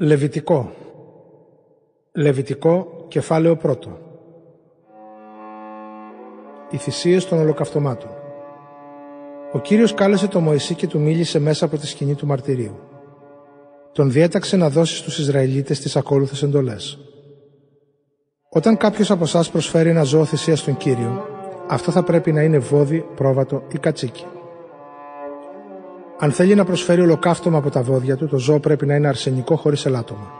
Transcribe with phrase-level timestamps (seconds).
[0.00, 0.72] Λεβιτικό
[2.12, 3.98] Λεβιτικό κεφάλαιο πρώτο
[6.70, 8.10] Οι θυσίες των ολοκαυτωμάτων
[9.52, 12.78] Ο Κύριος κάλεσε τον Μωυσή και του μίλησε μέσα από τη σκηνή του μαρτυρίου.
[13.92, 16.98] Τον διέταξε να δώσει στους Ισραηλίτες τις ακόλουθες εντολές.
[18.50, 21.26] Όταν κάποιος από εσάς προσφέρει ένα ζώο θυσία στον Κύριο,
[21.68, 24.26] αυτό θα πρέπει να είναι βόδι, πρόβατο ή κατσίκι.
[26.20, 29.56] Αν θέλει να προσφέρει ολοκαύτωμα από τα βόδια του, το ζώο πρέπει να είναι αρσενικό
[29.56, 30.32] χωρίς ελάττωμα.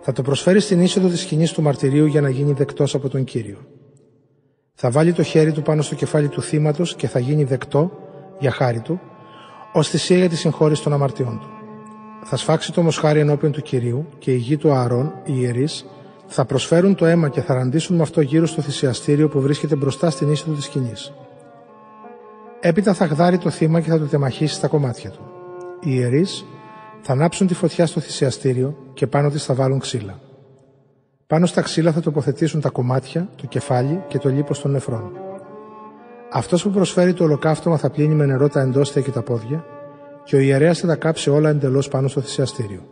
[0.00, 3.24] Θα το προσφέρει στην είσοδο της σκηνής του μαρτυρίου για να γίνει δεκτός από τον
[3.24, 3.56] κύριο.
[4.74, 7.90] Θα βάλει το χέρι του πάνω στο κεφάλι του θύματος και θα γίνει δεκτό,
[8.38, 9.00] για χάρη του,
[9.72, 11.48] ως θυσία για τη συγχώρηση των αμαρτιών του.
[12.24, 15.86] Θα σφάξει το μοσχάρι ενώπιον του κυρίου και οι γη του Ααρών, οι ιερείς,
[16.26, 20.10] θα προσφέρουν το αίμα και θα ραντίσουν με αυτό γύρω στο θυσιαστήριο που βρίσκεται μπροστά
[20.10, 21.12] στην είσοδο της σκηνής.
[22.60, 25.20] Έπειτα θα γδάρει το θύμα και θα το τεμαχίσει στα κομμάτια του.
[25.80, 26.44] Οι ιερείς
[27.00, 30.20] θα ανάψουν τη φωτιά στο θυσιαστήριο και πάνω της θα βάλουν ξύλα.
[31.26, 35.12] Πάνω στα ξύλα θα τοποθετήσουν τα κομμάτια, το κεφάλι και το λίπος των νεφρών.
[36.32, 39.64] Αυτός που προσφέρει το ολοκαύτωμα θα πλύνει με νερό τα εντόστια και τα πόδια
[40.24, 42.82] και ο ιερέας θα τα κάψει όλα εντελώς πάνω στο θυσιαστήριο.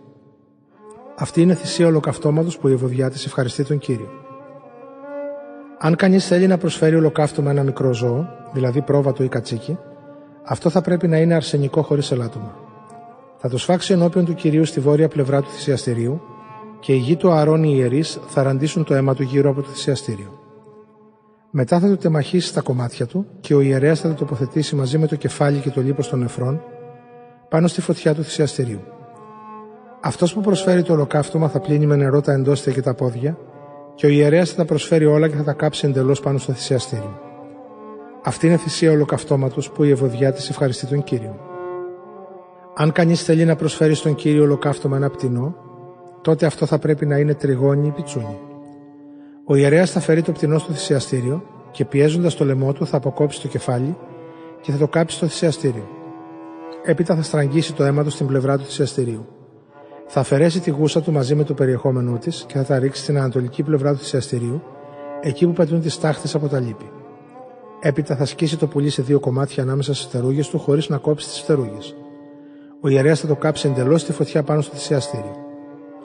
[1.16, 4.10] Αυτή είναι θυσία ολοκαυτώματος που η ευωδιά της ευχαριστεί τον κύριο.
[5.78, 9.78] Αν κανείς θέλει να προσφέρει ολοκαύτωμα ένα μικρό ζώο, δηλαδή πρόβατο ή κατσίκι,
[10.44, 12.54] αυτό θα πρέπει να είναι αρσενικό χωρίς ελάττωμα.
[13.36, 16.20] Θα το σφάξει ενώπιον του κυρίου στη βόρεια πλευρά του θυσιαστηρίου
[16.80, 19.68] και οι γη του Αρών οι ιερείς θα ραντίσουν το αίμα του γύρω από το
[19.68, 20.38] θυσιαστήριο.
[21.50, 25.06] Μετά θα το τεμαχίσει στα κομμάτια του και ο ιερέας θα το τοποθετήσει μαζί με
[25.06, 26.60] το κεφάλι και το λίπος των νεφρών
[27.48, 28.80] πάνω στη φωτιά του θυσιαστηρίου.
[30.00, 33.38] Αυτός που προσφέρει το ολοκαύτωμα θα πλύνει με νερό τα εντόστια και τα πόδια
[33.94, 37.27] και ο ιερέας θα τα προσφέρει όλα και θα τα κάψει εντελώς πάνω στο θυσιαστήριο.
[38.22, 41.36] Αυτή είναι θυσία ολοκαυτώματος που η ευωδιά της ευχαριστεί τον κύριο.
[42.74, 45.54] Αν κανείς θέλει να προσφέρει στον κύριο ολοκαύτωμα ένα πτηνό,
[46.22, 48.38] τότε αυτό θα πρέπει να είναι τριγώνι ή πιτσούνι.
[49.44, 53.40] Ο ιερέας θα φέρει το πτηνό στο θυσιαστήριο και πιέζοντας το λαιμό του θα αποκόψει
[53.40, 53.96] το κεφάλι
[54.60, 55.88] και θα το κάψει στο θυσιαστήριο.
[56.84, 59.26] Έπειτα θα στραγγίσει το αίμα του στην πλευρά του θυσιαστηρίου.
[60.06, 63.18] Θα αφαιρέσει τη γούσα του μαζί με το περιεχόμενό της και θα τα ρίξει στην
[63.18, 64.62] ανατολική πλευρά του θυσιαστηρίου,
[65.20, 66.90] εκεί που πετούν τις τάχτες από τα λύπη.
[67.80, 71.28] Έπειτα θα σκίσει το πουλί σε δύο κομμάτια ανάμεσα στις φτερούγες του χωρίς να κόψει
[71.28, 71.96] τις φτερούγες.
[72.80, 75.36] Ο ιερέας θα το κάψει εντελώς στη φωτιά πάνω στο θυσιαστήριο.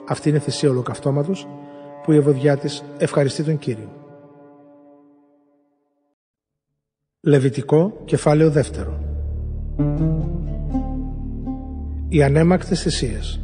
[0.08, 1.48] Αυτή είναι θυσία ολοκαυτώματος
[2.02, 3.88] που η ευωδιά της ευχαριστεί τον κύριο.
[7.20, 9.00] Λεβιτικό, κεφάλαιο δεύτερο.
[12.08, 13.40] Οι ανέμακτες θυσίες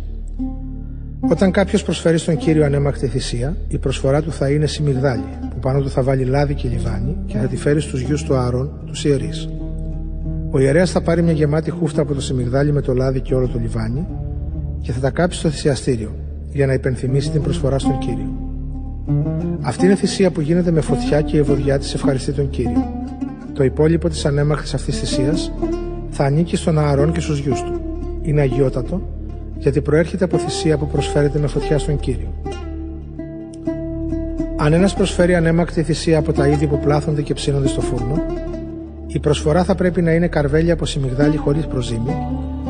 [1.28, 5.80] όταν κάποιος προσφέρει στον κύριο ανέμακτη θυσία, η προσφορά του θα είναι σιμιγδάλι, που πάνω
[5.80, 9.04] του θα βάλει λάδι και λιβάνι και θα τη φέρει στους γιους του Άρων, τους
[9.04, 9.48] ιερείς.
[10.50, 13.48] Ο ιερέας θα πάρει μια γεμάτη χούφτα από το σιμιγδάλι με το λάδι και όλο
[13.48, 14.06] το λιβάνι
[14.80, 16.14] και θα τα κάψει στο θυσιαστήριο
[16.52, 18.34] για να υπενθυμίσει την προσφορά στον κύριο.
[19.60, 23.04] Αυτή είναι θυσία που γίνεται με φωτιά και η ευωδιά της ευχαριστεί τον κύριο.
[23.54, 25.52] Το υπόλοιπο της ανέμακτη αυτής θυσίας
[26.10, 27.80] θα ανήκει στον Ααρών και στους γιους του.
[28.22, 29.02] Είναι αγιότατο
[29.58, 32.32] γιατί προέρχεται από θυσία που προσφέρεται με φωτιά στον Κύριο.
[34.62, 38.22] Αν ένας προσφέρει ανέμακτη θυσία από τα είδη που πλάθονται και ψήνονται στο φούρνο,
[39.06, 42.14] η προσφορά θα πρέπει να είναι καρβέλια από σιμιγδάλι χωρίς προζύμι,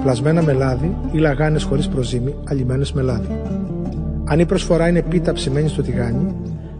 [0.02, 3.40] πλασμένα με λάδι ή λαγάνες χωρίς προζύμι, αλλημένε με λάδι.
[4.24, 6.34] Αν η προσφορά είναι πίτα ψημένη στο τηγάνι,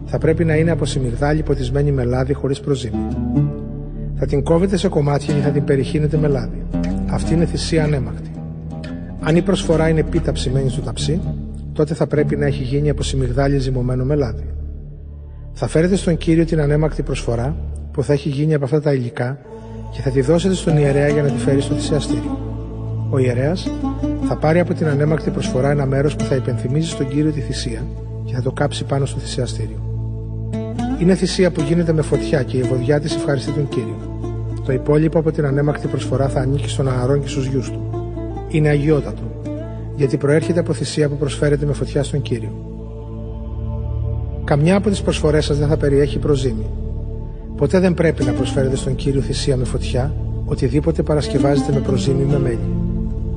[0.05, 3.07] θα πρέπει να είναι από σιμιγδάλι ποτισμένη με λάδι χωρίς προζύμι.
[4.15, 6.65] Θα την κόβετε σε κομμάτια και θα την περιχύνετε με λάδι.
[7.09, 8.31] Αυτή είναι θυσία ανέμακτη.
[9.19, 11.21] Αν η προσφορά είναι πίτα ψημένη στο ταψί,
[11.73, 14.43] τότε θα πρέπει να έχει γίνει από σιμιγδάλι ζυμωμένο με λάδι.
[15.53, 17.55] Θα φέρετε στον κύριο την ανέμακτη προσφορά
[17.91, 19.37] που θα έχει γίνει από αυτά τα υλικά
[19.91, 22.39] και θα τη δώσετε στον ιερέα για να τη φέρει στο θυσιαστήριο.
[23.09, 23.71] Ο ιερέας
[24.27, 27.87] θα πάρει από την ανέμακτη προσφορά ένα μέρος που θα υπενθυμίζει στον κύριο τη θυσία
[28.25, 29.83] και θα το κάψει πάνω στο θυσιαστήριο.
[30.99, 34.19] Είναι θυσία που γίνεται με φωτιά και η ευωδιά της ευχαριστεί τον κύριο.
[34.65, 37.91] Το υπόλοιπο από την ανέμακτη προσφορά θα ανήκει στον Ααρών και στους γιους του
[38.51, 39.21] είναι αγιότατο,
[39.95, 42.70] γιατί προέρχεται από θυσία που προσφέρεται με φωτιά στον Κύριο.
[44.51, 46.65] Καμιά από τις προσφορές σας δεν θα περιέχει προζήμη.
[47.55, 50.13] Ποτέ δεν πρέπει να προσφέρετε στον Κύριο θυσία με φωτιά,
[50.45, 52.75] οτιδήποτε παρασκευάζεται με προζήμη με μέλι.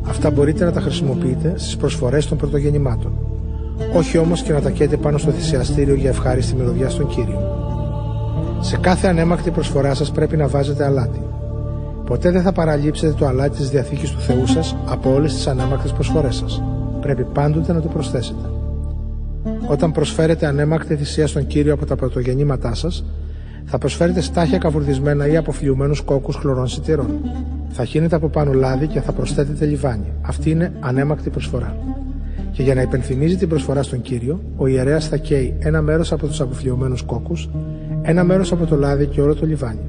[0.08, 3.12] Αυτά μπορείτε να τα χρησιμοποιείτε στις προσφορές των πρωτογεννημάτων.
[3.92, 7.40] Όχι όμως και να τα καίτε πάνω στο θυσιαστήριο για ευχάριστη μυρωδιά στον Κύριο.
[8.60, 11.22] Σε κάθε ανέμακτη προσφορά σας πρέπει να βάζετε αλάτι.
[12.04, 15.92] Ποτέ δεν θα παραλείψετε το αλάτι της διαθήκης του Θεού σας από όλες τις ανέμακτες
[15.92, 16.62] προσφορές σας.
[17.00, 18.53] Πρέπει πάντοτε να το προσθέσετε.
[19.66, 23.04] Όταν προσφέρετε ανέμακτη θυσία στον κύριο από τα πρωτογεννήματά σας,
[23.64, 27.10] θα προσφέρετε στάχια καβουρδισμένα ή αποφλιωμένους κόκκους χλωρών σιτηρών.
[27.68, 30.12] Θα χύνετε από πάνω λάδι και θα προσθέτετε λιβάνι.
[30.22, 31.76] Αυτή είναι ανέμακτη προσφορά.
[32.52, 36.26] Και για να υπενθυμίζει την προσφορά στον κύριο, ο ιερέας θα καίει ένα μέρος από
[36.26, 37.48] τους αποφλιωμένους κόκκους,
[38.02, 39.80] ένα μέρος από το λάδι και όλο το λιβάνι.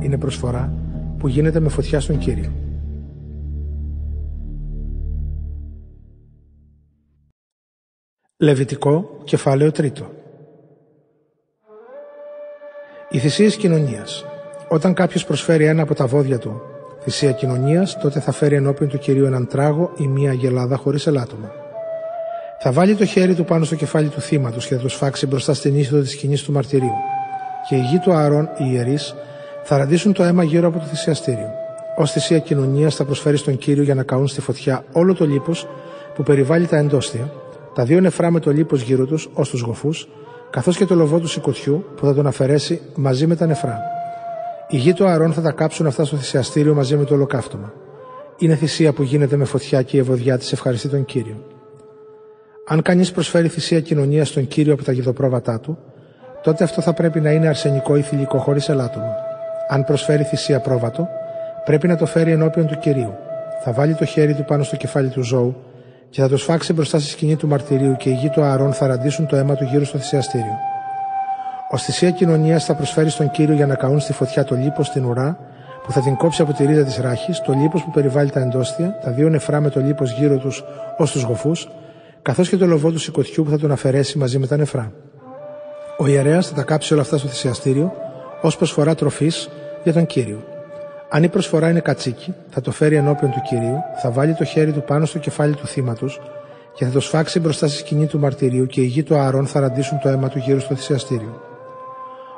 [0.00, 0.72] Είναι προσφορά
[1.18, 2.50] που γίνεται με φωτιά στον κύριο.
[8.38, 10.10] Λεβιτικό, κεφάλαιο τρίτο.
[13.10, 14.24] Οι θυσίε κοινωνίας.
[14.68, 16.62] Όταν κάποιος προσφέρει ένα από τα βόδια του
[17.00, 21.50] θυσία κοινωνίας, τότε θα φέρει ενώπιον του κυρίου έναν τράγο ή μία αγελάδα χωρίς ελάττωμα.
[22.60, 25.54] Θα βάλει το χέρι του πάνω στο κεφάλι του θύματος και θα το σφάξει μπροστά
[25.54, 26.94] στην είσοδο της σκηνής του μαρτυρίου.
[27.68, 29.14] Και οι γη του Ααρών, οι ιερείς,
[29.62, 31.50] θα ραντίσουν το αίμα γύρω από το θυσιαστήριο.
[31.96, 35.68] Ω θυσία κοινωνίας θα προσφέρει στον κύριο για να καούν στη φωτιά όλο το λίπος
[36.14, 37.30] που περιβάλλει τα εντόστια,
[37.76, 40.08] τα δύο νεφρά με το λίπος γύρω τους ως τους γοφούς,
[40.50, 43.80] καθώς και το λοβό του σηκωτιού που θα τον αφαιρέσει μαζί με τα νεφρά.
[44.68, 47.72] Οι γη του Αρών θα τα κάψουν αυτά στο θυσιαστήριο μαζί με το ολοκαύτωμα.
[48.38, 51.44] Είναι θυσία που γίνεται με φωτιά και η ευωδιά της ευχαριστεί τον κύριο.
[52.66, 55.78] Αν κανείς προσφέρει θυσία κοινωνία στον κύριο από τα γιδοπρόβατά του,
[56.42, 59.14] τότε αυτό θα πρέπει να είναι αρσενικό ή θηλυκό χωρίς ελάττωμα.
[59.68, 61.08] Αν προσφέρει θυσία πρόβατο,
[61.64, 63.14] πρέπει να το φέρει ενώπιον του κυρίου.
[63.64, 65.56] Θα βάλει το χέρι του πάνω στο κεφάλι του ζώου
[66.10, 68.86] και θα το σφάξει μπροστά στη σκηνή του μαρτυρίου και οι γη του Ααρών θα
[68.86, 70.58] ραντίσουν το αίμα του γύρω στο θυσιαστήριο.
[71.70, 75.04] Ω θυσία κοινωνίας θα προσφέρει στον κύριο για να καούν στη φωτιά το λίπος στην
[75.04, 75.38] ουρά
[75.82, 78.98] που θα την κόψει από τη ρίζα της ράχης, το λίπος που περιβάλλει τα εντόστια,
[79.04, 80.64] τα δύο νεφρά με το λίπος γύρω τους
[80.96, 81.68] ως τους γοφούς,
[82.22, 84.92] καθώς και το λοβό του σηκωτιού που θα τον αφαιρέσει μαζί με τα νεφρά.
[85.98, 87.92] Ο ιερέας θα τα κάψει όλα αυτά στο θυσιαστήριο
[88.40, 89.48] ως προσφορά τροφής
[89.82, 90.55] για τον κύριο.
[91.08, 94.72] Αν η προσφορά είναι κατσίκι, θα το φέρει ενώπιον του κυρίου, θα βάλει το χέρι
[94.72, 96.20] του πάνω στο κεφάλι του θύματος
[96.74, 99.60] και θα το σφάξει μπροστά στη σκηνή του μαρτυρίου και οι γη του Ααρών θα
[99.60, 101.40] ραντίσουν το αίμα του γύρω στο θυσιαστήριο.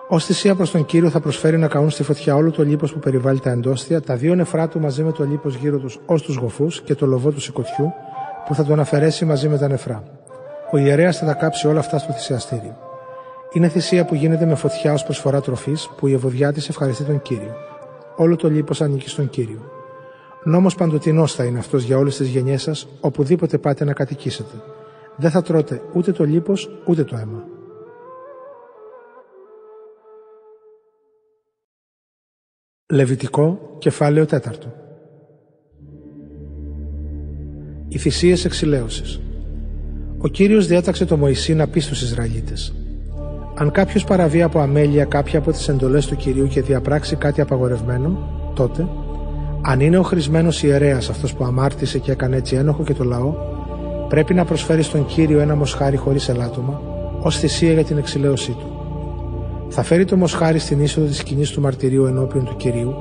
[0.09, 2.99] Ω θυσία προς τον κύριο θα προσφέρει να καούν στη φωτιά όλο το λίπος που
[2.99, 6.37] περιβάλλει τα εντόστια, τα δύο νεφρά του μαζί με το λίπος γύρω τους ως τους
[6.37, 7.93] γοφούς και το λοβό του σηκωτιού
[8.47, 10.03] που θα τον αφαιρέσει μαζί με τα νεφρά.
[10.71, 12.77] Ο ιερέας θα τα κάψει όλα αυτά στο θυσιαστήριο.
[13.53, 17.23] Είναι θυσία που γίνεται με φωτιά ως προσφορά τροφής που η ευωδιά της ευχαριστεί τον
[17.23, 17.55] κύριο.
[18.21, 19.71] Όλο το λίπος ανήκει στον κύριο.
[20.45, 24.55] Νόμος παντοτινός θα είναι αυτός για όλες τις γενιές σας, οπουδήποτε πάτε να κατοικήσετε.
[25.17, 27.45] Δεν θα τρώτε ούτε το λίπος ούτε το αίμα.
[32.93, 34.73] Λεβιτικό, κεφάλαιο τέταρτο.
[37.89, 39.21] Οι θυσίε εξηλαίωσης.
[40.19, 42.78] Ο Κύριος διέταξε το Μωυσή να πει στους Ισραηλίτες
[43.61, 48.19] «Αν κάποιος παραβεί από αμέλεια κάποια από τις εντολές του Κυρίου και διαπράξει κάτι απαγορευμένο,
[48.55, 48.89] τότε,
[49.61, 53.35] αν είναι ο χρησμένος ιερέας αυτός που αμάρτησε και έκανε έτσι ένοχο και το λαό,
[54.09, 56.81] πρέπει να προσφέρει στον Κύριο ένα μοσχάρι χωρίς ελάττωμα,
[57.21, 58.73] ως θυσία για την εξηλαίωσή του.
[59.69, 62.95] Θα φέρει το μοσχάρι στην είσοδο της σκηνής του μαρτυρίου ενώπιον του κυρίου,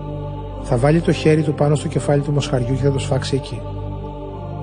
[0.63, 3.61] θα βάλει το χέρι του πάνω στο κεφάλι του μοσχαριού και θα το σφάξει εκεί.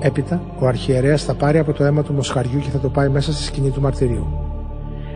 [0.01, 3.33] Έπειτα, ο αρχιερέας θα πάρει από το αίμα του μοσχαριού και θα το πάει μέσα
[3.33, 4.44] στη σκηνή του μαρτυρίου.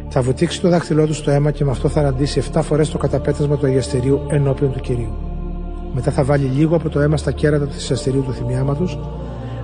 [0.08, 2.98] Θα βουτήξει το δάχτυλό του στο αίμα και με αυτό θα ραντίσει 7 φορές το
[2.98, 5.12] καταπέτασμα του αγιαστηρίου ενώπιον του κυρίου.
[5.94, 8.98] Μετά θα βάλει λίγο από το αίμα στα κέρατα του θυσιαστηρίου του θυμιάματος,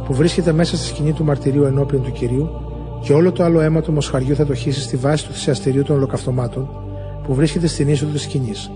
[0.05, 2.51] που βρίσκεται μέσα στη σκηνή του μαρτυρίου ενώπιον του κυρίου,
[3.01, 5.97] και όλο το άλλο αίμα του μοσχαριού θα το χύσει στη βάση του θυσιαστηρίου των
[5.97, 6.69] ολοκαυτωμάτων,
[7.23, 8.71] που βρίσκεται στην είσοδο της σκηνής.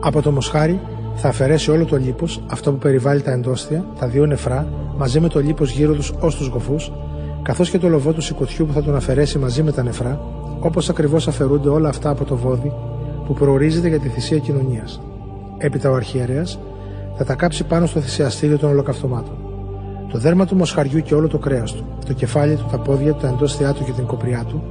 [0.00, 0.80] Από το μοσχάρι
[1.14, 5.28] θα αφαιρέσει όλο το λίπος, αυτό που περιβάλλει τα εντόστια, τα δύο νεφρά, μαζί με
[5.28, 6.92] το λίπος γύρω τους ως τους γοφούς,
[7.46, 10.20] καθώς και το λοβό του σηκωτιού που θα τον αφαιρέσει μαζί με τα νεφρά,
[10.60, 12.72] όπως ακριβώς αφαιρούνται όλα αυτά από το βόδι
[13.26, 15.00] που προορίζεται για τη θυσία κοινωνίας.
[15.58, 16.58] Έπειτα ο αρχιερέας
[17.16, 19.36] θα τα κάψει πάνω στο θυσιαστήριο των ολοκαυτωμάτων.
[20.12, 23.20] Το δέρμα του μοσχαριού και όλο το κρέας του, το κεφάλι του, τα πόδια του,
[23.20, 24.62] τα εντόστια του και την κοπριά του,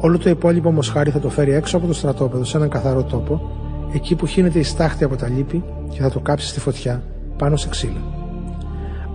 [0.00, 3.50] Όλο το υπόλοιπο μοσχάρι θα το φέρει έξω από το στρατόπεδο σε έναν καθαρό τόπο,
[3.94, 7.02] εκεί που χύνεται η στάχτη από τα λύπη και θα το κάψει στη φωτιά
[7.36, 8.25] πάνω σε ξύλα.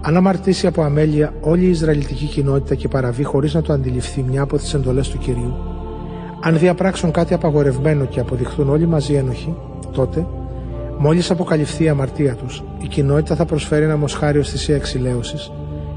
[0.01, 4.41] Αν αμαρτήσει από αμέλεια όλη η Ισραηλιτική κοινότητα και παραβεί χωρίς να το αντιληφθεί μια
[4.41, 5.53] από τις εντολές του κυρίου,
[6.41, 9.55] αν διαπράξουν κάτι απαγορευμένο και αποδειχθούν όλοι μαζί ένοχοι,
[9.91, 10.25] τότε,
[10.97, 15.51] μόλις αποκαλυφθεί η αμαρτία τους, η κοινότητα θα προσφέρει ένα μοσχάρι ω θυσία εξηλαίωσης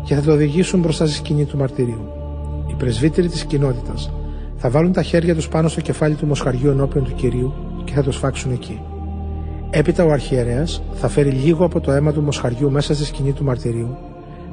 [0.04, 2.08] και θα το οδηγήσουν μπροστά στη σκηνή του μαρτυρίου.
[2.66, 4.10] Οι πρεσβύτεροι της κοινότητας
[4.56, 8.02] θα βάλουν τα χέρια τους πάνω στο κεφάλι του μοσχαριού ενώπιον του κυρίου και θα
[8.02, 8.80] το σφάξουν εκεί.
[9.76, 13.44] Έπειτα ο αρχιερέας θα φέρει λίγο από το αίμα του μοσχαριού μέσα στη σκηνή του
[13.44, 13.96] μαρτυρίου,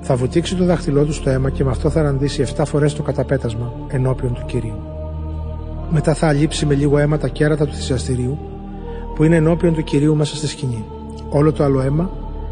[0.02, 3.04] θα βουτήξει το δάχτυλό του στο αίμα και με αυτό θα ραντίσει 7 φορές το
[3.04, 4.76] καταπέτασμα ενώπιον του κυρίου.
[5.90, 8.38] Μετά θα αλείψει με λίγο αίμα τα κέρατα του θυσιαστηρίου
[9.16, 10.86] που είναι ενώπιον του κυρίου μέσα στη σκηνή.
[11.30, 12.10] Όλο το άλλο αίμα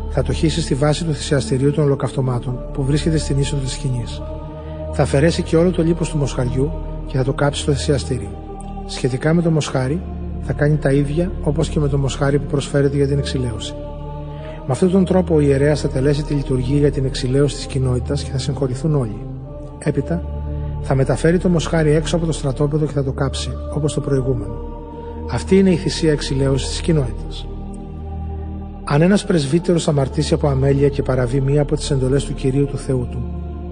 [0.09, 4.21] θα το χύσει στη βάση του θυσιαστηρίου των ολοκαυτωμάτων που βρίσκεται στην είσοδο της σκηνής.
[4.93, 6.71] Θα αφαιρέσει και όλο το λίπος του μοσχαριού
[7.05, 8.29] και θα το κάψει στο θυσιαστήριο.
[8.85, 10.01] Σχετικά με το μοσχάρι,
[10.41, 13.73] θα κάνει τα ίδια όπως και με το μοσχάρι που προσφέρεται για την εξηλαίωση.
[14.65, 18.23] Με αυτόν τον τρόπο ο ιερέας θα τελέσει τη λειτουργία για την εξηλαίωση της κοινότητας
[18.23, 19.25] και θα συγχωρηθούν όλοι.
[19.79, 20.23] Έπειτα
[20.81, 24.55] θα μεταφέρει το μοσχάρι έξω από το στρατόπεδο και θα το κάψει, όπως το προηγούμενο.
[25.31, 27.47] Αυτή είναι η θυσία εξηλαίωσης της κοινότητας.
[28.83, 32.77] Αν ένας πρεσβύτερος αμαρτήσει από αμέλεια και παραβεί μία από τις εντολές του κυρίου του
[32.77, 33.23] Θεού του,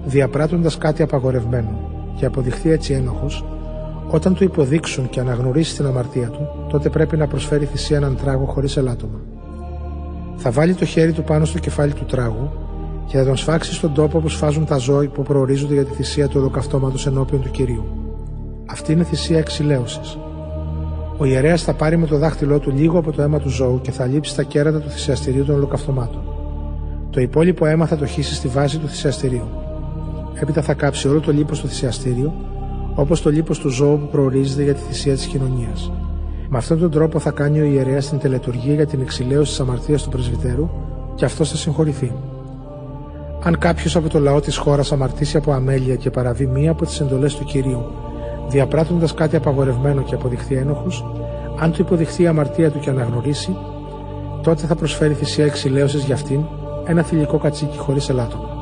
[0.04, 3.44] διαπράττοντας κάτι απαγορευμένο και αποδειχθεί έτσι ένοχος,
[4.10, 8.44] όταν του υποδείξουν και αναγνωρίσει την αμαρτία του, τότε πρέπει να προσφέρει θυσία έναν τράγο
[8.44, 9.20] χωρίς ελάττωμα.
[10.36, 12.50] Θα βάλει το χέρι του πάνω στο κεφάλι του τράγου
[13.06, 16.28] και θα τον σφάξει στον τόπο που σφάζουν τα ζώα που προορίζονται για τη θυσία
[16.28, 17.84] του ολοκαυτώματο ενώπιον του κυρίου.
[18.66, 20.18] Αυτή είναι θυσία εξηλαίωσης.
[21.16, 23.90] Ο ιερέας θα πάρει με το δάχτυλό του λίγο από το αίμα του ζώου και
[23.90, 26.22] θα λείψει τα κέρατα του θυσιαστηρίου των ολοκαυτωμάτων.
[27.10, 29.48] Το υπόλοιπο αίμα θα το χύσει στη βάση του θυσιαστηρίου.
[30.34, 32.34] Έπειτα θα κάψει όλο το λίπος στο θυσιαστήριο,
[32.98, 35.92] όπως το λίπος του ζώου που προορίζεται για τη θυσία της κοινωνίας.
[36.48, 40.02] Με αυτόν τον τρόπο θα κάνει ο ιερέας την τελετουργία για την εξηλαίωση της αμαρτίας
[40.02, 40.68] του πρεσβυτέρου
[41.14, 42.12] και αυτό θα συγχωρηθεί.
[43.42, 47.00] Αν κάποιος από το λαό της χώρας αμαρτήσει από αμέλεια και παραβεί μία από τις
[47.00, 47.84] εντολές του κυρίου,
[48.48, 51.04] διαπράττοντας κάτι απαγορευμένο και αποδειχθεί ένοχος,
[51.58, 53.56] αν του υποδειχθεί η αμαρτία του και αναγνωρίσει,
[54.42, 56.40] τότε θα προσφέρει θυσία εξηλαίωσης για αυτήν
[56.86, 58.57] ένα θηλυκό κατσίκι χωρίς ελάττωμα.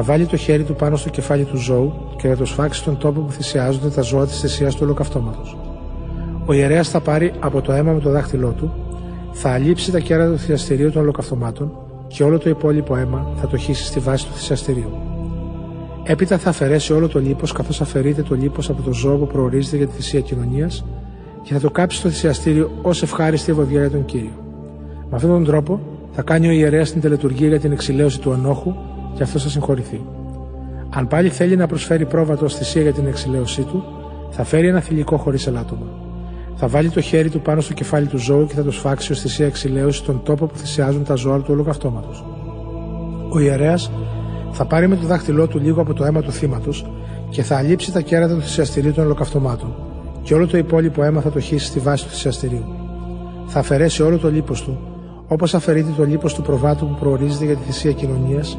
[0.00, 2.98] Θα βάλει το χέρι του πάνω στο κεφάλι του ζώου και θα το σφάξει στον
[2.98, 5.56] τόπο που θυσιάζονται τα ζώα της θυσίας του ολοκαυτώματος.
[6.46, 8.72] Ο ιερέας θα πάρει από το αίμα με το δάχτυλό του,
[9.32, 11.72] θα αλείψει τα κέρατα του θυσιαστηρίου των ολοκαυτωμάτων
[12.06, 14.90] και όλο το υπόλοιπο αίμα θα το χύσει στη βάση του θυσιαστηρίου.
[16.04, 19.76] Έπειτα θα αφαιρέσει όλο το λίπος καθώς αφαιρείται το λίπος από το ζώο που προορίζεται
[19.76, 20.84] για τη θυσία κοινωνίας
[21.42, 24.44] και θα το κάψει στο θυσιαστήριο ως ευχάριστη ευωδιά για τον κύριο.
[25.10, 25.80] Με αυτόν τον τρόπο
[26.12, 28.74] θα κάνει ο ιερέας την τελετουργία για την εξηλαίωση του ανόχου
[29.14, 30.00] και αυτός θα συγχωρηθεί.
[30.90, 33.84] Αν πάλι θέλει να προσφέρει πρόβατο ω θυσία για την εξηλαίωσή του,
[34.30, 35.86] θα φέρει ένα θηλυκό χωρίς ελάττωμα.
[36.56, 39.20] Θα βάλει το χέρι του πάνω στο κεφάλι του ζώου και θα το σφάξει ως
[39.20, 42.24] θυσία εξηλαίωση στον τόπο που θυσιάζουν τα ζώα του ολοκαυτώματος.
[43.30, 43.90] Ο ιερέας
[44.52, 46.86] θα πάρει με το δάχτυλό του λίγο από το αίμα του θύματος
[47.30, 49.74] και θα αλείψει τα κέρατα του θυσιαστηρίου των ολοκαυτωμάτων,
[50.22, 52.64] και όλο το υπόλοιπο αίμα θα το χύσει στη βάση του θυσιαστηρίου.
[53.46, 54.78] Θα αφαιρέσει όλο το λίπος του,
[55.28, 58.58] όπως αφαιρείται το λίπος του προβάτου που προορίζεται για τη θυσία κοινωνίας,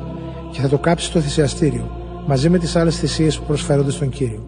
[0.51, 1.91] και θα το κάψει στο θυσιαστήριο,
[2.27, 4.43] μαζί με τις άλλες θυσίες που προσφέρονται στον κύριο.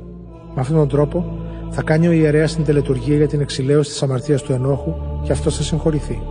[0.56, 1.40] Με αυτόν τον τρόπο
[1.70, 4.94] θα κάνει ο ιερέας την τελετουργία για την εξηλαίωση της αμαρτίας του ενόχου
[5.24, 6.22] και αυτός θα συγχωρηθεί.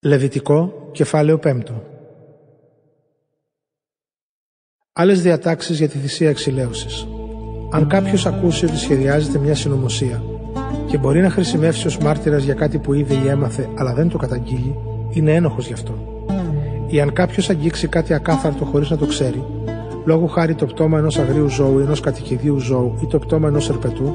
[0.00, 1.62] Λεβιτικό, κεφάλαιο 5
[4.92, 7.06] Άλλες διατάξεις για τη θυσία εξηλαίωσης.
[7.70, 10.22] Αν κάποιος ακούσει ότι σχεδιάζεται μια συνωμοσία
[10.86, 14.18] και μπορεί να χρησιμεύσει ως μάρτυρας για κάτι που είδε ή έμαθε αλλά δεν το
[14.18, 14.78] καταγγείλει,
[15.10, 15.94] είναι ένοχος γι' αυτό.
[16.86, 19.44] Ή αν κάποιος αγγίξει κάτι ακάθαρτο χωρίς να το ξέρει,
[20.04, 24.14] λόγω χάρη το πτώμα ενός αγρίου ζώου, ενός κατοικιδίου ζώου ή το πτώμα ενός ερπετού,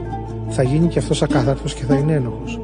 [0.50, 2.60] θα γίνει και αυτός ακάθαρτος και θα είναι ένοχος.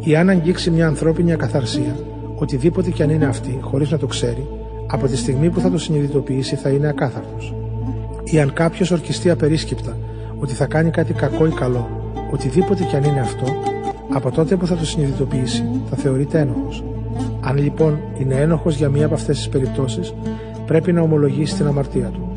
[0.00, 1.96] Ή αν αγγίξει μια ανθρώπινη ακαθαρσία,
[2.34, 4.46] οτιδήποτε και αν είναι αυτή, χωρίς να το ξέρει,
[4.86, 7.54] από τη στιγμή που θα το συνειδητοποιήσει θα είναι ακάθαρτος.
[8.24, 9.96] Ή αν κάποιος ορκιστεί απερίσκεπτα
[10.38, 11.97] ότι θα κάνει κάτι κακό ή καλό,
[12.32, 13.44] οτιδήποτε και αν είναι αυτό,
[14.12, 16.84] από τότε που θα το συνειδητοποιήσει θα θεωρείται ένοχος.
[17.40, 20.14] Αν λοιπόν είναι ένοχος για μία από αυτές τις περιπτώσεις,
[20.66, 22.28] πρέπει να ομολογήσει την αμαρτία του.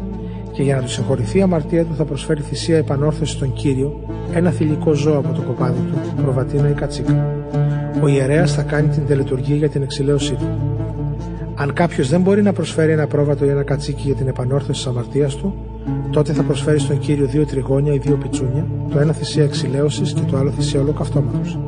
[0.51, 3.99] Και για να του συγχωρηθεί η αμαρτία του θα προσφέρει θυσία επανόρθωση στον κύριο,
[4.33, 7.35] ένα θηλυκό ζώο από το κοπάδι του, προβατίνα ή κατσίκα.
[8.03, 10.47] Ο ιερέας θα κάνει την τελετουργία για την εξηλαίωσή του.
[11.55, 14.87] Αν κάποιος δεν μπορεί να προσφέρει ένα πρόβατο ή ένα κατσίκι για την επανόρθωση της
[14.87, 15.55] αμαρτίας του,
[16.11, 20.21] τότε θα προσφέρει στον κύριο δύο τριγώνια ή δύο πιτσούνια, το ένα θυσία εξηλαίωσης και
[20.21, 21.59] το άλλο θυσία ολοκαυτώματος.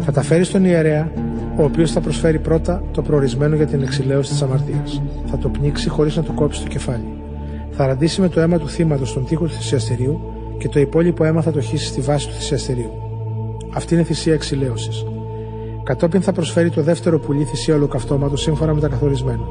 [0.00, 1.12] Θα τα φέρει στον ιερέα,
[1.56, 5.02] ο οποίος θα προσφέρει πρώτα το προορισμένο για την εξηλαίωση της αμαρτίας.
[5.26, 7.04] Θα το πνίξει χωρίς να του κόψει το κεφάλι.
[7.70, 10.20] Θα ραντίσει με το αίμα του θύματος στον τοίχο του θυσιαστηρίου
[10.58, 12.90] και το υπόλοιπο αίμα θα το χύσει στη βάση του θυσιαστηρίου.
[13.74, 15.04] Αυτή είναι θυσία εξηλαίωσης.
[15.82, 19.44] Κατόπιν θα προσφέρει το δεύτερο πουλί θυσία ολοκαυτώματος σύμφωνα με τα καθορισμένα.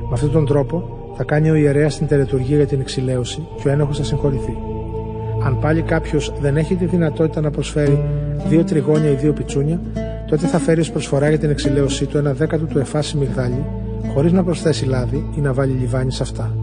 [0.00, 3.70] Με αυτόν τον τρόπο θα κάνει ο ιερέας την τελετουργία για την εξηλαίωση και ο
[3.70, 4.56] ένοχος θα συγχωρηθεί.
[5.44, 8.04] Αν πάλι κάποιος δεν έχει τη δυνατότητα να προσφέρει
[8.48, 9.80] δύο τριγώνια ή δύο πιτσούνια,
[10.26, 13.64] τότε θα φέρει ως προσφορά για την εξηλαίωσή του ένα δέκατο του εφάσι μυγδάλι,
[14.14, 16.56] χωρίς να προσθέσει λάδι ή να βάλει λιβάνι σε αυτά.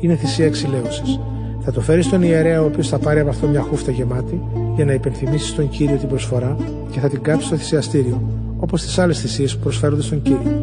[0.00, 1.20] Είναι θυσία εξηλαίωσης.
[1.60, 4.42] Θα το φέρει στον ιερέα, ο οποίος θα πάρει από αυτό μια χούφτα γεμάτη,
[4.74, 6.56] για να υπενθυμίσει στον κύριο την προσφορά
[6.90, 8.22] και θα την κάψει στο θυσιαστήριο,
[8.56, 10.62] όπως τις άλλες θυσίες που προσφέρονται στον κύριο.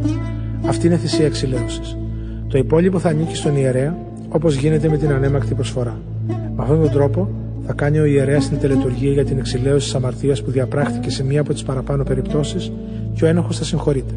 [0.66, 1.98] Αυτή είναι θυσία εξηλαίωσης.
[2.50, 3.98] Το υπόλοιπο θα ανήκει στον ιερέα,
[4.30, 6.00] όπως γίνεται με την ανέμακτη προσφορά.
[6.28, 7.30] Με αυτόν τον τρόπο
[7.66, 11.42] θα κάνει ο ιερέας την τελετουργία για την εξηλαίωση της αμαρτίας που διαπράχθηκε σε μία
[11.42, 12.72] από τις παραπάνω περιπτώσεις
[13.14, 14.14] και ο ένοχος θα συγχωρείται.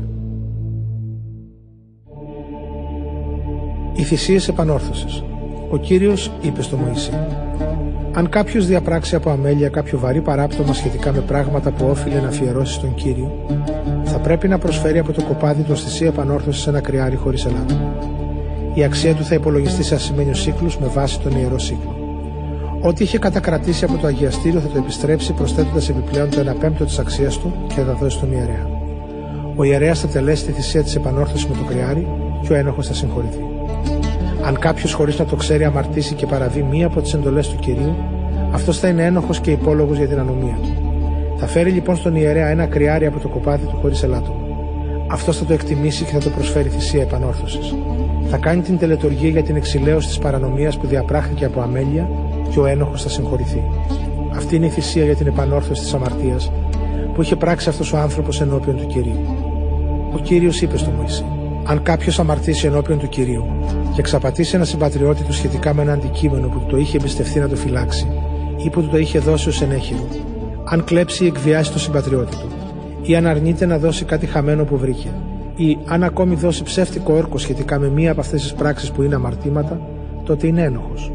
[3.97, 5.23] Οι θυσίες επανόρθωσης.
[5.71, 7.13] Ο κύριος είπε στο Μωυσή:
[8.13, 12.75] Αν κάποιος διαπράξει από αμέλεια κάποιο βαρύ παράπτωμα σχετικά με πράγματα που όφιλε να αφιερώσει
[12.75, 13.47] στον κύριο,
[14.05, 18.21] θα πρέπει να προσφέρει από το κοπάδι του θυσία επανόρθωσης ένα κρυάρι χωρίς ελάττωμα.
[18.75, 21.97] Η αξία του θα υπολογιστεί σε ασημένιου σύκλους με βάση τον ιερό σύκλο.
[22.81, 26.99] Ό,τι είχε κατακρατήσει από το αγιαστήριο θα το επιστρέψει προσθέτοντας επιπλέον το 1 πέμπτο της
[26.99, 28.71] αξίας του και θα τα δώσει στον ιερέα.
[29.57, 32.07] Ο ιερέας θα τελέσει τη θυσία της επανόρθωσης με το κρυάρι
[32.43, 33.45] και ο ένοχος θα συγχωρηθεί.
[34.45, 37.97] Αν κάποιος χωρίς να το ξέρει αμαρτήσει και παραβεί μία από τις εντολές του κυρίου,
[38.53, 40.93] αυτός θα είναι ένοχος και υπόλογος για την ανομία του.
[41.37, 44.52] Θα φέρει λοιπόν στον ιερέα ένα κρυάρι από το κοπάδι του χωρίς ελάττωμα.
[45.13, 47.75] Αυτός θα το εκτιμήσει και θα το προσφέρει θυσία επανόρθωσης.
[48.31, 52.09] Θα κάνει την τελετουργία για την εξηλαίωση της παρανομίας που διαπράχθηκε από αμέλεια
[52.51, 53.63] και ο ένοχος θα συγχωρηθεί.
[54.35, 56.53] Αυτή είναι η θυσία για την επανόρθωση της αμαρτίας
[57.15, 59.21] που είχε πράξει αυτός ο άνθρωπος ενώπιον του κυρίου.
[60.15, 61.25] Ο κύριος είπε στο Μωυσή:
[61.65, 63.45] Αν κάποιος αμαρτήσει ενώπιον του κυρίου
[63.95, 67.49] και εξαπατήσει ένα συμπατριώτη του σχετικά με ένα αντικείμενο που του το είχε εμπιστευτεί να
[67.49, 68.07] το φυλάξει
[68.65, 70.09] ή που του το είχε δώσει ως ενέχειρο,
[70.65, 72.62] αν κλέψει ή εκβιάσει το συμπατριώτη του,
[73.03, 75.09] ή αν αρνείται να δώσει κάτι χαμένο που βρήκε,
[75.57, 79.15] ή αν ακόμη δώσει ψεύτικο όρκο σχετικά με μία από αυτές τις πράξεις που είναι
[79.15, 79.81] αμαρτήματα,
[80.25, 81.13] τότε είναι ένοχος.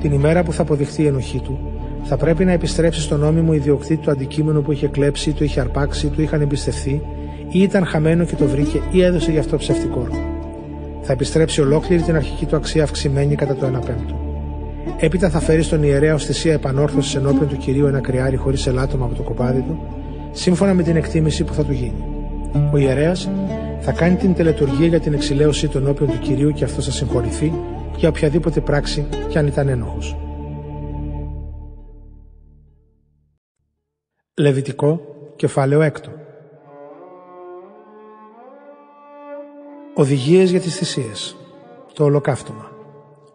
[0.00, 1.58] Την ημέρα που θα αποδειχθεί η ενοχή του,
[2.02, 6.06] θα πρέπει να επιστρέψει στον νόμιμο ιδιοκτήτη του αντικείμενο που είχε κλέψει, το είχε αρπάξει,
[6.06, 7.02] του είχαν εμπιστευθεί,
[7.48, 10.18] ή ήταν χαμένο και το βρήκε ή έδωσε γι' αυτό ψευτικό όρκο.
[11.02, 14.20] Θα επιστρέψει ολόκληρη την αρχική του αξία αυξημένη κατά το 1 πέμπτο.
[14.98, 19.04] Έπειτα θα φέρει στον ιερέα ω θυσία επανόρθωσης ενώπιον του κυρίου ένα κρυάρι χωρίς ελάττωμα
[19.04, 19.80] από το κοπάδι του,
[20.30, 22.04] σύμφωνα με την εκτίμηση που θα του γίνει.
[22.72, 23.30] Ο ιερέας
[23.80, 27.52] θα κάνει την τελετουργία για την εξηλαίωσή του ενώπιον του κυρίου και αυτός θα συγχωρηθεί
[27.96, 30.16] για οποιαδήποτε πράξη κι αν ήταν ένοχος.
[34.34, 35.00] Λεβιτικό,
[35.36, 35.90] κεφάλαιο 6.
[39.94, 41.36] Οδηγίες για τις θυσίες.
[41.92, 42.70] Το ολοκαύτωμα.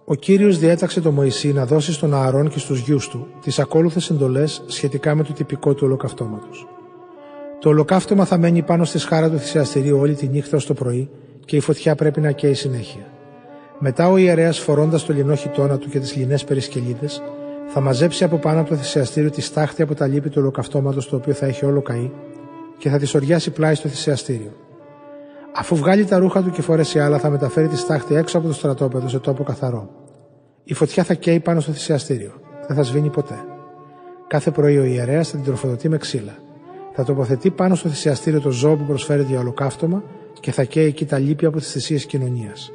[0.06, 4.10] Ο κύριος διέταξε το Μωυσή να δώσει στον Ααρών και στους γιους του τις ακόλουθες
[4.10, 6.68] εντολές σχετικά με το τυπικό του ολοκαυτώματος.
[7.66, 11.10] Το ολοκαύτωμα θα μένει πάνω στη σχάρα του θυσιαστηρίου όλη τη νύχτα ως το πρωί
[11.46, 13.02] και η φωτιά πρέπει να καίει συνέχεια.
[13.80, 17.22] Μετά ο ιερέας, φορώντας το λινό χιτόνα του και τις λινές περισκελίδες,
[17.68, 21.16] θα μαζέψει από πάνω από το θυσιαστήριο τη στάχτη από τα λύπη του ολοκαυτώματος το
[21.16, 22.12] οποίο θα έχει όλο καεί
[22.78, 24.52] και θα τη οριάσει πλάι στο θυσιαστήριο.
[25.56, 28.54] Αφού βγάλει τα ρούχα του και φορέσει άλλα, θα μεταφέρει τη στάχτη έξω από το
[28.54, 29.90] στρατόπεδο σε τόπο καθαρό.
[30.64, 32.32] Η φωτιά θα καίει πάνω στο θυσιαστήριο.
[32.68, 33.36] Δεν θα σβήνει ποτέ.
[34.28, 36.44] Κάθε πρωί ο ιερέας θα την τροφοδοτεί με ξύλα.
[36.96, 40.04] Θα τοποθετεί πάνω στο θυσιαστήριο το ζώο που προσφέρεται για ολοκαύτωμα
[40.40, 42.72] και θα καίει εκεί τα λύπη από τις θυσίες κοινωνίας.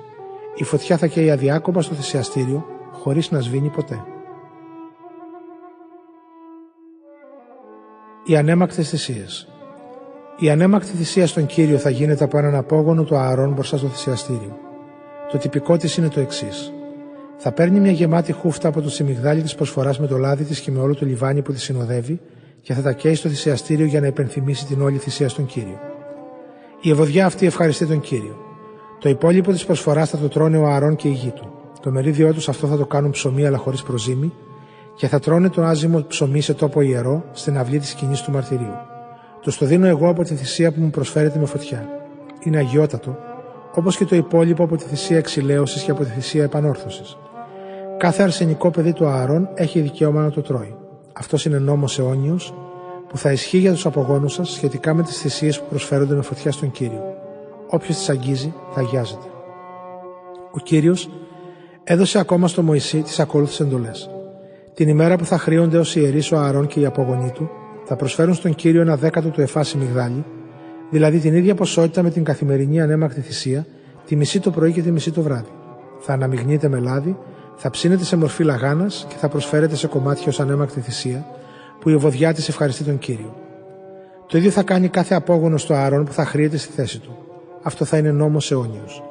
[0.54, 4.04] Η φωτιά θα καίει αδιάκοπα στο θυσιαστήριο, χωρίς να σβήνει ποτέ.
[8.24, 9.48] Οι ανέμακτες θυσίες.
[10.38, 14.58] Η ανέμακτη θυσία στον κύριο θα γίνεται από έναν απόγονο του Ααρών μπροστά στο θυσιαστήριο.
[15.30, 16.72] Το τυπικό της είναι το εξής.
[17.36, 20.70] Θα παίρνει μια γεμάτη χούφτα από το σιμιγδάλι της προσφοράς με το λάδι της και
[20.70, 22.20] με όλο το λιβάνι που τη συνοδεύει
[22.60, 25.78] και θα τα καίει στο θυσιαστήριο για να υπενθυμίσει την όλη θυσία στον κύριο.
[26.80, 28.36] Η ευωδιά αυτή ευχαριστεί τον κύριο.
[28.98, 31.52] Το υπόλοιπο της προσφοράς θα το τρώνε ο Ααρών και η γη του.
[31.80, 34.32] Το μερίδιό τους αυτό θα το κάνουν ψωμί αλλά χωρίς προζύμι
[34.96, 38.74] και θα τρώνε το άζυμο ψωμί σε τόπο ιερό στην αυλή της σκηνής του μαρτυρίου.
[39.42, 41.88] Το το δίνω εγώ από τη θυσία που μου προσφέρεται με φωτιά.
[42.42, 43.16] Είναι αγιότατο,
[43.74, 47.16] όπως και το υπόλοιπο από τη θυσία εξηλαίωσης και από τη θυσία επανόρθωσης.
[47.98, 50.79] Κάθε αρσενικό παιδί του Ααρών έχει δικαίωμα να το τρώει.
[51.20, 52.54] Αυτός είναι νόμος αιώνιος
[53.08, 56.52] που θα ισχύει για τους απογόνους σας σχετικά με τις θυσίες που προσφέρονται με φωτιά
[56.52, 57.02] στον κύριο.
[57.70, 59.26] Όποιος τις αγγίζει θα αγιάζεται.
[60.50, 61.10] Ο κύριος
[61.84, 64.10] έδωσε ακόμα στο Μωυσή τις ακόλουθες εντολές.
[64.74, 67.50] Την ημέρα που θα χρήονται ως ιερείς ο Ααρών και οι απογονοί του,
[67.84, 70.24] θα προσφέρουν στον κύριο ένα δέκατο του εφάσι μυγδάλι,
[70.90, 73.66] δηλαδή την ίδια ποσότητα με την καθημερινή ανέμακτη θυσία,
[74.06, 75.50] τη μισή το πρωί και τη μισή το βράδυ.
[75.98, 77.16] Θα αναμειγνύεται με λάδι,
[77.62, 81.26] θα ψήνεται σε μορφή λαγάνας και θα προσφέρεται σε κομμάτια ως ανέμακτη θυσία,
[81.80, 83.34] που η ευωδιά της ευχαριστεί τον κύριο.
[84.26, 87.16] Το ίδιο θα κάνει κάθε απόγονο στο Άρον που θα χρειεται στη θέση του.
[87.62, 89.02] Αυτό θα είναι νόμος αιώνιος.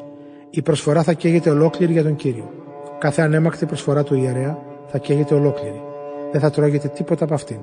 [0.50, 2.52] Η προσφορά θα καίγεται ολόκληρη για τον κύριο.
[3.00, 4.58] Κάθε ανέμακτη προσφορά του ιερέα
[4.88, 5.82] θα καίγεται ολόκληρη.
[6.32, 7.60] Δεν θα τρώγεται τίποτα από αυτήν.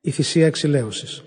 [0.00, 1.24] η θυσία εξηλαίωσης.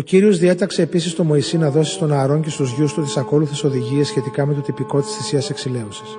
[0.00, 3.16] Ο κύριος διέταξε επίσης το Μωυσή να δώσει στον Ααρών και στους γιους του τις
[3.16, 6.18] ακόλουθες οδηγίες σχετικά με το τυπικό της θυσίας εξηλαίωσης.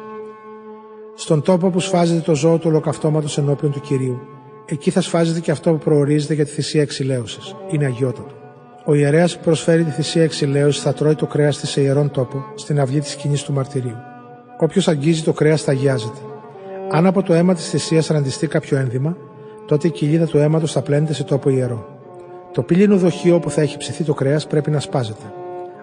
[1.16, 4.20] Στον τόπο που σφάζεται το ζώο του ολοκαυτώματος ενώπιον του κυρίου,
[4.66, 7.56] εκεί θα σφάζεται και αυτό που προορίζεται για τη θυσία εξηλαίωσης.
[7.72, 8.32] Είναι αγιότατο.
[8.86, 12.44] Ο ιερέας που προσφέρει τη θυσία εξηλαίωσης θα τρώει το κρέας της σε ιερόν τόπο,
[12.56, 13.98] στην αυλή της σκηνής του μαρτυρίου.
[14.60, 16.20] Όποιος αγγίζει το κρέας θα αγιάζεται.
[16.92, 19.18] Αν από το αίμα της θυσίας ραντιστεί κάποιο ένδυμα,
[19.68, 22.00] τότε η κοιλίδα του αίματος θα πλένεται σε τόπο ιερό.
[22.52, 25.34] Το πύλινο δοχείο που θα έχει ψηθεί το κρέας πρέπει να σπάζεται.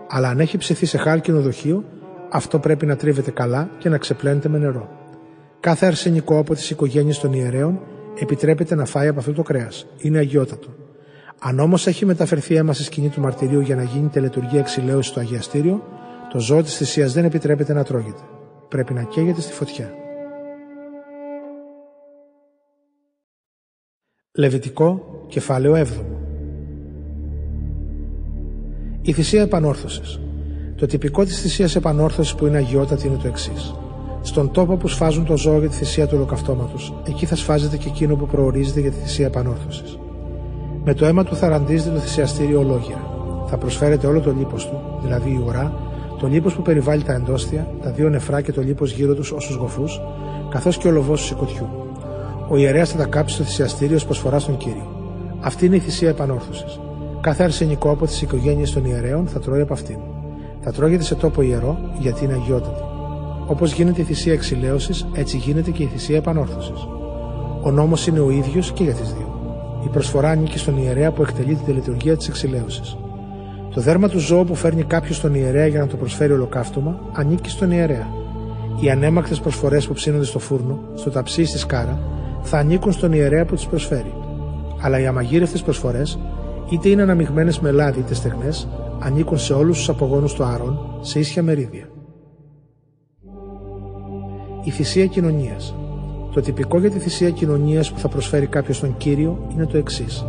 [0.09, 1.85] Αλλά αν έχει ψηθεί σε χάλκινο δοχείο,
[2.31, 4.88] αυτό πρέπει να τρίβεται καλά και να ξεπλένεται με νερό.
[5.61, 7.81] Κάθε αρσενικό από τις οικογένειες των ιερέων
[8.14, 9.87] επιτρέπεται να φάει από αυτό το κρέας.
[9.98, 10.68] Είναι αγιότατο.
[11.40, 15.20] Αν όμως έχει μεταφερθεί αίμα στη σκηνή του μαρτυρίου για να γίνει τελετουργία εξηλαίωσης στο
[15.20, 15.83] αγιαστήριο,
[16.33, 18.22] το ζώο της θυσίας δεν επιτρέπεται να τρώγεται.
[18.68, 19.94] Πρέπει να καίγεται στη φωτιά.
[24.33, 26.17] Λεβιτικό, κεφάλαιο 7.
[29.08, 30.20] Η θυσία επανόρθωσης.
[30.76, 33.74] Το τυπικό της θυσίας επανόρθωσης που είναι αγιότατη είναι το εξής.
[34.22, 37.88] Στον τόπο που σφάζουν το ζώο για τη θυσία του ολοκαυτώματος, εκεί θα σφάζεται και
[37.88, 39.98] εκείνο που προορίζεται για τη θυσία επανόρθωσης.
[40.84, 43.10] Με το αίμα του θα ραντίζεται το θυσιαστήριο ολόγυρα.
[43.46, 45.72] Θα προσφέρεται όλο το λίπος του, δηλαδή η ουρά,
[46.18, 49.56] το λίπος που περιβάλλει τα εντόστια, τα δύο νεφρά και το λίπος γύρω τους όσους
[49.56, 50.00] γοφούς,
[50.50, 51.68] καθώς και ο λοβός του σηκωτιού.
[52.48, 54.86] Ο ιερέας θα τα κάψει στο θυσιαστήριο ως προσφορά στον κύριο.
[55.40, 56.80] Αυτή είναι η θυσία επανόρθωσης.
[57.28, 59.96] Κάθε αρσενικό από τις οικογένειες των ιερέων θα τρώει από αυτήν.
[60.60, 62.82] Θα τρώγεται σε τόπο ιερό γιατί είναι αγιότατη.
[63.46, 66.88] Όπως γίνεται η θυσία εξηλαίωσης, έτσι γίνεται και η θυσία επανόρθωσης.
[67.62, 69.40] Ο νόμος είναι ο ίδιος και για τις δύο.
[69.84, 72.96] Η προσφορά ανήκει στον ιερέα που εκτελεί την τελετουργία της εξηλαίωσης.
[73.74, 77.50] Το δέρμα του ζώου που φέρνει κάποιος στον ιερέα για να το προσφέρει ολοκαύτωμα ανήκει
[77.50, 78.06] στον ιερέα.
[78.80, 81.98] Οι ανέμακτες προσφορές που ψήνονται στο φούρνο, στο ταψί ή στη σκάρα,
[82.42, 84.14] θα ανήκουν στον ιερέα που τις προσφέρει.
[84.80, 86.18] Αλλά οι αμαγείρευτες προσφορές,
[86.70, 91.18] είτε είναι αναμειγμένες με λάδι είτε στεγνές, ανήκουν σε όλους τους απογόνους του Άρων σε
[91.18, 91.88] ίσια μερίδια.
[94.64, 95.74] Η θυσία κοινωνίας.
[96.33, 100.24] Το τυπικό για τη θυσία κοινωνίας που θα προσφέρει κάποιος στον κύριο είναι το εξής.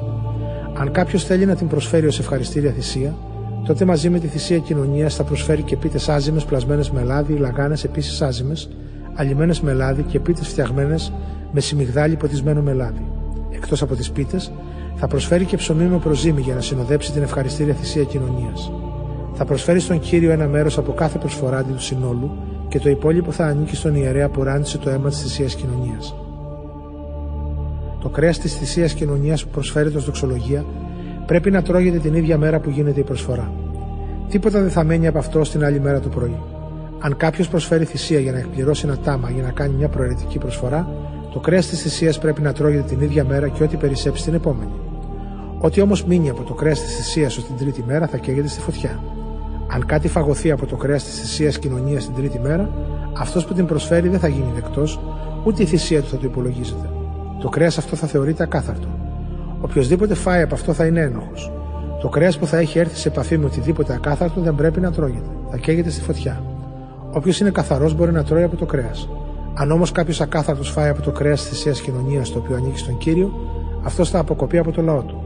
[0.77, 3.15] Αν κάποιος θέλει να την προσφέρει ως ευχαριστήρια θυσία,
[3.65, 7.83] τότε μαζί με τη θυσία κοινωνίας θα προσφέρει και πίτες άζημε πλασμένες με λάδι, λαγάνες
[7.83, 8.55] επίσης άζημε,
[9.13, 11.13] αλλημένε με λάδι και πίτες φτιαγμένες
[11.51, 13.05] με σιμιγδάλι ποτισμένο με λάδι.
[13.49, 14.51] Εκτός από τις πίτες,
[14.95, 18.71] θα προσφέρει και ψωμί με προζύμι για να συνοδέψει την ευχαριστήρια θυσία κοινωνίας.
[19.33, 22.31] Θα προσφέρει στον κύριο ένα μέρος από κάθε προσφορά του συνόλου
[22.67, 26.15] και το υπόλοιπο θα ανήκει στον ιερέα που ράντισε το αίμα της θυσίας κοινωνίας.
[28.01, 30.65] Το κρέας της θυσίας κοινωνίας που προσφέρεται ως δοξολογία
[31.25, 33.51] πρέπει να τρώγεται την ίδια μέρα που γίνεται η προσφορά.
[34.29, 36.35] Τίποτα δεν θα μένει από αυτό στην άλλη μέρα το πρωί.
[36.99, 40.87] Αν κάποιος προσφέρει θυσία για να εκπληρώσει ένα τάμα για να κάνει μια προαιρετική προσφορά,
[41.31, 44.71] το κρέας της θυσίας πρέπει να τρώγεται την ίδια μέρα και ό,τι περισσέψει την επόμενη.
[45.59, 48.59] Ό,τι όμως μείνει από το κρέας της θυσίας ως την τρίτη μέρα θα καίγεται στη
[48.59, 49.03] φωτιά.
[49.67, 52.69] Αν κάτι φαγωθεί από το κρέας της θυσίας κοινωνίας την τρίτη μέρα,
[53.17, 54.99] αυτός που την προσφέρει δεν θα γίνει δεκτός,
[55.43, 56.89] ούτε η θυσία του θα το υπολογίζεται.
[57.39, 58.87] Το κρέας αυτό θα θεωρείται ακάθαρτο.
[59.61, 61.51] Οποιοδήποτε φάει από αυτό θα είναι ένοχος.
[62.01, 65.29] Το κρέας που θα έχει έρθει σε επαφή με οτιδήποτε ακάθαρτο δεν πρέπει να τρώγεται.
[65.49, 66.43] Θα καίγεται στη φωτιά.
[67.11, 69.09] Όποιος είναι καθαρός μπορεί να τρώει από το κρέας.
[69.53, 72.97] Αν όμως κάποιος ακάθαρτος φάει από το κρέας της θυσία κοινωνίας το οποίο ανήκει στον
[72.97, 73.33] κύριο,
[73.83, 75.23] αυτός θα αποκοπεί από το λαό του.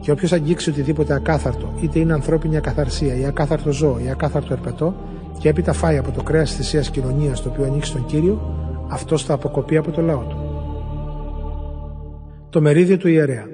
[0.00, 4.94] Και όποιος αγγίξει οτιδήποτε ακάθαρτο, είτε είναι ανθρώπινη ακαθαρσία ή ακάθαρτο ζώο ή ακάθαρτο ερπετό,
[5.38, 8.40] και έπειτα φάει από το κρέας της θυσία κοινωνίας το οποίο ανήκει στον κύριο,
[8.88, 10.36] αυτός θα αποκοπεί από το λαό του.
[12.50, 13.44] Το μερίδιο του ιερέα.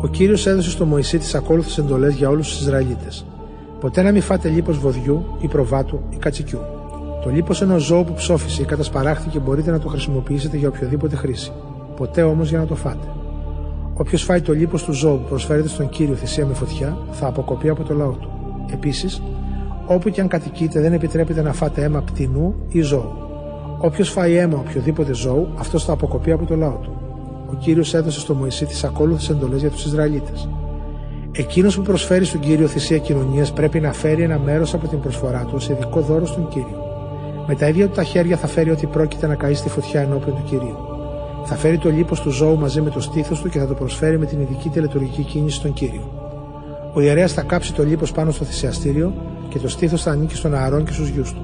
[0.00, 3.26] Ο κύριος έδωσε στο Μωυσή τις ακόλουθες εντολές για όλους τους Ισραηλίτες.
[3.80, 6.60] Ποτέ να μην φάτε λίπος βοδιού ή προβάτου ή κατσικιού.
[7.28, 11.52] Το λίπο ενό ζώου που ψόφισε ή κατασπαράχθηκε μπορείτε να το χρησιμοποιήσετε για οποιοδήποτε χρήση.
[11.96, 13.06] Ποτέ όμως για να το φάτε.
[13.94, 17.68] Όποιος φάει το λίπος του ζώου που προσφέρεται στον κύριο θυσία με φωτιά, θα αποκοπεί
[17.68, 18.30] από το λαό του.
[18.72, 19.22] Επίσης,
[19.86, 23.12] όπου και αν κατοικείτε, δεν επιτρέπεται να φάτε αίμα πτηνού ή ζώου.
[23.78, 26.92] Όποιος φάει αίμα οποιοδήποτε ζώου, αυτός θα αποκοπεί από το λαό του.
[27.50, 30.48] Ο κύριος έδωσε στο Μωυσή τις ακόλουθες εντολές για τους Ισραηλίτες.
[31.32, 35.42] Εκείνος που προσφέρει στον κύριο θυσία κοινωνίας πρέπει να φέρει ένα μέρος από την προσφορά
[35.44, 36.87] του ως ειδικό δώρο στον κύριο.
[37.50, 40.36] Με τα ίδια του τα χέρια θα φέρει ό,τι πρόκειται να καεί στη φωτιά ενώπιον
[40.36, 40.76] του κυρίου.
[41.44, 44.18] Θα φέρει το λίπος του ζώου μαζί με το στήθος του και θα το προσφέρει
[44.18, 46.12] με την ειδική τελετουργική κίνηση στον κύριο.
[46.94, 49.12] Ο ιερέας θα κάψει το λίπος πάνω στο θυσιαστήριο
[49.48, 51.40] και το στήθος θα ανήκει στον Ααρών και στους γιους του.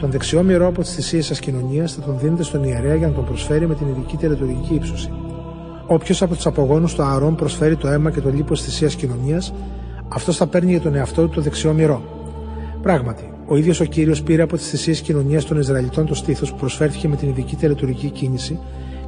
[0.00, 3.12] Τον δεξιό μυρό από τις θυσίες σα κοινωνία θα τον δίνετε στον ιερέα για να
[3.12, 5.12] τον προσφέρει με την ειδική τελετουργική ύψωση.
[5.86, 9.42] Όποιος από τους απογόνους του Ααρών προσφέρει το αίμα και το λίπος της θυσίας κοινωνία,
[10.08, 12.02] αυτός θα παίρνει για τον εαυτό του το δεξιό μυρό.
[12.82, 16.56] Πράγματι, ο ίδιος ο κύριος πήρε από τις θυσίες κοινωνίας των Ισραηλιτών το στήθος που
[16.56, 18.58] προσφέρθηκε με την ειδική τελετουργική κίνηση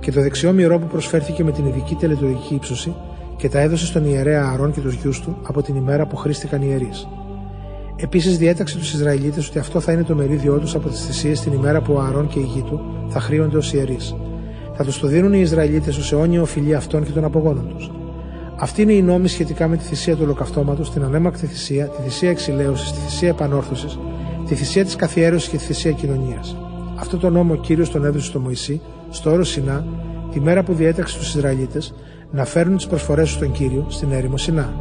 [0.01, 2.95] και το δεξιό μυρό που προσφέρθηκε με την ειδική τελετουργική ύψωση
[3.37, 6.63] και τα έδωσε στον ιερέα Αρών και τους γιους του από την ημέρα που χρήστηκαν
[6.63, 7.09] ιερείς.
[7.97, 11.53] Επίσης διέταξε τους Ισραηλίτες ότι αυτό θα είναι το μερίδιό τους από τις θυσίες την
[11.53, 14.15] ημέρα που ο Αρών και η γη του θα χρήονται ως ιερείς.
[14.77, 17.91] Θα τους το δίνουν οι Ισραηλίτες ως αιώνια οφειλή αυτών και των απογόνων τους.
[18.57, 22.31] Αυτή είναι η νόμη σχετικά με τη θυσία του ολοκαυτώματος, την ανέμακτη θυσία, τη θυσία
[22.31, 23.99] εξηλαίωσης, τη θυσία επανόρθωσης,
[24.47, 26.57] τη θυσία της καθιέρωσης και τη θυσία κοινωνίας.
[26.97, 28.81] Αυτό το νόμο ο κύριος τον έδωσε στο Μωυσή,
[29.11, 29.87] στο όρος Σινά,
[30.31, 31.95] τη μέρα που διέταξε τους Ισραηλίτες
[32.31, 34.73] να φέρουν τις προσφορές τους στον κύριο στην έρημο Σινά.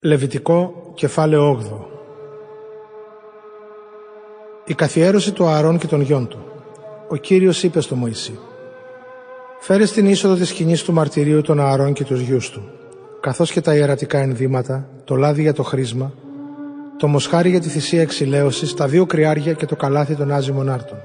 [0.00, 1.86] Λεβιτικό κεφάλαιο 8
[4.66, 6.38] Η καθιέρωση του Ααρών και των γιών του
[7.08, 8.38] Ο Κύριος είπε στο Μωυσή
[9.60, 12.62] Φέρε στην είσοδο της σκηνής του μαρτυρίου των Ααρών και τους γιους του,
[13.26, 16.12] καθώς και τα ιερατικά ενδύματα, το λάδι για το χρήσμα,
[16.98, 20.98] το μοσχάρι για τη θυσία εξηλαίωσης, τα δύο κρυάρια και το καλάθι των άζυμων άρτων.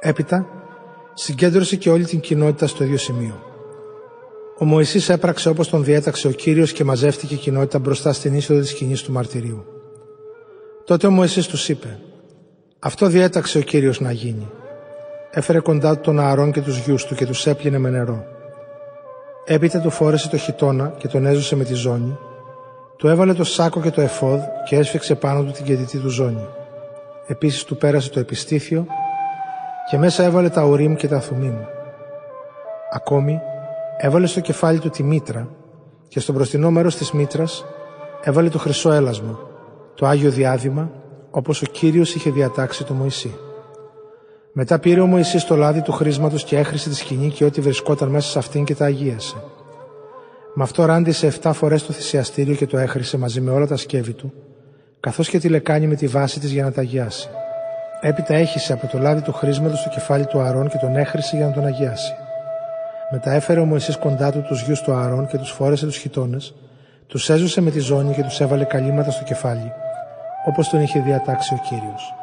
[0.00, 0.46] Έπειτα,
[1.14, 3.42] συγκέντρωσε και όλη την κοινότητα στο ίδιο σημείο.
[4.58, 8.60] Ο Μωυσής έπραξε όπως τον διέταξε ο Κύριος και μαζεύτηκε η κοινότητα μπροστά στην είσοδο
[8.60, 9.64] της σκηνής του μαρτυρίου.
[10.84, 11.98] Τότε ο Μωυσής τους είπε
[12.78, 14.50] «Αυτό διέταξε ο Κύριος να γίνει».
[15.30, 18.36] Έφερε κοντά του τον Ααρών και τους γιους του και τους έπλυνε με νερό.
[19.50, 22.18] Έπειτα του φόρεσε το χιτόνα και τον έζωσε με τη ζώνη.
[22.96, 26.46] Του έβαλε το σάκο και το εφόδ και έσφιξε πάνω του την κεντητή του ζώνη.
[27.26, 28.86] Επίσης του πέρασε το επιστήθιο
[29.90, 31.54] και μέσα έβαλε τα ουρίμ και τα θουμίμ.
[32.92, 33.40] Ακόμη
[33.98, 35.48] έβαλε στο κεφάλι του τη μήτρα
[36.08, 37.64] και στο μπροστινό μέρος της μήτρας
[38.22, 39.38] έβαλε το χρυσό έλασμα,
[39.94, 40.90] το Άγιο Διάδημα,
[41.30, 43.38] όπως ο Κύριος είχε διατάξει το Μωυσή.
[44.52, 48.08] Μετά πήρε ο Μωυσής το λάδι του χρήσματος και έχρισε τη σκηνή και ό,τι βρισκόταν
[48.08, 49.36] μέσα σε αυτήν και τα αγίασε.
[50.54, 54.12] Με αυτό ράντισε 7 φορές το θυσιαστήριο και το έχρισε μαζί με όλα τα σκεύη
[54.12, 54.32] του,
[55.00, 57.28] καθώς και τη λεκάνη με τη βάση της για να τα αγιάσει.
[58.00, 61.46] Έπειτα έχισε από το λάδι του χρήσματος στο κεφάλι του Αρών και τον έχρισε για
[61.46, 62.12] να τον αγιάσει.
[63.10, 66.54] Μετά έφερε ο Μωυσής κοντά του τους γιους του Ααρών και τους φόρεσε τους χιτώνες,
[67.06, 69.72] τους έζωσε με τη ζώνη και τους έβαλε καλύματα στο κεφάλι,
[70.46, 72.14] όπως τον είχε διατάξει ο Κύριος.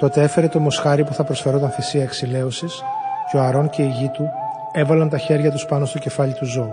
[0.00, 2.82] Τότε έφερε το μοσχάρι που θα προσφερόταν θυσία εξηλαίωσης
[3.30, 4.28] και ο Ααρών και η γη του
[4.72, 6.72] έβαλαν τα χέρια τους πάνω στο κεφάλι του ζώου.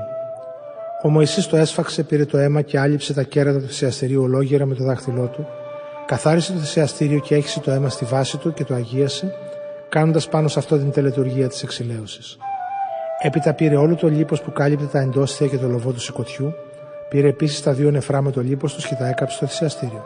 [1.04, 4.76] Ο Μωυσής το έσφαξε, πήρε το αίμα και άλυψε τα κέρατα του θυσιαστηρίου ολόγερα με
[4.76, 5.48] το δάχτυλό του,
[6.06, 9.34] καθάρισε το θυσιαστήριο και έχισε το αίμα στη βάση του και το αγίασε,
[9.90, 12.38] κάνοντας πάνω σε αυτό την τελετουργία της εξηλαίωσης.
[13.22, 16.54] Έπειτα πήρε όλο το λίπος που κάλυπτε τα εντόστια και το λοβό του σηκωτιού,
[17.10, 20.06] πήρε επίσης τα δύο νεφρά με το λίπος τους και τα έκαψε στο θυσιαστήριο.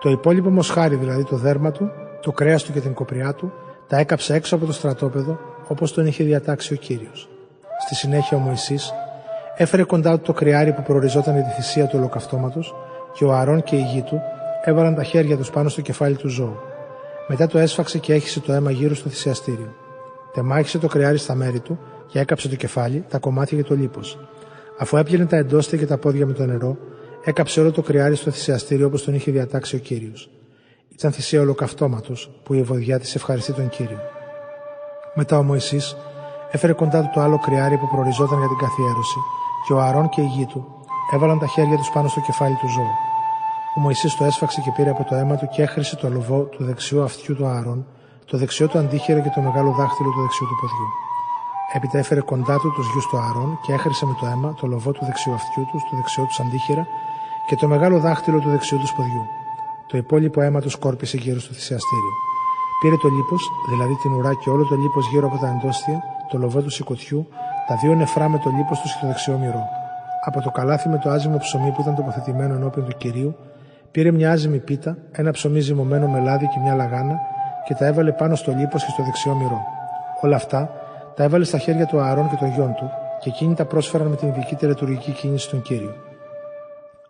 [0.00, 1.90] Το υπόλοιπο μοσχάρι, δηλαδή το δέρμα του,
[2.22, 3.52] το κρέας του και την κοπριά του,
[3.88, 7.28] τα έκαψε έξω από το στρατόπεδο όπως τον είχε διατάξει ο κύριος.
[7.84, 8.92] Στη συνέχεια ο Μωυσής
[9.56, 12.74] έφερε κοντά του το κρυάρι που προοριζόταν για τη θυσία του ολοκαυτώματος
[13.12, 14.20] και ο Αρών και η γη του
[14.64, 16.56] έβαλαν τα χέρια τους πάνω στο κεφάλι του ζώου.
[17.28, 19.74] Μετά το έσφαξε και έχισε το αίμα γύρω στο θυσιαστήριο.
[20.32, 24.18] Τεμάχισε το κρυάρι στα μέρη του και έκαψε το κεφάλι, τα κομμάτια και το λίπος.
[24.78, 26.76] Αφού έπλαινε τα εντόστια και τα πόδια με το νερό,
[27.24, 30.30] έκαψε όλο το κρυάρι στο θυσιαστήριο όπως τον είχε διατάξει ο κύριος.
[30.94, 33.98] Ήταν θυσία ολοκαυτώματο που η ευωδιά της ευχαριστεί τον κύριο.
[35.14, 35.96] Μετά ο Μωυσής
[36.50, 39.18] έφερε κοντά του το άλλο κρυάρι που προοριζόταν για την καθιέρωση
[39.66, 40.66] και ο Αρών και η γη του
[41.12, 42.94] έβαλαν τα χέρια τους πάνω στο κεφάλι του ζώου.
[43.76, 46.64] Ο Μωυσής το έσφαξε και πήρε από το αίμα του και έχρισε το λοβό του
[46.64, 47.86] δεξιού αυτιού του Αρών,
[48.24, 50.88] το δεξιό του αντίχειρα και το μεγάλο δάχτυλο του δεξιού του ποδιού.
[51.72, 54.92] Έπειτα έφερε κοντά του τους γιους του Άρων και έχρισε με το αίμα το λοβό
[54.92, 56.86] του δεξιού αυτιού τους, το δεξιό τους αντίχειρα
[57.46, 59.24] και το μεγάλο δάχτυλο του δεξιού τους ποδιού.
[59.92, 62.12] Το υπόλοιπο αίμα τους σκόρπισε γύρω στο θυσιαστήριο.
[62.80, 66.38] Πήρε το λίπος, δηλαδή την ουρά και όλο το λίπος γύρω από τα εντόστια, το
[66.38, 67.28] λοβό του σηκωτιού,
[67.66, 69.64] τα δύο νεφρά με το λίπος του και το δεξιό μυρό.
[70.24, 73.36] Από το καλάθι με το άζυμο ψωμί που ήταν τοποθετημένο ενώπιον του κυρίου,
[73.90, 77.20] πήρε μια άζυμη πίτα, ένα ψωμί ζυμωμένο με λάδι και μια λαγάνα
[77.66, 79.64] και τα έβαλε πάνω στο λίπος και στο δεξιό μυρό.
[80.20, 80.70] Όλα αυτά
[81.14, 84.16] τα έβαλε στα χέρια του Ααρών και των γιών του και εκείνοι τα πρόσφεραν με
[84.16, 85.94] την ειδική τελετουργική κίνηση στον κύριο.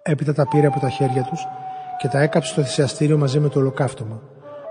[0.02, 1.46] Έπειτα τα πήρε από τα χέρια τους
[1.98, 4.22] και τα έκαψε στο θυσιαστήριο μαζί με το ολοκαύτωμα,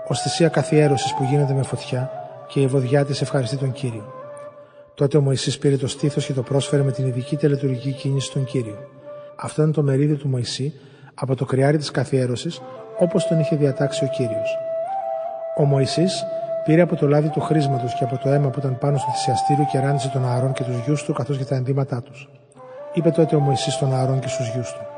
[0.08, 2.10] ω θυσία καθιέρωσης που γίνεται με φωτιά
[2.46, 4.12] και η ευωδιά της ευχαριστεί τον κύριο.
[4.94, 8.44] Τότε ο Μωυσής πήρε το στήθος και το πρόσφερε με την ειδική τελετουργική κίνηση στον
[8.44, 8.76] κύριο.
[9.36, 10.72] Αυτό ήταν το μερίδιο του Μωυσή
[11.14, 12.60] από το κρυάρι της καθιέρωσης
[12.98, 14.56] όπως τον είχε διατάξει ο κύριος.
[15.58, 16.24] Ο Μωυσής
[16.64, 19.64] Πήρε από το λάδι του χρήσματος και από το αίμα που ήταν πάνω στο θυσιαστήριο
[19.70, 22.28] και ράνισε τον Ααρών και τους γιους του καθώς και τα ενδύματά τους.
[22.92, 24.91] Είπε τότε ο Μωησή στον Ααρών και στους γιους του.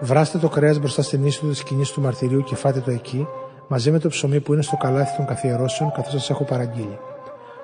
[0.00, 3.26] Βράστε το κρέας μπροστά στην είσοδο της σκηνής του μαρτυρίου και φάτε το εκεί,
[3.68, 6.98] μαζί με το ψωμί που είναι στο καλάθι των καθιερώσεων, καθώς σας έχω παραγγείλει.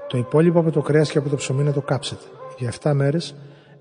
[0.08, 2.24] Το υπόλοιπο από το κρέας και από το ψωμί να το κάψετε.
[2.58, 3.34] Για 7 μέρες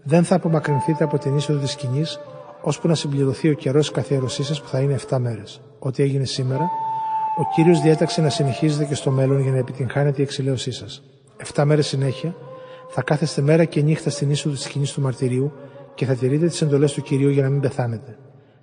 [0.03, 2.19] δεν θα απομακρυνθείτε από την είσοδο της σκηνής,
[2.61, 5.61] ώσπου να συμπληρωθεί ο καιρός της καθιερωσή σας που θα είναι 7 μέρες.
[5.79, 6.69] Ό,τι έγινε σήμερα
[7.37, 11.03] ο Κύριος διέταξε να συνεχίζετε και στο μέλλον για να επιτυγχάνετε η εξηλαίωσή σας.
[11.37, 12.35] Εφτά μέρες συνέχεια
[12.87, 15.51] θα κάθεστε μέρα και νύχτα στην είσοδο της σκηνής του μαρτυρίου
[15.93, 18.17] και θα τηρείτε τις εντολές του Κυρίου για να μην πεθάνετε.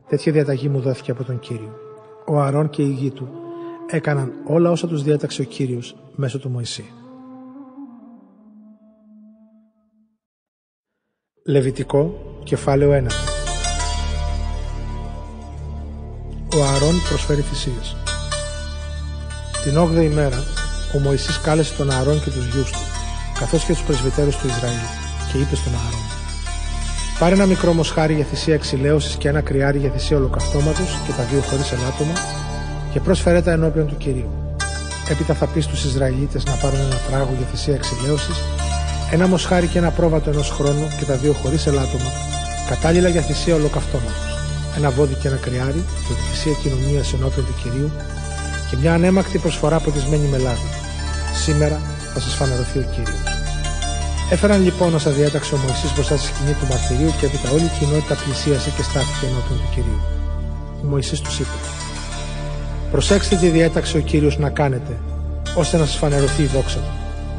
[0.09, 1.75] Τέτοια διαταγή μου δόθηκε από τον Κύριο.
[2.27, 3.29] Ο Αρών και η γη του
[3.87, 6.85] έκαναν όλα όσα τους διέταξε ο Κύριος μέσω του Μωυσή.
[11.47, 13.07] Λεβιτικό, κεφάλαιο 1
[16.57, 17.97] Ο Αρών προσφέρει θυσίες.
[19.63, 20.39] Την 8η μέρα,
[20.97, 22.79] ο Μωυσής κάλεσε τον Ααρών και τους γιους του,
[23.39, 24.87] καθώς και τους πρεσβυτέρους του Ισραήλ,
[25.33, 26.18] και είπε στον Ααρών
[27.19, 31.23] «Πάρε ένα μικρό μοσχάρι για θυσία εξηλαίωσης και ένα κρυάρι για θυσία ολοκαυτώματος και τα
[31.23, 32.13] δύο χωρίς ελάττωμα
[32.93, 34.31] και πρόσφερέ τα ενώπιον του Κυρίου.
[35.11, 38.37] Έπειτα θα πεις στους Ισραηλίτες να πάρουν ένα τράγο για θυσία εξηλαίωσης,
[39.11, 42.11] ένα μοσχάρι και ένα πρόβατο ενός χρόνου και τα δύο χωρίς ελάττωμα,
[42.69, 44.39] κατάλληλα για θυσία ολοκαυτώματος.
[44.77, 47.91] Ένα βόδι και ένα κρυάρι για τη θυσία κοινωνίας ενώπιον του κυρίου
[48.71, 50.71] και μια ανέμακτη προσφορά ποτισμένη με λάδι.
[51.45, 51.81] Σήμερα
[52.15, 53.38] θα σας φανερωθεί ο κύριος.
[54.31, 57.71] Έφεραν λοιπόν όσα διέταξε ο Μωυσής μπροστά στη σκηνή του μαρτυρίου και έπειτα όλη η
[57.79, 60.01] κοινότητα πλησίασε και στάθηκε ενώπιον του κυρίου.
[60.83, 61.59] Ο Μωυσής τους είπε:
[62.91, 64.99] Προσέξτε τι διέταξε ο κύριος να κάνετε,
[65.55, 66.93] ώστε να σας φανερωθεί η δόξα του.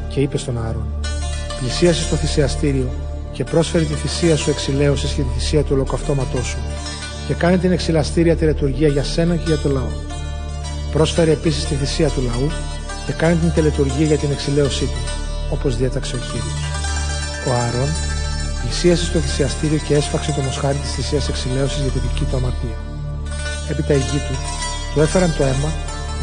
[0.08, 0.86] Και είπε στον Άρον:
[1.60, 2.88] Πλησίασες στο θυσιαστήριο
[3.32, 6.58] και πρόσφερε τη θυσία σου εξηλαίωση και τη θυσία του ολοκαυτώματός σου,
[7.26, 9.92] και κάνε την εξηλαστήρια τη λειτουργία για σένα και για το λαό.
[10.92, 12.50] Πρόσφερε επίσης τη θυσία του λαού
[13.06, 15.02] και κάνε την τελετουργία για την εξηλαίωσή του,
[15.50, 16.79] όπως διέταξε ο κύριος.
[17.48, 17.90] Ο Άρον
[18.60, 22.78] πλησίασε στο θυσιαστήριο και έσφαξε το μοσχάρι της θυσίας εξηλαίωσης για τη δική του αμαρτία.
[23.70, 24.36] Έπειτα η γη του
[24.94, 25.70] του έφεραν το αίμα,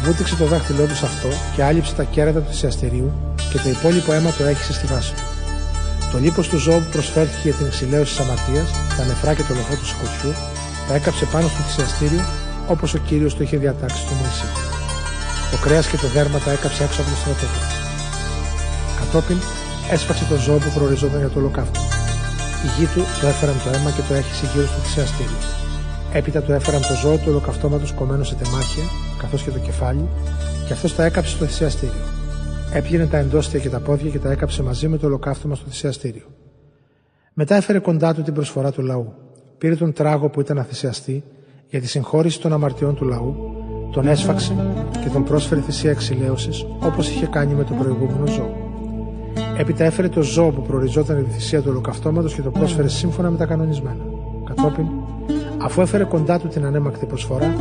[0.04, 3.12] βούτυξε το δάχτυλό του σε αυτό και άλυψε τα κέρατα του θυσιαστηρίου
[3.50, 5.22] και το υπόλοιπο αίμα το έχισε στη βάση του.
[6.12, 9.54] Το λίπος του ζώου που προσφέρθηκε για την εξηλαίωση της αμαρτίας, τα νεφρά και το
[9.54, 10.32] λοχό του σκοτιού,
[10.88, 12.24] τα έκαψε πάνω στο θυσιαστήριο
[12.66, 14.48] όπως ο κύριος το είχε διατάξει στο Μωυσή.
[15.50, 17.60] Το κρέας και το δέρμα τα έκαψε έξω από το στρατόπεδο.
[18.98, 19.38] Κατόπιν
[19.90, 21.86] έσφαξε το ζώο που προοριζόταν για το ολοκαύτωμα.
[22.66, 25.40] Η γη του το έφεραν το αίμα και το έχισε γύρω στο θυσιαστήριο.
[26.12, 28.84] Έπειτα του έφεραν το ζώο του ολοκαυτώματος κομμένο σε τεμάχια,
[29.18, 30.08] καθώς και το κεφάλι,
[30.66, 32.04] και αυτός τα έκαψε στο θυσιαστήριο.
[32.72, 36.26] Έπιανε τα εντόστια και τα πόδια και τα έκαψε μαζί με το ολοκαύτωμα στο θυσιαστήριο.
[37.32, 39.12] Μετά έφερε κοντά του την προσφορά του λαού.
[39.58, 41.24] Πήρε τον τράγο που ήταν να θυσιαστεί
[41.68, 43.36] για τη συγχώρηση των αμαρτιών του λαού,
[43.92, 44.54] τον έσφαξε
[45.02, 48.67] και τον πρόσφερε θυσία εξηλαίωσης όπως είχε κάνει με το προηγούμενο ζώο.
[49.58, 53.30] Έπειτα έφερε το ζώο που προοριζόταν για τη θυσία του ολοκαυτώματος και το πρόσφερε σύμφωνα
[53.30, 54.04] με τα κανονισμένα.
[54.44, 54.86] Κατόπιν
[55.58, 57.54] Αφού έφερε κοντά του την ανέμακτη προσφορά,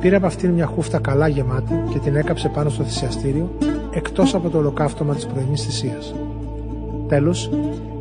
[0.00, 3.50] πήρε από αυτήν μια χούφτα καλά γεμάτη και την έκαψε πάνω στο θυσιαστήριο,
[3.90, 6.14] εκτός από το ολοκαύτωμα της πρωινής θυσίας.
[7.08, 7.50] Τέλος,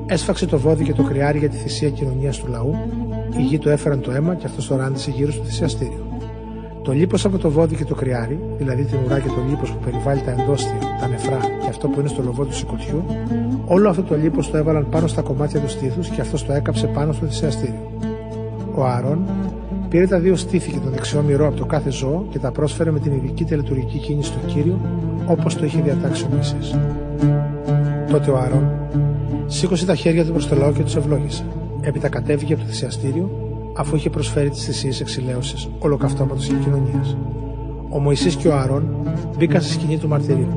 [0.05, 2.75] έσφαξε το βόδι και το κρυάρι για τη θυσία κοινωνίας του λαού,
[3.37, 6.06] οι γη του έφεραν το αίμα και αυτός το ράντισε γύρω στο θυσιαστήριο.
[6.87, 9.77] Το λίπος από το βόδι και το κρυάρι, δηλαδή την ουρά και το λίπος που
[9.85, 13.05] περιβάλλει τα εντόστια, τα νεφρά και αυτό που είναι στο λοβό του σηκωτιού,
[13.65, 16.87] όλο αυτό το λίπος το έβαλαν πάνω στα κομμάτια του στήθους και αυτός το έκαψε
[16.87, 17.91] πάνω στο θυσιαστήριο.
[18.75, 19.19] Ο Άρων
[19.89, 22.91] πήρε τα δύο στήθη και τον δεξιό μυρό από το κάθε ζώο και τα πρόσφερε
[22.91, 24.79] με την ειδική τελετουργική κίνηση του Κύριο,
[25.25, 26.79] όπως το είχε διατάξει ο Μωυσής.
[28.11, 28.71] Τότε ο Άρων
[29.45, 31.45] σήκωσε τα χέρια του προς το λαό και τους ευλόγησε.
[31.81, 33.46] Έπειτα κατέβηκε από το θυσιαστήριο,
[33.77, 37.03] αφού είχε προσφέρει τις θυσίες εξηλαίωσης, ολοκαυτώματο και κοινωνία.
[37.89, 38.95] Ο Μωυσής και ο Άρων
[39.37, 40.47] μπήκαν στη σκηνή του μαρτυρίου.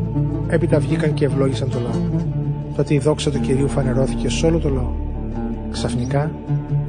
[0.48, 2.00] Έπειτα βγήκαν και ευλόγησαν το λαό.
[2.76, 4.92] Τότε η δόξα του κυρίου φανερώθηκε σε όλο το λαό.
[5.70, 6.30] Ξαφνικά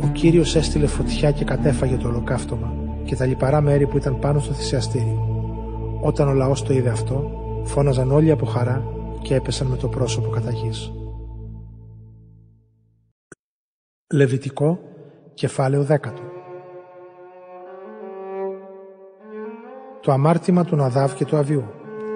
[0.04, 4.40] ο Κύριος έστειλε φωτιά και κατέφαγε το ολοκαύτωμα και τα λιπαρά μέρη που ήταν πάνω
[4.40, 5.26] στο θυσιαστήριο.
[6.02, 7.32] Όταν ο λαός το είδε αυτό,
[7.64, 8.84] φώναζαν όλοι από χαρά
[9.22, 10.92] και έπεσαν με το πρόσωπο κατά γης.
[14.14, 14.80] Λεβιτικό,
[15.34, 16.22] κεφάλαιο δέκατο.
[20.02, 21.64] Το αμάρτημα του Ναδάβ και του Αβιού.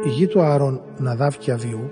[0.06, 1.92] Οι γη του Ααρών, Ναδάβ και Αβιού,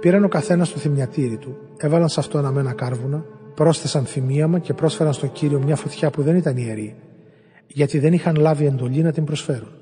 [0.00, 5.12] πήραν ο καθένας το θυμιατήρι του, έβαλαν σε αυτό αναμένα κάρβουνα πρόσθεσαν θυμίαμα και πρόσφεραν
[5.12, 6.96] στον Κύριο μια φωτιά που δεν ήταν ιερή,
[7.66, 9.72] γιατί δεν είχαν λάβει εντολή να την προσφέρουν.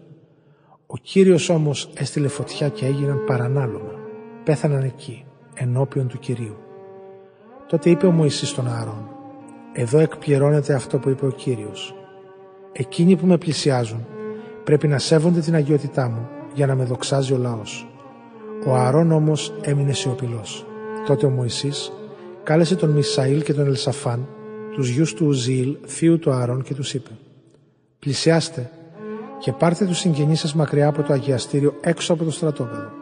[0.87, 3.93] Ο Κύριος όμως έστειλε φωτιά και έγιναν παρανάλωμα.
[4.45, 6.57] Πέθαναν εκεί, ενώπιον του Κυρίου.
[7.69, 9.09] Τότε είπε ο Μωυσής στον Άρων,
[9.73, 11.95] «Εδώ εκπληρώνεται αυτό που είπε ο Κύριος.
[12.73, 14.07] Εκείνοι που με πλησιάζουν
[14.65, 17.85] πρέπει να σέβονται την αγιότητά μου για να με δοξάζει ο λαός».
[18.67, 20.67] Ο Αρών όμως έμεινε σιωπηλός.
[21.07, 21.93] Τότε ο Μωυσής
[22.43, 24.29] κάλεσε τον Μισαήλ και τον Ελσαφάν,
[24.73, 27.11] τους γιους του Ουζήλ, θείου του Άρων και τους είπε
[27.99, 28.71] «Πλησιάστε
[29.39, 33.00] και πάρτε τους συγγενείς σας μακριά από το αγιαστήριο έξω από το στρατόπεδο».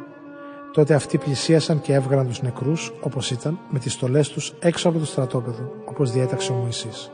[0.78, 4.98] Τότε αυτοί πλησίασαν και έβγαλαν τους νεκρούς, όπως ήταν, με τις στολές τους έξω από
[4.98, 7.10] το στρατόπεδο, όπως διέταξε ο Μωυσής.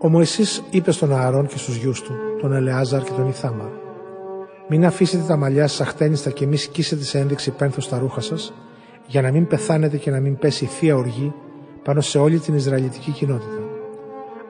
[0.00, 3.68] Ο Μωυσής είπε στον Ααρών και στους γιους του, τον Ελεάζαρ και τον Ιθάμαρ,
[4.68, 8.52] «Μην αφήσετε τα μαλλιά σας αχτένιστα και μη σκίσετε σε ένδειξη πένθος στα ρούχα σας,
[9.06, 11.32] για να μην πεθάνετε και να μην πέσει θεία οργή
[11.84, 13.62] πάνω σε όλη την Ισραηλιτική κοινότητα.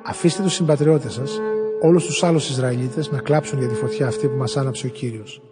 [0.05, 1.41] Αφήστε τους συμπατριώτες σας,
[1.82, 5.43] όλους τους άλλους Ισραηλίτες, να κλάψουν για τη φωτιά αυτή που μας άναψε ο Κύριος.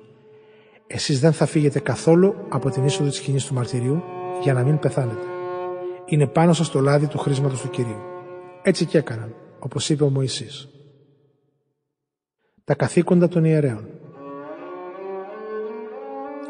[0.91, 4.03] Εσείς δεν θα φύγετε καθόλου από την είσοδο της σκηνής του μαρτυρίου
[4.43, 5.27] για να μην πεθάνετε.
[6.07, 8.01] Είναι πάνω σας το λάδι του χρήσματος του Κυρίου.
[8.63, 10.69] Έτσι και έκαναν, όπως είπε ο Μωυσής.
[12.65, 13.87] Τα καθήκοντα των ιερέων.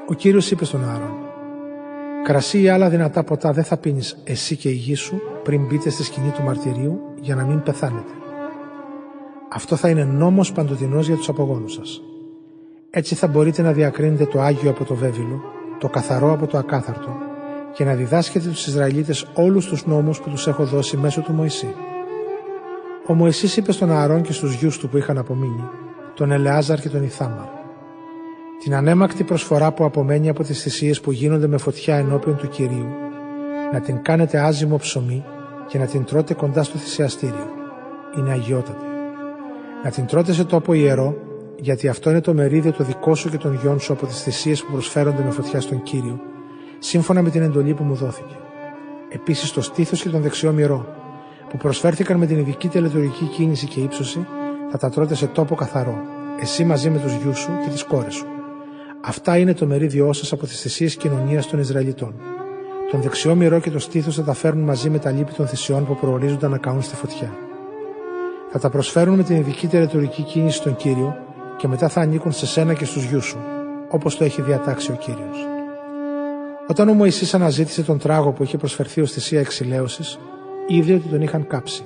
[0.08, 1.26] Ο Κύριος είπε στον Άρον
[2.28, 5.90] Κρασί ή άλλα δυνατά ποτά δεν θα πίνεις εσύ και η γη σου πριν μπείτε
[5.90, 8.12] στη σκηνή του μαρτυρίου για να μην πεθάνετε.
[9.52, 12.02] Αυτό θα είναι νόμος παντοτινός για τους απογόνους σας.
[12.90, 15.42] Έτσι θα μπορείτε να διακρίνετε το Άγιο από το Βέβυλο,
[15.78, 17.16] το καθαρό από το ακάθαρτο
[17.74, 21.74] και να διδάσκετε τους Ισραηλίτες όλους τους νόμους που τους έχω δώσει μέσω του Μωυσή.
[23.06, 25.64] Ο Μωυσής είπε στον Ααρών και στους γιους του που είχαν απομείνει,
[26.14, 27.46] τον Ελεάζαρ και τον Ιθάμαρ.
[28.62, 32.88] Την ανέμακτη προσφορά που απομένει από τις θυσίες που γίνονται με φωτιά ενώπιον του Κυρίου,
[33.72, 35.24] να την κάνετε άζυμο ψωμί
[35.66, 37.50] και να την τρώτε κοντά στο θυσιαστήριο.
[38.18, 38.86] Είναι αγιότατη.
[39.84, 41.27] Να την τρώτε σε τόπο ιερό,
[41.60, 44.62] γιατί αυτό είναι το μερίδιο το δικό σου και των γιών σου από τις θυσίες
[44.62, 46.20] που προσφέρονται με φωτιά στον Κύριο,
[46.78, 48.34] σύμφωνα με την εντολή που μου δόθηκε.
[49.08, 50.86] Επίσης το στήθος και τον δεξιό μυρό,
[51.48, 54.26] που προσφέρθηκαν με την ειδική τελετουργική κίνηση και ύψωση,
[54.70, 55.98] θα τα τρώτε σε τόπο καθαρό,
[56.40, 58.26] εσύ μαζί με τους γιους σου και τις κόρες σου.
[59.00, 62.14] Αυτά είναι το μερίδιό σας από τις θυσίες κοινωνίας των Ισραηλιτών.
[62.90, 65.86] Τον δεξιό μυρό και το στήθος θα τα φέρουν μαζί με τα λύπη των θυσιών
[65.86, 67.36] που προορίζονταν να καούν στη φωτιά.
[68.50, 71.16] Θα τα προσφέρουν με την ειδική τελετουργική κίνηση στον κύριο
[71.58, 73.38] και μετά θα ανήκουν σε σένα και στους γιους σου,
[73.90, 75.46] όπως το έχει διατάξει ο κύριος.
[76.68, 80.18] Όταν ο Μωυσής αναζήτησε τον τράγο που είχε προσφερθεί ως θυσία εξηλαίωσης,
[80.66, 81.82] είδε ότι τον είχαν κάψει.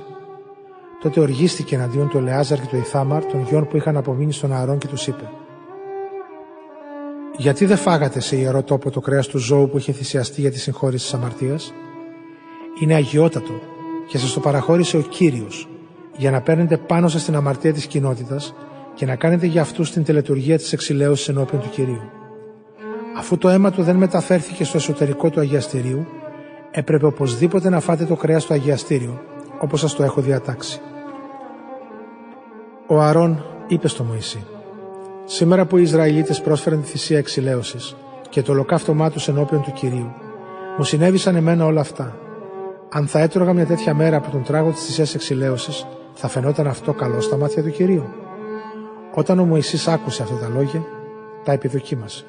[1.03, 4.79] Τότε οργίστηκε εναντίον του Ελεάζαρ και του Ιθάμαρ, των γιών που είχαν απομείνει στον Ααρών
[4.79, 5.31] και τους είπε:
[7.37, 10.59] Γιατί δεν φάγατε σε ιερό τόπο το κρέας του ζώου που είχε θυσιαστεί για τη
[10.59, 11.73] συγχώρηση της αμαρτίας;
[12.83, 13.53] Είναι αγιότατο
[14.09, 15.69] και σας το παραχώρησε ο κύριος,
[16.17, 18.55] για να παίρνετε πάνω σας την αμαρτία της κοινότητας
[18.95, 22.03] και να κάνετε για αυτούς την τελετουργία της εξηλαίωσης ενώπιον του κυρίου.
[23.17, 26.07] Αφού το αίμα του δεν μεταφέρθηκε στο εσωτερικό του αγιαστηρίου,
[26.71, 29.21] έπρεπε οπωσδήποτε να φάτε το κρέας στο αγιαστήριο,
[29.61, 30.81] όπως σας το έχω διατάξει.
[32.87, 34.47] Ο Αρών είπε στο Μωυσή
[35.25, 37.97] «Σήμερα που οι Ισραηλίτες πρόσφεραν τη θυσία εξηλαίωσης
[38.29, 40.13] και το ολοκαύτωμά τους ενώπιον του Κυρίου,
[40.77, 42.17] μου συνέβησαν εμένα όλα αυτά.
[42.89, 46.93] Αν θα έτρωγα μια τέτοια μέρα από τον τράγο της θυσίας εξηλαίωσης, θα φαινόταν αυτό
[46.93, 48.22] καλό στα μάτια του Κυρίου.
[49.15, 50.85] Όταν ο Μωυσής άκουσε αυτά τα λόγια,
[51.45, 52.25] τα επιδοκίμασε.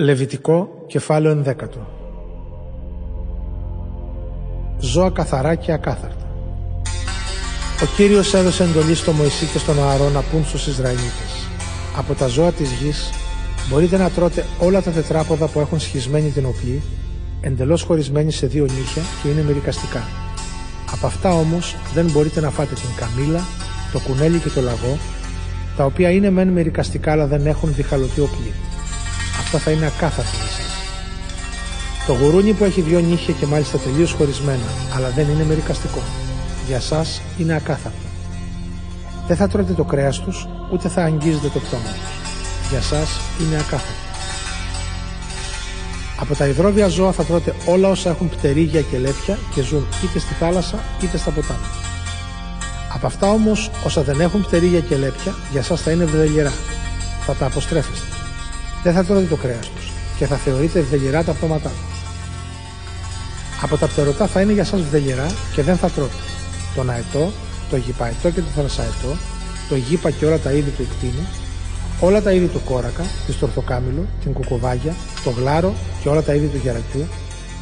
[0.00, 1.86] Λεβιτικό κεφάλαιο ενδέκατο
[4.78, 6.28] Ζώα καθαρά και ακάθαρτα
[7.82, 11.48] ο Κύριος έδωσε εντολή στο Μωυσή και στον Ααρό να πούν στους Ισραηλίτες
[11.96, 13.10] «Από τα ζώα της γης
[13.68, 16.82] μπορείτε να τρώτε όλα τα τετράποδα που έχουν σχισμένη την οπλή,
[17.40, 20.27] εντελώς χωρισμένη σε δύο νύχια και είναι μερικαστικά.
[20.92, 23.44] Από αυτά όμως δεν μπορείτε να φάτε την καμήλα,
[23.92, 24.98] το κουνέλι και το λαγό,
[25.76, 28.52] τα οποία είναι μεν μερικαστικά αλλά δεν έχουν διχαλωτή οπλή.
[29.40, 30.66] Αυτά θα είναι ακάθαρτα για σας.
[32.06, 36.00] Το γουρούνι που έχει δύο νύχια και μάλιστα τελείως χωρισμένα, αλλά δεν είναι μερικαστικό
[36.68, 38.08] για σας είναι ακάθαρτο.
[39.26, 42.70] Δεν θα τρώτε το κρέας τους, ούτε θα αγγίζετε το πτώμα τους.
[42.70, 44.07] Για σας είναι ακάθαρτο.
[46.20, 50.18] Από τα υδρόβια ζώα θα τρώτε όλα όσα έχουν πτερίγια και λέπια και ζουν είτε
[50.18, 51.66] στη θάλασσα είτε στα ποτάμια.
[52.94, 56.52] Από αυτά όμως όσα δεν έχουν πτερίγια και λέπια για σας θα είναι βδελιερά.
[57.26, 58.06] Θα τα αποστρέφεστε.
[58.82, 62.00] Δεν θα τρώτε το κρέας τους και θα θεωρείτε βδελιερά τα πτώματά τους.
[63.62, 66.14] Από τα πτερωτά θα είναι για σας βδελιερά και δεν θα τρώτε
[66.74, 67.32] τον αετό,
[67.70, 69.16] το γυπαετό και το θρασαετό,
[69.68, 71.26] το γύπα και όλα τα είδη του εκτίνου,
[72.00, 74.94] όλα τα είδη του κόρακα, της στορθοκάμιλο, την κουκουβάγια,
[75.24, 77.06] το γλάρο και όλα τα είδη του γερατιού,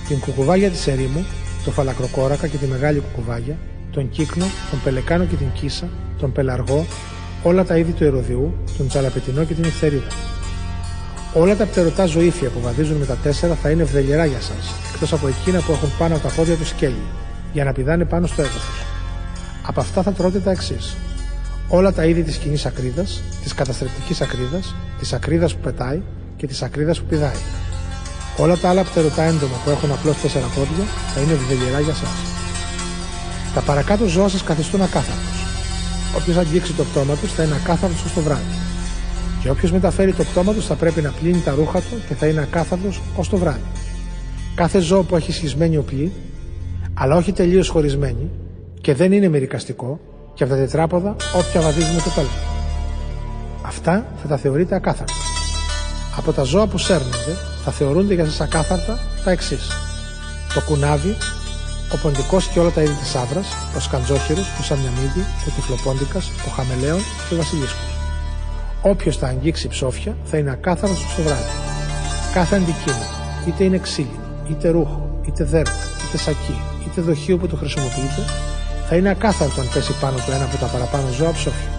[0.08, 1.26] την κουκουβάγια της ερήμου,
[1.64, 3.56] το φαλακροκόρακα και τη μεγάλη κουκουβάγια,
[3.90, 6.86] τον κύκνο, τον πελεκάνο και την κίσα, τον πελαργό,
[7.42, 10.08] όλα τα είδη του ερωδιού, τον τσαλαπετινό και την ευθερίδα.
[11.34, 15.12] Όλα τα πτερωτά ζωήφια που βαδίζουν με τα τέσσερα θα είναι βδελιερά για σας, εκτός
[15.12, 17.02] από εκείνα που έχουν πάνω από τα πόδια του σκέλη,
[17.52, 18.84] για να πηδάνε πάνω στο έδαφος.
[19.62, 20.96] Από αυτά θα τρώτε τα εξής.
[21.68, 26.00] Όλα τα είδη της κοινής ακρίδας, της καταστρεπτικής ακρίδας, της ακρίδας που πετάει
[26.36, 27.40] και της ακρίδας που πηδάει.
[28.36, 32.06] Όλα τα άλλα πτερωτά έντομα που έχουν απλώς τέσσερα πόδια θα είναι βιδελιερά για εσά.
[33.54, 35.44] Τα παρακάτω ζώα σας καθιστούν ακάθαρτος.
[36.16, 38.54] Όποιος αγγίξει το πτώμα τους θα είναι ακάθαρτος ω το βράδυ.
[39.42, 42.26] Και όποιος μεταφέρει το πτώμα τους θα πρέπει να πλύνει τα ρούχα του και θα
[42.26, 43.70] είναι ακάθαρτος ως το βράδυ.
[44.54, 46.12] Κάθε ζώο που έχει σχισμένη οπλή,
[46.94, 48.30] αλλά όχι τελείως χωρισμένη,
[48.80, 50.00] και δεν είναι μερικαστικό
[50.36, 52.38] και από τα τετράποδα όποια βαδίζει με το πέλμα.
[53.62, 55.12] Αυτά θα τα θεωρείτε ακάθαρτα.
[56.16, 57.34] Από τα ζώα που σέρνονται
[57.64, 59.68] θα θεωρούνται για σας ακάθαρτα τα εξής.
[60.54, 61.16] Το κουνάβι,
[61.94, 66.50] ο ποντικός και όλα τα είδη της άβρας, ο σκαντζόχυρος, ο σαμιαμίδι, ο τυφλοπόντικας, ο
[66.50, 67.92] χαμελέον και ο βασιλίσκος.
[68.82, 71.52] Όποιος θα αγγίξει ψόφια θα είναι ακάθαρος στο βράδυ.
[72.32, 73.06] Κάθε αντικείμενο,
[73.46, 78.22] είτε είναι ξύλινο, είτε ρούχο, είτε δέρμα, είτε σακί, είτε δοχείο που το χρησιμοποιείτε,
[78.88, 81.70] θα είναι ακάθαρτο αν πέσει πάνω του ένα από τα παραπάνω ζώα ψόφια.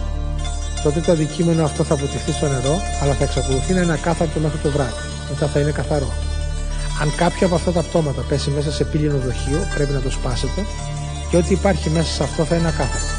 [0.82, 4.58] Τότε το αντικείμενο αυτό θα αποτυχθεί στο νερό, αλλά θα εξακολουθεί να είναι ακάθαρτο μέχρι
[4.58, 5.02] το βράδυ.
[5.30, 6.12] Μετά θα είναι καθαρό.
[7.02, 10.60] Αν κάποιο από αυτά τα πτώματα πέσει μέσα σε πύληνο δοχείο, πρέπει να το σπάσετε
[11.30, 13.14] και ό,τι υπάρχει μέσα σε αυτό θα είναι ακάθαρτο.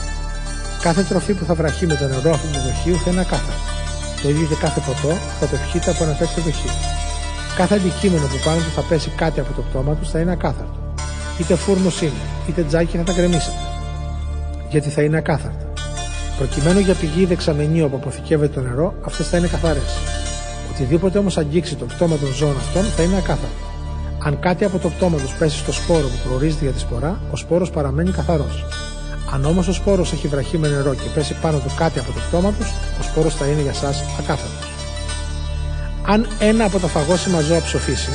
[0.81, 3.63] Κάθε τροφή που θα βραχεί με το νερό αυτού του δοχείου θα είναι ακάθαρτο.
[4.21, 6.71] Το ίδιο και κάθε ποτό θα το πιείτε από ένα τέτοιο δοχείο.
[7.55, 10.79] Κάθε αντικείμενο που πάνω του θα πέσει κάτι από το πτώμα του θα είναι ακάθαρτο.
[11.39, 13.68] Είτε φούρνος είναι, είτε τζάκι θα τα γκρεμίσετε.
[14.69, 15.73] Γιατί θα είναι ακάθαρτα.
[16.37, 19.97] Προκειμένου για πηγή δεξαμενή όπου αποθηκεύεται το νερό, αυτές θα είναι καθαρές.
[20.71, 23.67] Οτιδήποτε όμως αγγίξει το πτώμα των ζώων αυτών θα είναι ακάθαρτο.
[24.23, 27.35] Αν κάτι από το πτώμα τους πέσει στο σπόρο που προορίζεται για τη σπορά, ο
[27.35, 28.65] σπόρος παραμένει καθαρός.
[29.33, 32.19] Αν όμως ο σπόρος έχει βραχεί με νερό και πέσει πάνω του κάτι από το
[32.27, 32.67] πτώμα τους,
[32.99, 34.67] ο σπόρος θα είναι για εσά ακάθαρτος.
[36.05, 38.09] Αν ένα από τα φαγόσιμα ζώα ψοφήσει,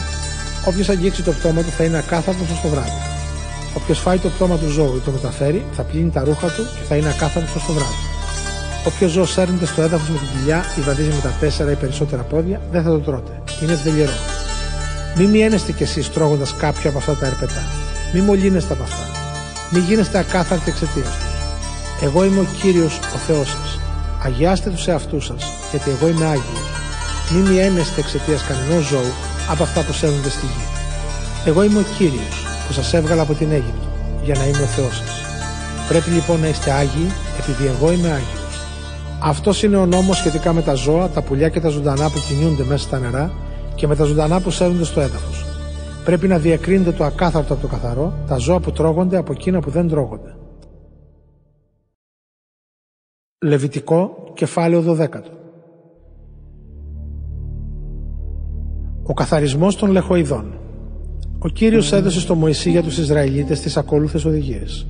[0.67, 3.01] όποιος αγγίξει το πτώμα του θα είναι ακάθαρτος ως το βράδυ.
[3.75, 6.85] Όποιος φάει το πτώμα του ζώου ή το μεταφέρει, θα πλύνει τα ρούχα του και
[6.89, 7.95] θα είναι ακάθαρτος ως το βράδυ.
[8.87, 12.23] Όποιος ζώο σέρνεται στο έδαφος με την κοιλιά ή βαδίζει με τα τέσσερα ή περισσότερα
[12.23, 13.43] πόδια, δεν θα το τρώτε.
[13.63, 14.13] Είναι θελιερό.
[15.17, 17.63] Μη μιένεστε κι εσείς τρώγοντας κάποιο από αυτά τα ερπετά.
[18.13, 19.07] Μη μολύνεστε από αυτά.
[19.71, 21.33] Μη γίνεστε ακάθαρτοι εξαιτίας τους.
[22.03, 23.81] Εγώ είμαι ο κύριος ο Θεός σας.
[24.25, 26.65] Αγιάστε τους εαυτούς σας, γιατί εγώ είμαι άγιος.
[27.31, 29.13] Μη μιένεστε εξαιτίας κανενός ζώου
[29.51, 30.65] από αυτά που σέρνονται στη γη.
[31.45, 33.89] Εγώ είμαι ο κύριος που σας έβγαλα από την Αίγυπτο,
[34.23, 35.21] για να είμαι ο Θεός σας.
[35.89, 37.07] Πρέπει λοιπόν να είστε άγιοι,
[37.39, 38.45] επειδή εγώ είμαι άγιος.
[39.23, 42.65] Αυτός είναι ο νόμος σχετικά με τα ζώα, τα πουλιά και τα ζωντανά που κινούνται
[42.65, 43.33] μέσα στα νερά
[43.75, 45.45] και με τα ζωντανά που σέρνονται στο έδαφος.
[46.05, 49.71] Πρέπει να διακρίνετε το ακάθαρτο από το καθαρό, τα ζώα που τρώγονται από εκείνα που
[49.71, 50.37] δεν τρώγονται.
[53.45, 55.09] Λεβιτικό, κεφάλαιο 12.
[59.03, 60.59] Ο καθαρισμός των λεχοειδών.
[61.45, 64.87] Ο Κύριος έδωσε στο Μωυσή για τους Ισραηλίτες τις ακόλουθες οδηγίες.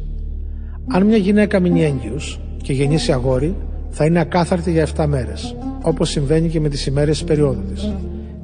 [0.88, 3.54] Αν μια γυναίκα μείνει έγκυος και γεννήσει αγόρι,
[3.90, 7.92] θα είναι ακάθαρτη για 7 μέρες, όπως συμβαίνει και με τις ημέρες της περίοδου της.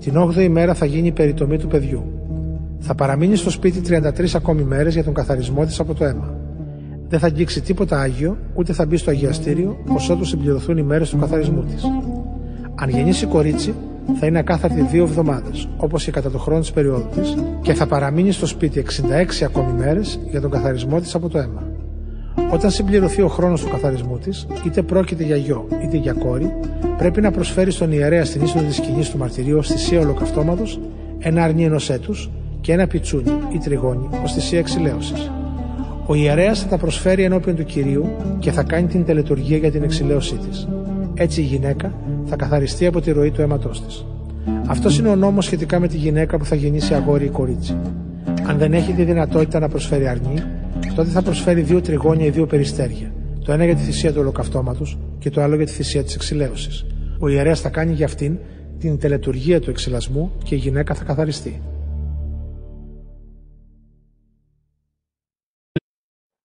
[0.01, 2.05] Την 8η μέρα θα γίνει η περιτομή του παιδιού.
[2.79, 6.35] Θα παραμείνει στο σπίτι 33 ακόμη μέρες για τον καθαρισμό της από το αίμα.
[7.09, 11.11] Δεν θα αγγίξει τίποτα άγιο, ούτε θα μπει στο αγιαστήριο, ω ότου συμπληρωθούν οι μέρες
[11.11, 11.85] του καθαρισμού της.
[12.75, 13.75] Αν γεννήσει κορίτσι,
[14.19, 17.87] θα είναι ακάθαρτη δύο εβδομάδες, όπως και κατά το χρόνο της περίοδου της, και θα
[17.87, 21.63] παραμείνει στο σπίτι 66 ακόμη μέρες για τον καθαρισμό της από το αίμα.
[22.53, 26.55] Όταν συμπληρωθεί ο χρόνος του καθαρισμού της, είτε πρόκειται για γιο είτε για κόρη,
[26.99, 30.81] πρέπει να προσφέρει στον ιερέα στην είσοδο της σκηνής του μαρτυρίου ως θυσία ολοκαυτώματος
[31.19, 32.31] ένα αρνί ενός έτους
[32.61, 35.31] και ένα πιτσούνι ή τριγώνι ως θυσία εξηλαίωσης.
[36.07, 39.83] Ο ιερέας θα τα προσφέρει ενώπιον του κυρίου και θα κάνει την τελετουργία για την
[39.83, 40.69] εξηλαίωσή της.
[41.21, 41.95] Έτσι η γυναίκα
[42.25, 44.05] θα καθαριστεί από τη ροή του αίματός της.
[44.67, 47.77] Αυτός είναι ο νόμος σχετικά με τη γυναίκα που θα γεννήσει αγόρι ή κορίτσι.
[48.47, 50.43] Αν δεν έχει τη δυνατότητα να προσφέρει αρνί,
[50.95, 53.13] τότε θα προσφέρει δύο τριγώνια ή δύο περιστέρια.
[53.45, 56.87] Το ένα για τη θυσία του ολοκαυτώματος και το άλλο για τη θυσία της εξηλαίωσης.
[57.19, 58.39] Ο ιερέας θα κάνει για αυτήν
[58.79, 61.63] την τελετουργία του εξυλασμού και η γυναίκα θα καθαριστεί.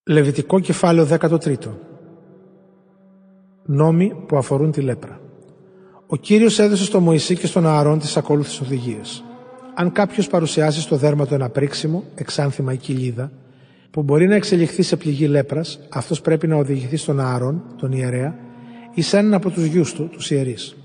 [0.09, 1.55] Λεβιτικό κεφάλαιο 13
[3.65, 5.19] Νόμοι που αφορούν τη λέπρα
[6.07, 9.23] Ο Κύριος έδωσε στο Μωυσή και στον Ααρών τις ακόλουθες οδηγίες.
[9.73, 13.31] Αν κάποιος παρουσιάσει στο δέρμα του ένα πρίξιμο, εξάνθημα ή κοιλίδα,
[13.91, 18.35] που μπορεί να εξελιχθεί σε πληγή λέπρας, αυτός πρέπει να οδηγηθεί στον Ααρών, τον ιερέα,
[18.93, 20.75] ή σε έναν από τους γιους του, τους ιερείς.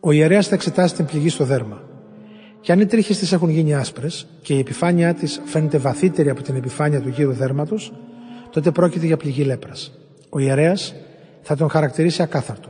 [0.00, 1.82] Ο ιερέας θα εξετάσει την πληγή στο δέρμα.
[2.60, 6.42] Και αν οι τρίχες της έχουν γίνει άσπρες και η επιφάνειά της φαίνεται βαθύτερη από
[6.42, 7.92] την επιφάνεια του γύρου δέρματος,
[8.50, 9.92] τότε πρόκειται για πληγή λέπρας.
[10.28, 10.94] Ο ιερέας
[11.46, 12.68] θα τον χαρακτηρίσει ακάθαρτο.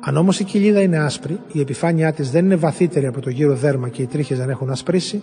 [0.00, 3.54] Αν όμως η κοιλίδα είναι άσπρη, η επιφάνειά της δεν είναι βαθύτερη από το γύρο
[3.54, 5.22] δέρμα και οι τρίχες δεν έχουν ασπρίσει,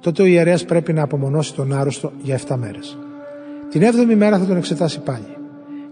[0.00, 2.98] τότε ο ιερέας πρέπει να απομονώσει τον άρρωστο για 7 μέρες.
[3.70, 5.36] Την 7η μέρα θα τον εξετάσει πάλι.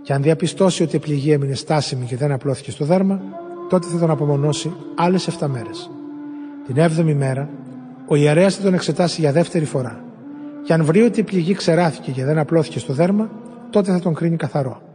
[0.03, 3.21] Και αν διαπιστώσει ότι η πληγή έμεινε στάσιμη και δεν απλώθηκε στο δέρμα,
[3.69, 5.91] τότε θα τον απομονώσει άλλες 7 μέρες.
[6.67, 7.49] Την 7η μέρα,
[8.07, 10.05] ο ιερέας θα τον εξετάσει για δεύτερη φορά
[10.65, 13.31] και αν βρει ότι η πληγή ξεράθηκε και δεν απλώθηκε στο δέρμα,
[13.71, 14.90] τότε θα τον κρίνει καθαρό.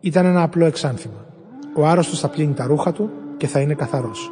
[0.00, 1.26] Ήταν ένα απλό εξάνθημα.
[1.74, 4.30] Ο άρρωστος θα πλύνει τα ρούχα του και θα είναι καθαρός.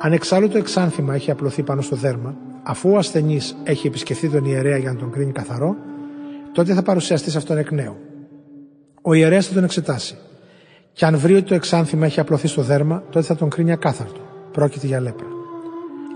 [0.00, 4.44] Αν εξάλλου το εξάνθημα έχει απλωθεί πάνω στο δέρμα, αφού ο ασθενής έχει επισκεφθεί τον
[4.44, 5.76] ιερέα για να τον κρίνει καθαρό,
[6.52, 7.96] τότε θα παρουσιαστεί σε αυτόν εκ νέου.
[9.02, 10.16] Ο ιερέας θα τον εξετάσει.
[10.92, 14.20] Και αν βρει ότι το εξάνθημα έχει απλωθεί στο δέρμα, τότε θα τον κρίνει ακάθαρτο.
[14.52, 15.26] Πρόκειται για λέπρα.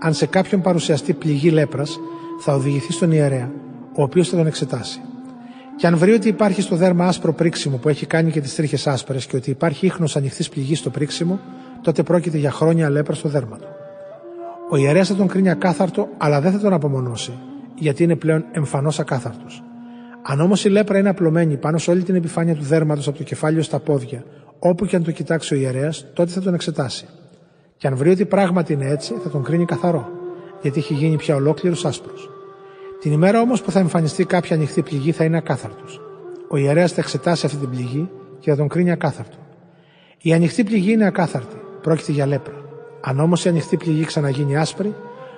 [0.01, 1.99] Αν σε κάποιον παρουσιαστεί πληγή λέπρας,
[2.41, 3.53] θα οδηγηθεί στον ιερέα
[3.97, 5.01] ο οποίος θα τον εξετάσει.
[5.77, 8.87] Και αν βρει ότι υπάρχει στο δέρμα άσπρο πρίξιμο που έχει κάνει και τις τρίχες
[8.87, 11.41] άσπρες και ότι υπάρχει ίχνος ανοιχτής πληγής στο πρίξιμο,
[11.83, 13.69] τότε πρόκειται για χρόνια λέπρα στο δέρμα του.
[14.71, 17.33] Ο ιερέας θα τον κρίνει ακάθαρτο, αλλά δεν θα τον απομονώσει,
[17.75, 19.63] γιατί είναι πλέον εμφανώς ακάθαρτος.
[20.23, 23.23] Αν όμως η λέπρα είναι απλωμένη πάνω σε όλη την επιφάνεια του δέρματος από το
[23.23, 24.25] κεφάλιο στα πόδια,
[24.59, 27.07] όπου και αν το κοιτάξει ο ιερέας, τότε θα τον εξετάσει.
[27.77, 30.09] Και αν βρει ότι πράγματι είναι έτσι, θα τον κρίνει καθαρό,
[30.63, 32.34] γιατί έχει γίνει πια ολόκληρος άσπρος.
[33.05, 36.01] Την ημέρα όμως που θα εμφανιστεί κάποια ανοιχτή πληγή θα είναι ακάθαρτος.
[36.49, 39.37] Ο ιερέας θα εξετάσει αυτή την πληγή και θα τον κρίνει ακάθαρτο.
[40.21, 42.55] Η ανοιχτή πληγή είναι ακάθαρτη, πρόκειται για λέπρα.
[43.01, 44.95] Αν όμως η ανοιχτή πληγή ξαναγίνει άσπρη,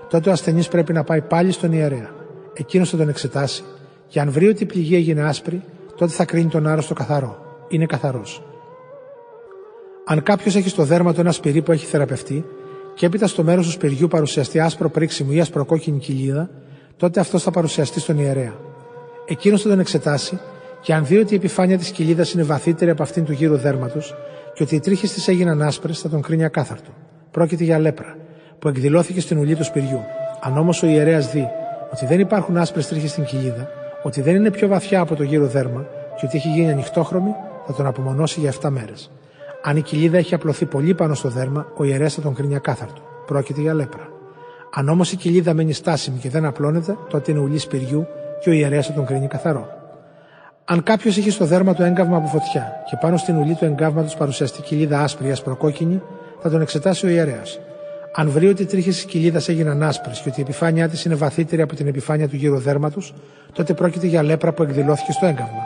[0.09, 2.11] τότε ο ασθενής πρέπει να πάει πάλι στον ιερέα.
[2.53, 3.65] Εκείνος θα τον εξετάσει
[4.07, 5.63] και αν βρει ότι η πληγή έγινε άσπρη,
[5.97, 7.39] τότε θα κρίνει τον άρρωστο καθαρό.
[7.69, 8.43] Είναι καθαρός.
[10.05, 12.45] Αν κάποιος έχει στο δέρμα του ένα σπυρί που έχει θεραπευτεί
[12.95, 16.51] και έπειτα στο μέρος του σπυριού παρουσιαστεί άσπρο πρίξιμο ή ασπροκόκκινη κοιλίδα,
[16.97, 18.55] τότε αυτός θα παρουσιαστεί στον ιερέα.
[19.27, 20.41] Εκείνος θα τον εξετάσει
[20.81, 24.15] και αν δει ότι η επιφάνεια της κοιλίδας είναι βαθύτερη από αυτήν του γύρου δέρματος
[24.55, 26.91] και ότι οι τρίχες της έγιναν άσπρες, θα τον κρίνει ακάθαρτο.
[27.31, 28.17] Πρόκειται για λέπρα,
[28.59, 30.01] που εκδηλώθηκε στην ουλή του σπυριού.
[30.41, 31.49] Αν όμως ο ιερέας δει
[31.93, 33.69] ότι δεν υπάρχουν άσπρες τρίχες στην κοιλίδα,
[34.03, 35.87] ότι δεν είναι πιο βαθιά από το γύρο δέρμα
[36.19, 37.31] και ότι έχει γίνει ανοιχτόχρωμη,
[37.67, 39.11] θα τον απομονώσει για 7 μέρες.
[39.63, 43.01] Αν η κοιλίδα έχει απλωθεί πολύ πάνω στο δέρμα, ο ιερέας θα τον κρίνει ακάθαρτο.
[43.27, 44.16] Πρόκειται για λέπρα.
[44.75, 48.07] Αν όμως η κοιλίδα μένει στάσιμη και δεν απλώνεται, τότε είναι ουλής σπυριού
[48.41, 49.69] και ο ιερέας θα τον κρίνει καθαρό.
[50.65, 54.17] Αν κάποιος είχε στο δέρμα του έγκαυμα από φωτιά και πάνω στην ουλή του εγκάβματος
[54.17, 56.03] παρουσιαστεί κοιλίδα άσπρη ή ασπροκόκκινη,
[56.41, 57.59] θα τον εξετάσει ο ιερέας.
[58.15, 61.15] Αν βρει ότι οι τρίχες της κοιλίδας έγιναν άσπρες και ότι η επιφάνειά της είναι
[61.15, 63.15] βαθύτερη από την επιφάνεια του γύρω δέρματος,
[63.53, 65.63] τότε πρόκειται για λέπρα που εκδηλώθηκε στο έγκαυμα.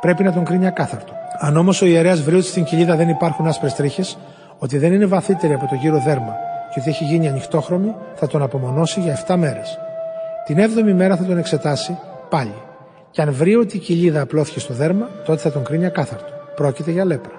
[0.00, 1.12] Πρέπει να τον κρίνει ακάθαρτο.
[1.38, 4.18] Αν όμως ο ιερέας βρει ότι στην κοιλίδα δεν υπάρχουν άσπρες τρίχες,
[4.58, 8.42] ότι δεν είναι βαθύτερη από το γύρο δέρμα και ότι έχει γίνει ανοιχτόχρωμη, θα τον
[8.42, 9.78] απομονώσει για 7 μέρες.
[10.44, 11.98] Την 7η μέρα θα τον εξετάσει
[12.28, 12.54] πάλι.
[13.10, 16.32] Και αν βρει ότι η κοιλίδα απλώθηκε στο δέρμα, τότε θα τον κρίνει ακάθαρτο.
[16.54, 17.32] Πρόκειται για λέπρα.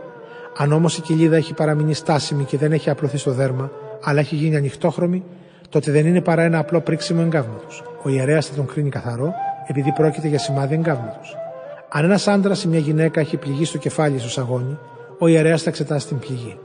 [0.58, 3.72] Αν όμως η κοιλίδα έχει παραμείνει στάσιμη και δεν έχει απλωθεί στο δέρμα,
[4.04, 5.24] αλλά έχει γίνει ανοιχτόχρωμη,
[5.70, 7.84] τότε δεν είναι παρά ένα απλό πρίξιμο εγκάβματος.
[8.04, 9.34] Ο ιερέας θα τον κρίνει καθαρό,
[9.68, 11.36] επειδή πρόκειται για σημάδι εγκάβματος.
[11.90, 14.78] Αν ένας άντρας ή μια γυναίκα έχει πληγεί στο κεφάλι στο σαγόνι,
[15.20, 16.58] ο ιερέας θα εξετάσει την πληγή.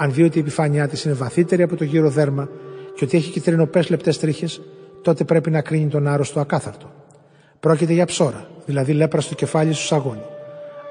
[0.00, 2.48] Αν δει ότι η επιφάνειά της είναι βαθύτερη από το γύρο δέρμα
[2.94, 4.60] και ότι έχει κυτρινοπές λεπτές τρίχες,
[5.02, 6.90] τότε πρέπει να κρίνει τον άρρωστο ακάθαρτο.
[7.60, 10.22] Πρόκειται για ψώρα, δηλαδή λέπρα στο κεφάλι σου σαγόνι.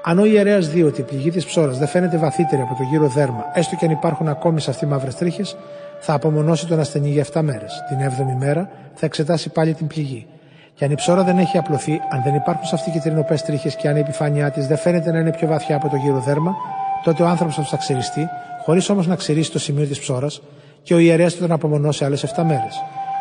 [0.04, 3.06] Αν ο ιερέας δει ότι η πληγή της ψώρας δεν φαίνεται βαθύτερη από το γύρο
[3.06, 5.56] δέρμα, έστω και αν υπάρχουν ακόμη σε αυτή μαύρες τρίχες,
[6.00, 7.72] θα απομονώσει τον ασθενή για 7 μέρες.
[7.88, 10.26] Την 7η μέρα θα εξετάσει πάλι την πληγή.
[10.74, 13.88] Και αν η ψώρα δεν έχει απλωθεί, αν δεν υπάρχουν σε αυτή κυτρινοπές τρίχες και
[13.88, 16.54] αν η επιφάνειά της δεν φαίνεται να είναι πιο βαθιά από το γύρο δέρμα,
[17.04, 18.28] τότε ο άνθρωπος θα ξεριστεί,
[18.68, 20.42] χωρίς όμως να ξηρίσει το σημείο της ψώρας,
[20.82, 22.74] και ο ιερέας θα τον απομονώσει άλλες 7 μέρες.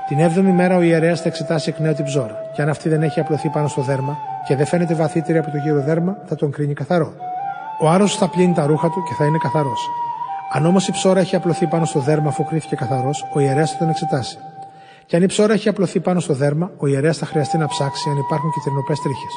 [0.08, 3.02] Την 7η μέρα ο ιερέας θα εξετάσει εκ νέου την ψώρα, και αν αυτή δεν
[3.04, 4.18] έχει απλωθεί πάνω στο δέρμα
[4.48, 7.14] και δεν φαίνεται βαθύτερη από το γύρο δέρμα, θα τον κρίνει καθαρό.
[7.82, 9.90] Ο άρρωστος θα πλύνει τα ρούχα του και θα είναι καθαρός.
[10.54, 13.78] Αν όμως η ψώρα έχει απλωθεί πάνω στο δέρμα αφού κρίθηκε καθαρός, ο ιερέας θα
[13.78, 14.38] τον εξετάσει.
[15.06, 18.10] Και αν η ψώρα έχει απλωθεί πάνω στο δέρμα, ο ιερέας θα χρειαστεί να ψάξει
[18.10, 19.34] αν υπάρχουν κυτρινοπές τρίχες.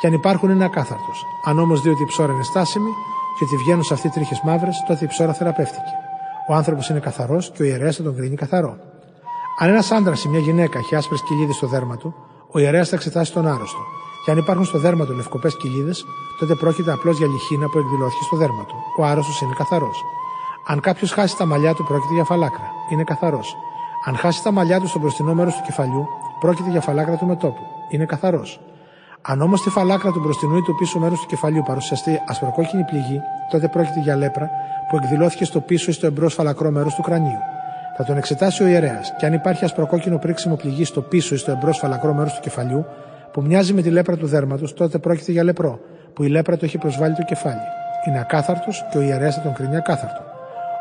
[0.00, 1.24] Και αν υπάρχουν, είναι ακάθαρτος.
[1.44, 2.90] Αν όμως δει ότι η ψώρα είναι στάσιμη
[3.38, 5.92] και ότι βγαίνουν σε αυτή τρίχες μαύρες, τότε η ψώρα θεραπεύτηκε.
[6.48, 8.76] Ο άνθρωπος είναι καθαρός και ο ιερέας θα τον κρίνει καθαρό.
[9.58, 12.14] Αν ένας άντρας ή μια γυναίκα έχει άσπρες κοιλίδες στο δέρμα του,
[12.50, 13.78] ο ιερέας θα εξετάσει τον άρρωστο.
[14.24, 16.04] Και αν υπάρχουν στο δέρμα του λευκοπές κοιλίδες,
[16.38, 18.74] τότε πρόκειται απλώς για λιχίνα που εκδηλώθηκε στο δέρμα του.
[18.98, 20.04] Ο άρρωστος είναι καθαρός.
[20.66, 22.70] Αν κάποιος χάσει τα μαλλιά του, πρόκειται για φαλάκρα.
[22.90, 23.56] Είναι καθαρός.
[24.06, 26.06] Αν χάσει τα μαλλιά του στο μπροστινό μέρος του κεφαλιού,
[26.40, 27.62] πρόκειται για φαλάκρα του μετόπου.
[27.88, 28.60] Είναι καθαρός.
[29.22, 33.20] Αν όμω τη φαλάκρα του μπροστινού ή του πίσω μέρους του κεφαλιού παρουσιαστεί ασπροκόκκινη πληγή,
[33.50, 34.50] τότε πρόκειται για λέπρα
[34.88, 37.38] που εκδηλώθηκε στο πίσω ή στο εμπρός φαλακρό μέρος του κρανίου.
[37.96, 41.50] Θα τον εξετάσει ο ιερέας και αν υπάρχει ασπροκόκκινο πρίξιμο πληγή στο πίσω ή στο
[41.50, 42.86] εμπρός φαλακρό μέρος του κεφαλιού,
[43.32, 45.80] που μοιάζει με τη λέπρα του δέρματος, τότε πρόκειται για λεπρό,
[46.12, 47.60] που η λέπρα του έχει προσβάλει το κεφάλι.
[48.08, 50.22] Είναι ακάθαρτος και ο ιερέας θα τον κρίνει ακάθαρτο.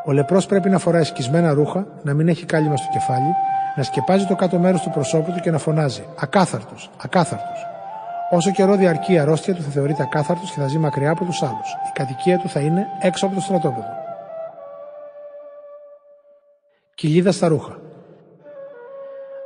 [0.06, 3.36] Ο λεπρός πρέπει να φοράει σκισμένα ρούχα, να μην έχει κάλυμα στο κεφάλι,
[3.76, 7.68] να σκεπάζει το κάτω μέρος του προσώπου του και να φωνάζει Ακάθαρτος, ακάθαρτος.
[8.32, 11.44] Όσο καιρό διαρκεί η αρρώστια του θα θεωρείται ακάθαρτος και θα ζει μακριά από τους
[11.44, 11.72] άλλους.
[11.88, 13.98] Η κατοικία του θα είναι έξω από το στρατόπεδο.
[16.96, 17.80] Κοιλίδα στα ρούχα.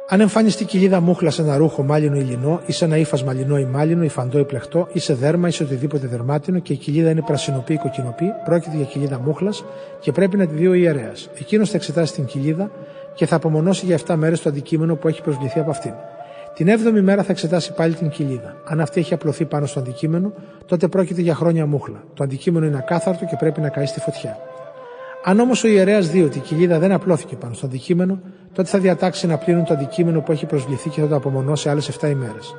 [0.09, 3.57] Αν εμφανιστεί κοιλίδα μούχλα σε ένα ρούχο μάλινο ή λινό, ή σε ένα ύφασμα λινό
[3.57, 6.75] ή μάλινο, ή φαντό ή πλεχτό, ή σε δέρμα ή σε οτιδήποτε δερμάτινο και η
[6.75, 9.63] κοιλίδα είναι πρασινοπή ή κοκκινοπή, πρόκειται για κοιλίδα μούχλας
[9.99, 11.29] και πρέπει να τη δει ο ιερέας.
[11.39, 12.71] Εκείνος θα εξετάσει την κοιλίδα
[13.13, 15.93] και θα απομονώσει για 7 μέρες το αντικείμενο που έχει προσβληθεί από αυτήν.
[16.53, 18.55] Την 7η μέρα θα εξετάσει πάλι την κοιλίδα.
[18.65, 20.33] Αν αυτή έχει απλωθεί πάνω στο αντικείμενο,
[20.65, 22.03] τότε πρόκειται για χρόνια μούχλα.
[22.13, 24.37] Το αντικείμενο είναι ακάθαρτο και πρέπει να καεί στη φωτιά.
[25.23, 28.19] Αν όμως ο ιερέας δει ότι η κοιλίδα δεν απλώθηκε πάνω στο αντικείμενο,
[28.53, 31.89] τότε θα διατάξει να πλύνουν το αντικείμενο που έχει προσβληθεί και θα το απομονώσει άλλες
[32.01, 32.55] 7 ημέρες.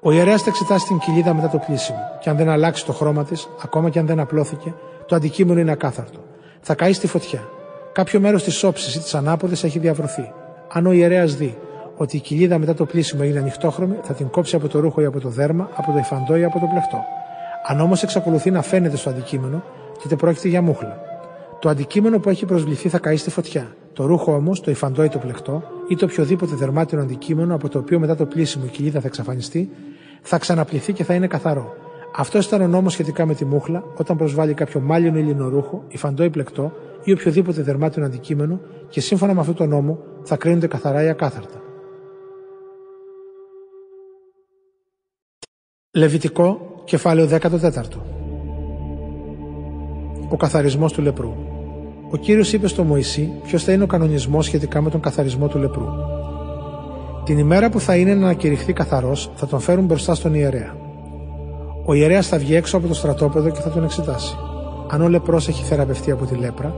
[0.00, 3.24] Ο ιερέας θα εξετάσει την κοιλίδα μετά το πλήσιμο, και αν δεν αλλάξει το χρώμα
[3.24, 4.74] της, ακόμα και αν δεν απλώθηκε,
[5.06, 6.18] το αντικείμενο είναι ακάθαρτο.
[6.60, 7.48] Θα καεί στη φωτιά.
[7.92, 10.32] Κάποιο μέρος της όψης ή της ανάποδης έχει διαβρωθεί.
[10.72, 11.58] Αν ο ιερέας δει
[11.98, 15.04] ότι η κοιλίδα μετά το πλήσιμο είναι ανοιχτόχρωμη, θα την κόψει από το ρούχο ή
[15.04, 17.04] από το δέρμα, από το υφαντό ή από το πλεχτό.
[17.66, 19.62] Αν όμως εξακολουθεί να φαίνεται στο αντικείμενο,
[20.02, 21.00] τότε πρόκειται για μούχλα.
[21.58, 23.66] Το αντικείμενο που έχει προσβληθεί θα καεί στη φωτιά.
[23.92, 27.78] Το ρούχο όμως, το υφαντό ή το πλεκτό, ή το οποιοδήποτε δερμάτινο αντικείμενο από το
[27.78, 29.70] οποίο μετά το πλήσιμο η κοιλίδα θα εξαφανιστεί,
[30.22, 31.74] θα ξαναπληθεί και θα είναι καθαρό.
[32.16, 36.24] Αυτός ήταν ο νόμος σχετικά με τη μούχλα όταν προσβάλλει κάποιο μάλινο ή λινορούχο, υφαντό
[36.24, 36.72] ή πλεκτό
[37.02, 41.67] ή οποιοδήποτε δερμάτιο αντικείμενο και σύμφωνα με αυτό το νόμο θα κρίνονται καθαρά ή ακάθαρτα.
[45.90, 48.00] Λεβιτικό, κεφάλαιο 14.
[50.28, 51.34] Ο καθαρισμός του λεπρού.
[52.10, 55.58] Ο κύριος είπε στο Μωυσή ποιος θα είναι ο κανονισμός σχετικά με τον καθαρισμό του
[55.58, 55.86] λεπρού.
[57.24, 60.76] Την ημέρα που θα είναι να ανακηρυχθεί καθαρός, θα τον φέρουν μπροστά στον ιερέα.
[61.84, 64.36] Ο ιερέας θα βγει έξω από το στρατόπεδο και θα τον εξετάσει.
[64.90, 66.74] Αν ο λεπρός έχει θεραπευτεί από τη λέπρα,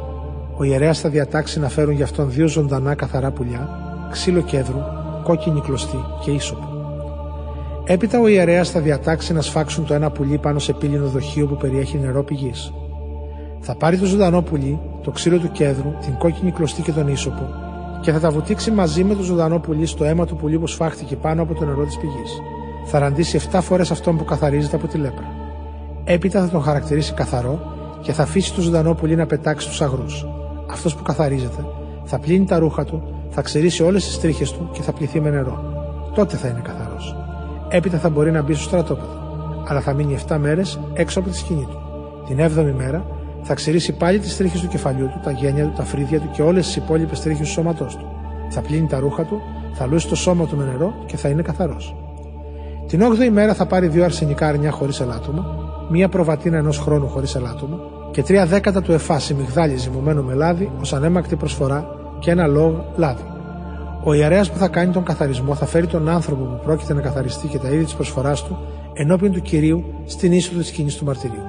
[0.57, 3.69] ο ιερέας θα διατάξει να φέρουν για αυτόν δύο ζωντανά καθαρά πουλιά,
[4.11, 4.81] ξύλο κέδρου,
[5.23, 6.70] κόκκινη κλωστή και ίσοπο.
[7.93, 11.57] Έπειτα ο ιερέας θα διατάξει να σφάξουν το ένα πουλί πάνω σε πύληνο δοχείο που
[11.57, 12.73] περιέχει νερό πηγής.
[13.61, 17.49] Θα πάρει το ζωντανό πουλί, το ξύλο του κέδρου, την κόκκινη κλωστή και τον ίσοπο
[18.01, 21.17] και θα τα βουτήξει μαζί με το ζωντανό πουλί στο αίμα του πουλί που σφάχτηκε
[21.17, 22.41] πάνω από το νερό της πηγής.
[22.85, 25.27] Θα ραντίσει 7 φορές αυτόν που καθαρίζεται από τη λέπρα.
[26.05, 27.61] Έπειτα θα τον χαρακτηρίσει καθαρό
[28.03, 30.27] και θα αφήσει το ζωντανό πουλί να πετάξει του αγρούς.
[30.71, 31.65] Αυτός που καθαρίζεται
[32.05, 35.31] θα πλύνει τα ρούχα του, θα ξερίσει όλες τις τρίχες του και θα πληθεί με
[35.31, 35.63] νερό.
[36.15, 36.80] Τότε θα είναι καθαρό.
[37.73, 39.09] Έπειτα θα μπορεί να μπει στο στρατόπεδο,
[39.67, 41.79] αλλά θα μείνει 7 μέρες έξω από τη σκηνή του.
[42.27, 43.05] Την 7η μέρα
[43.43, 46.43] θα ξηρίσει πάλι τις τρίχες του κεφαλιού του, τα γένια του, τα φρύδια του και
[46.43, 48.07] όλες τις υπόλοιπες τρίχες του σώματός του.
[48.49, 49.41] Θα πλύνει τα ρούχα του,
[49.73, 51.97] θα λούσει το σώμα του με νερό και θα είναι καθαρός.
[52.87, 55.47] Την 8η μέρα θα πάρει δύο αρσενικά αρνιά χωρίς ελάττωμα,
[55.91, 57.79] μία προβατίνα ενός χρόνου χωρίς ελάττωμα
[58.11, 61.87] και τρία δέκατα του εφάσι μυγδάλι ζυμωμένο με λάδι ως ανέμακτη προσφορά
[62.19, 63.23] και ένα λόγ λάδι.
[64.05, 67.47] Ο ιερέας που θα κάνει τον καθαρισμό θα φέρει τον άνθρωπο που πρόκειται να καθαριστεί
[67.47, 68.59] και τα είδη της προσφοράς του
[68.93, 71.43] ενώπιον του κυρίου στην είσοδο της σκηνής του μαρτυρίου.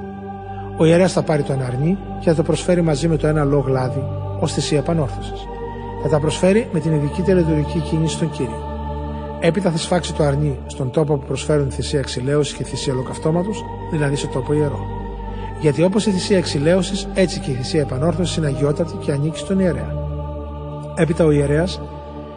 [0.77, 3.43] Ο ιερέας θα πάρει το ένα αρνί και θα το προσφέρει μαζί με το ένα
[3.43, 4.03] λόγ λάδι
[4.39, 5.47] ως θυσία επανόρθωσης.
[6.03, 8.69] Θα τα προσφέρει με την ειδική τελετουργική κίνηση στον κύριο.
[9.39, 14.15] Έπειτα θα σφάξει το αρνί στον τόπο που προσφέρουν θυσία εξηλαίωσης και θυσία ολοκαυτώματος, δηλαδή
[14.15, 14.79] σε τόπο ιερό.
[15.61, 19.59] Γιατί όπως η θυσία εξηλαίωσης, έτσι και η θυσία επανόρθωσης είναι αγιότατη και ανήκει στον
[19.59, 19.93] ιερέα.
[20.95, 21.81] Έπειτα ο ιερέας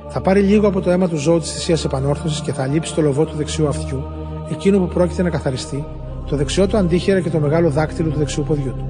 [0.08, 3.02] θα πάρει λίγο από το αίμα του ζώου της θυσίας επανόρθωσης και θα λείψει το
[3.02, 4.04] λοβό του δεξιού αυτιού,
[4.50, 5.84] εκείνο που πρόκειται να καθαριστεί,
[6.26, 8.86] το δεξιό του αντίχειρα και το μεγάλο δάκτυλο του δεξιού ποδιού του.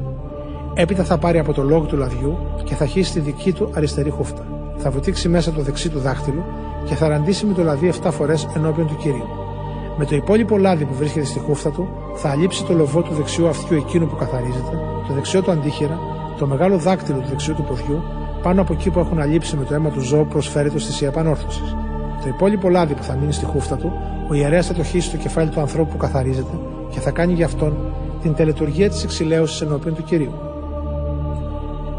[0.75, 4.11] Έπειτα θα πάρει από το λόγο του λαδιού και θα χύσει τη δική του αριστερή
[4.11, 4.47] χούφτα.
[4.77, 6.45] Θα βουτήξει μέσα το δεξί του δάχτυλο
[6.85, 9.27] και θα ραντίσει με το λαδί 7 φορές ενώπιον του κυρίου.
[9.99, 13.49] Με το υπόλοιπο λάδι που βρίσκεται στη χούφτα του, θα αλείψει το λοβό του δεξιού
[13.49, 15.99] αυτιού εκείνου που καθαρίζεται, το δεξιό του αντίχειρα,
[16.39, 18.03] το μεγάλο δάκτυλο του δεξιού του ποδιού,
[18.45, 21.77] πάνω από εκεί που έχουν αλείψει με το αίμα του ζώου προσφέρεται στη θυσία επανόρθωσης.
[22.23, 23.93] Το υπόλοιπο λάδι που θα μείνει στη χούφτα του,
[24.29, 26.59] ο ιερέας θα το χύσει στο κεφάλι του ανθρώπου που καθαρίζεται
[26.91, 27.77] και θα κάνει για αυτόν
[28.23, 30.33] την τελετουργία της εξηλαίωσης ενώπιον του κυρίου.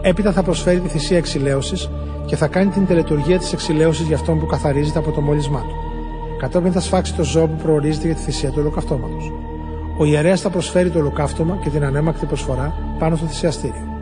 [0.02, 1.90] Έπειτα θα προσφέρει τη θυσία εξηλαίωσης
[2.26, 5.76] και θα κάνει την τελετουργία της εξηλαίωσης για αυτόν που καθαρίζεται από το μόλισμά του.
[6.40, 9.32] Κατόπιν θα σφάξει το ζώο που προορίζεται για τη θυσία του ολοκαυτώματος.
[9.98, 13.95] Ο ιερέας θα προσφέρει το ολοκαύτωμα και την ανέμακτη προσφορά πάνω στο θυσιαστήριο.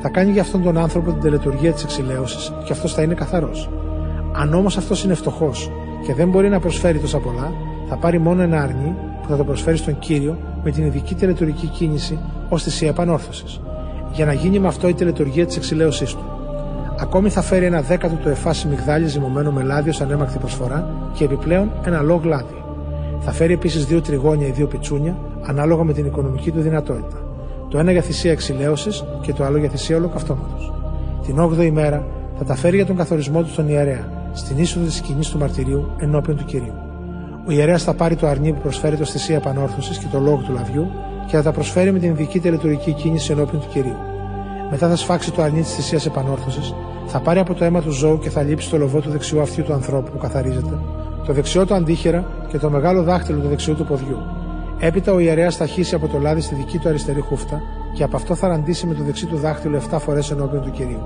[0.00, 3.70] Θα κάνει για αυτόν τον άνθρωπο την τελετουργία της εξηλαίωσης και αυτός θα είναι καθαρός.
[4.32, 5.70] Αν όμως αυτός είναι φτωχός
[6.06, 7.52] και δεν μπορεί να προσφέρει τόσα πολλά,
[7.88, 11.66] θα πάρει μόνο ένα αρνί που θα το προσφέρει στον κύριο με την ειδική τελετουργική
[11.66, 12.18] κίνηση
[12.48, 13.60] ως θυσία επανόρθωσης,
[14.12, 16.24] για να γίνει με αυτό η τελετουργία της εξηλαίωσής του.
[17.00, 21.24] Ακόμη θα φέρει ένα δέκατο του εφάσι μυγδάλι ζυμωμένο με λάδι ως ανέμακτη προσφορά και
[21.24, 22.62] επιπλέον ένα λόγ λάδι.
[23.20, 27.27] Θα φέρει επίσης δύο τριγώνια ή δύο πιτσούνια, ανάλογα με την οικονομική του δυνατότητα.
[27.68, 30.72] Το ένα για θυσία εξηλαίωσης και το άλλο για θυσία ολοκαυτώματος.
[31.22, 32.06] Την 8η μέρα
[32.38, 35.90] θα τα φέρει για τον καθορισμό του στον ιερέα, στην είσοδο της σκηνής του μαρτυρίου
[35.98, 36.72] ενώπιον του κυρίου.
[37.48, 40.52] Ο ιερέας θα πάρει το αρνί που προσφέρει το θυσία επανόρθωσης και το λόγο του
[40.52, 40.90] λαδιού
[41.26, 43.96] και θα τα προσφέρει με την ειδική τελετουργική κίνηση ενώπιον του κυρίου.
[44.70, 46.74] Μετά θα σφάξει το αρνί της θυσίας επανόρθωσης,
[47.06, 49.64] θα πάρει από το αίμα του ζώου και θα λείψει το λοβό του δεξιού αυτιού
[49.64, 50.78] του ανθρώπου που καθαρίζεται,
[51.26, 54.37] το δεξιό του αντίχειρα και το μεγάλο δάχτυλο του δεξιού του ποδιού.
[54.80, 57.62] Έπειτα ο ιερέας θα χύσει από το λάδι στη δική του αριστερή χούφτα
[57.92, 61.02] και από αυτό θα ραντίσει με το δεξί του δάχτυλο 7 φορές ενώπιον του κυρίου.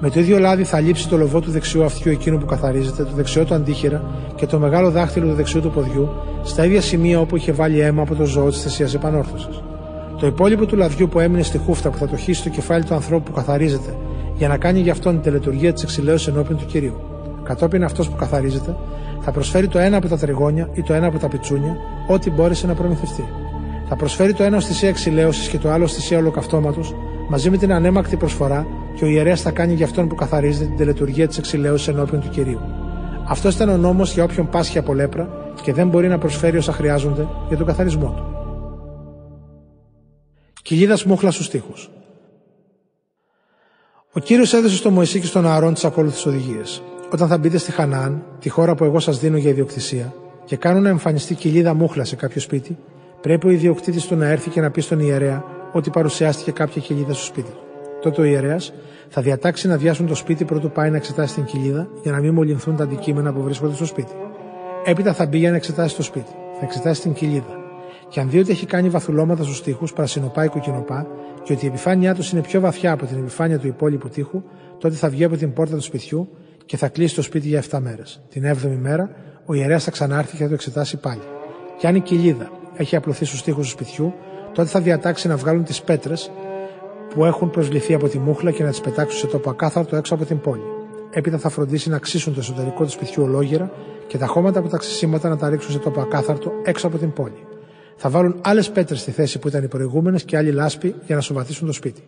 [0.00, 3.10] Με το ίδιο λάδι θα λείψει το λοβό του δεξιού αυτιού εκείνου που καθαρίζεται, το
[3.14, 4.02] δεξιό του αντίχειρα
[4.34, 6.08] και το μεγάλο δάχτυλο του δεξιού του ποδιού,
[6.42, 9.62] στα ίδια σημεία όπου είχε βάλει αίμα από το ζώο της θυσίας επανόρθωσης.
[10.18, 12.94] Το υπόλοιπο του λαδιού που έμεινε στη χούφτα που θα το χύσει στο κεφάλι του
[12.94, 13.96] ανθρώπου που καθαρίζεται,
[14.34, 17.07] για να κάνει για αυτόν την τελετουργία της εξηλαίωσης ενώπιον του κυρίου.
[17.48, 18.76] Κατόπιν αυτός που καθαρίζεται
[19.20, 21.76] θα προσφέρει το ένα από τα τριγώνια ή το ένα από τα πιτσούνια,
[22.06, 23.24] ό,τι μπόρεσε να προμηθευτεί.
[23.88, 26.80] Θα προσφέρει το ένα ω θυσία εξηλαίωση και το άλλο ω θυσία ολοκαυτώματο,
[27.28, 30.76] μαζί με την ανέμακτη προσφορά και ο ιερέας θα κάνει για αυτόν που καθαρίζεται την
[30.76, 32.60] τελετουργία της εξηλαίωσης ενώπιον του κυρίου.
[33.28, 35.28] Αυτός ήταν ο νόμος για όποιον πάσχει από λέπρα
[35.62, 38.24] και δεν μπορεί να προσφέρει όσα χρειάζονται για τον καθαρισμό του.
[40.62, 41.72] Κοιλίδα μούχλας στους τοίχου.
[44.12, 46.82] Ο κύριος έδωσε στο Μωυσή και στον Ααρών τις ακόλουθες οδηγίες.
[47.12, 50.82] Όταν θα μπείτε στη Χανάν, τη χώρα που εγώ σας δίνω για ιδιοκτησία, και κάνουν
[50.82, 52.78] να εμφανιστεί κοιλίδα μούχλα σε κάποιο σπίτι,
[53.20, 57.12] Πρέπει ο ιδιοκτήτης του να έρθει και να πει στον ιερέα ότι παρουσιάστηκε κάποια κοιλίδα
[57.12, 57.58] στο σπίτι του.
[58.02, 58.72] Τότε ο ιερέας
[59.08, 62.32] θα διατάξει να διάσουν το σπίτι πρωτού πάει να εξετάσει την κοιλίδα για να μην
[62.32, 64.12] μολυνθούν τα αντικείμενα που βρίσκονται στο σπίτι.
[64.84, 66.30] Έπειτα θα μπει για να εξετάσει το σπίτι.
[66.58, 67.56] Θα εξετάσει την κοιλίδα.
[68.08, 71.06] Και αν δει ότι έχει κάνει βαθουλώματα στους τοίχους, πρασινοπά ή κοκκινοπά,
[71.42, 74.42] και ότι η επιφάνειά τους είναι πιο βαθιά από την επιφάνεια του υπόλοιπου τείχου,
[74.78, 76.28] τότε θα βγει από την πόρτα του σπιτιού
[76.68, 78.20] και θα κλείσει το σπίτι για 7 μέρες.
[78.28, 79.10] Την 7η μέρα,
[79.44, 81.20] ο ιερέας θα ξανάρθει και θα το εξετάσει πάλι.
[81.78, 84.14] Και αν η κοιλίδα έχει απλωθεί στους τοίχου του σπιτιού,
[84.54, 86.30] τότε θα διατάξει να βγάλουν τις πέτρες
[87.14, 90.24] που έχουν προσβληθεί από τη μούχλα και να τις πετάξουν σε τόπο ακάθαρτο έξω από
[90.24, 90.62] την πόλη.
[91.10, 93.70] Έπειτα θα φροντίσει να ξύσουν το εσωτερικό του σπιτιού ολόγερα
[94.06, 97.12] και τα χώματα από τα ξυσίματα να τα ρίξουν σε τόπο ακάθαρτο έξω από την
[97.12, 97.46] πόλη.
[97.96, 101.20] Θα βάλουν άλλες πέτρες στη θέση που ήταν οι προηγούμενες και άλλη λάσπη για να
[101.20, 102.02] σοβαθήσουν το σπίτι.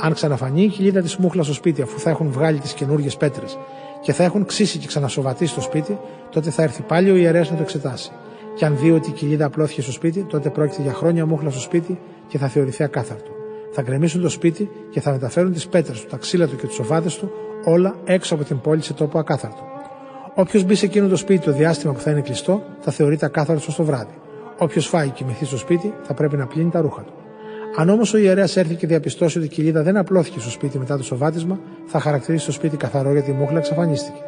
[0.00, 3.58] Αν ξαναφανεί η κοιλίδα της μούχλας στο σπίτι αφού θα έχουν βγάλει τις καινούργιες πέτρες
[4.00, 5.98] και θα έχουν ξύσει και ξανασοβατήσει το σπίτι,
[6.30, 8.10] τότε θα έρθει πάλι ο ιερέας να το εξετάσει.
[8.54, 11.60] Και αν δει ότι η κοιλίδα απλώθηκε στο σπίτι, τότε πρόκειται για χρόνια μούχλα στο
[11.60, 11.98] σπίτι
[12.28, 13.30] και θα θεωρηθεί ακάθαρτο.
[13.72, 16.74] Θα γκρεμίσουν το σπίτι και θα μεταφέρουν τις πέτρες του, τα ξύλα του και τους
[16.74, 17.30] σοβάδε του
[17.64, 19.62] όλα έξω από την πόλη σε τόπο ακάθαρτο.
[20.34, 23.70] Όποιος μπει σε εκείνο το σπίτι το διάστημα που θα είναι κλειστό, θα θεωρείται ακάθαρτο
[23.70, 24.14] στο βράδυ.
[24.58, 27.12] Όποιος φάει και κοιμηθεί στο σπίτι, θα πρέπει να πλύνει τα ρούχα του.
[27.76, 30.96] Αν όμως ο ιερέας έρθει και διαπιστώσει ότι η κοιλίδα δεν απλώθηκε στο σπίτι μετά
[30.96, 34.18] το σοβάτισμα, θα χαρακτηρίσει το σπίτι καθαρό γιατί η μούχλα εξαφανίστηκε.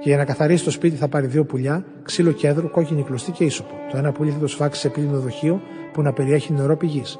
[0.00, 3.44] Και για να καθαρίσει το σπίτι θα πάρει δύο πουλιά, ξύλο κέδρου, κόκκινη κλωστή και
[3.44, 3.74] ίσοπο.
[3.90, 5.60] Το ένα πουλί θα το σφάξει σε πύληνο δοχείο
[5.92, 7.18] που να περιέχει νερό πηγής.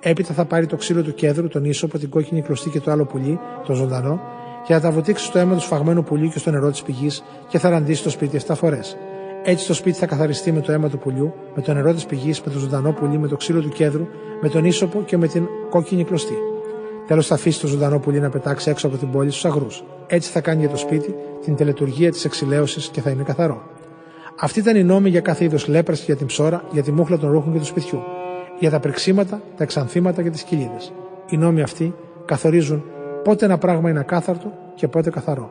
[0.00, 3.04] Έπειτα θα πάρει το ξύλο του κέδρου, τον ίσοπο, την κόκκινη κλωστή και το άλλο
[3.04, 4.20] πουλί, το ζωντανό,
[4.66, 7.58] και θα τα βοτήξει στο αίμα του σφαγμένου πουλιού και στο νερό της πηγής και
[7.58, 8.96] θα ραντίσει το σπίτι 7 φορές.
[9.48, 12.40] Έτσι το σπίτι θα καθαριστεί με το αίμα του πουλιού, με το νερό της πηγής,
[12.40, 14.06] με το ζωντανό πουλί, με το ξύλο του κέδρου,
[14.40, 16.34] με τον ίσωπο και με την κόκκινη κλωστή.
[17.06, 19.84] Τέλος θα αφήσει το ζωντανό πουλί να πετάξει έξω από την πόλη στους αγρούς.
[20.06, 23.62] Έτσι θα κάνει για το σπίτι την τελετουργία της εξηλαίωσης και θα είναι καθαρό.
[24.40, 27.18] Αυτή ήταν η νόμη για κάθε είδος λέπρας και για την ψώρα, για τη μούχλα
[27.18, 28.02] των ρούχων και του σπιτιού,
[28.58, 30.92] για τα πρεξίματα, τα εξανθήματα και τις κοιλίδες.
[31.30, 31.94] Οι νόμοι αυτοί
[32.24, 32.84] καθορίζουν
[33.24, 35.50] πότε ένα πράγμα είναι ακάθαρτο και πότε καθαρό.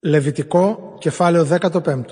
[0.00, 2.02] Λεβιτικό, κεφάλαιο 15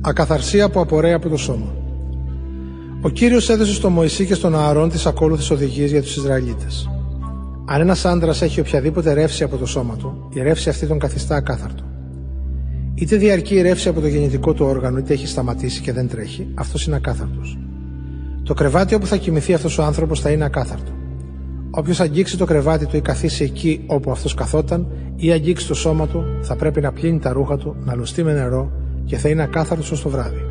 [0.00, 1.74] Ακαθαρσία που απορρέει από το σώμα
[3.02, 6.90] Ο Κύριος έδωσε στο Μωυσή και στον Ααρών τις ακόλουθες οδηγίες για τους Ισραηλίτες.
[7.66, 11.36] Αν ένας άντρας έχει οποιαδήποτε ρεύση από το σώμα του, η ρεύση αυτή τον καθιστά
[11.36, 11.84] ακάθαρτο.
[12.94, 16.52] Είτε διαρκεί η ρεύση από το γεννητικό του όργανο, είτε έχει σταματήσει και δεν τρέχει,
[16.54, 17.58] αυτός είναι ακάθαρτος.
[18.42, 20.95] Το κρεβάτι όπου θα κοιμηθεί αυτός ο άνθρωπος θα είναι ακάθαρτο.
[21.78, 26.06] Όποιος αγγίξει το κρεβάτι του ή καθίσει εκεί όπου αυτός καθόταν ή αγγίξει το σώμα
[26.06, 28.70] του, θα πρέπει να πλύνει τα ρούχα του, να λουστεί με νερό
[29.04, 30.44] και θα είναι ακάθαρτος ως το βράδυ.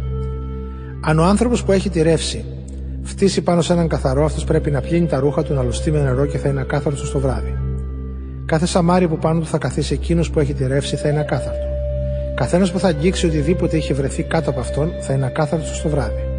[1.01, 2.45] Αν ο άνθρωπος που έχει τη ρεύση
[3.01, 6.01] φτύσει πάνω σε έναν καθαρό, αυτός πρέπει να πλύνει τα ρούχα του, να λουστεί με
[6.01, 7.57] νερό και θα είναι ακάθαρτος ως το βράδυ.
[8.45, 11.65] Κάθε σαμάρι που πάνω του θα καθίσει εκείνος που έχει τη ρεύση θα είναι ακάθαρτο.
[12.35, 15.89] Καθένας που θα αγγίξει οτιδήποτε είχε βρεθεί κάτω από αυτόν θα είναι ακάθαρτος ως το
[15.89, 16.34] βράδυ.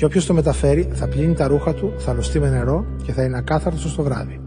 [0.00, 3.22] Και όποιος το μεταφέρει θα πλύνει τα ρούχα του, θα λωστεί με νερό και θα
[3.22, 4.40] είναι ακάθαρτος το βράδυ.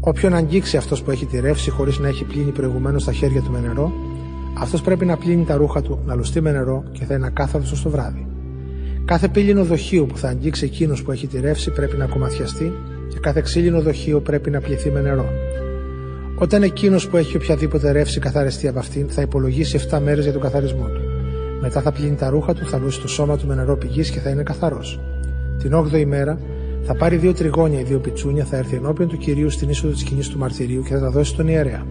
[0.00, 3.50] Όποιον αγγίξει αυτός που έχει τη ρεύση χωρίς να έχει πλύνει προηγουμένως τα χέρια του
[3.50, 3.92] με νερό,
[4.58, 7.82] αυτός πρέπει να πλύνει τα ρούχα του, να λωστεί με νερό και θα είναι ακάθαρτος
[7.82, 8.26] το βράδυ.
[9.04, 12.72] Κάθε πύληνο δοχείο που θα αγγίξει εκείνος που έχει τη ρεύση πρέπει να κομματιαστεί
[13.08, 15.28] και κάθε ξύλινο δοχείο πρέπει να πληθεί με νερό.
[16.38, 20.42] Όταν εκείνος που έχει οποιαδήποτε ρεύση καθαριστεί από αυτήν, θα υπολογίσει 7 μέρες για τον
[20.42, 21.15] καθαρισμό του.
[21.66, 24.20] Μετά θα πλύνει τα ρούχα του, θα λούσει το σώμα του με νερό πηγής και
[24.20, 25.00] θα είναι καθαρός.
[25.58, 26.38] Την 8η μέρα
[26.82, 30.00] θα πάρει δύο τριγώνια ή δύο πιτσούνια, θα έρθει ενώπιον του κυρίου στην είσοδο της
[30.00, 31.86] σκηνής του μαρτυρίου και θα τα δώσει στον ιερέα.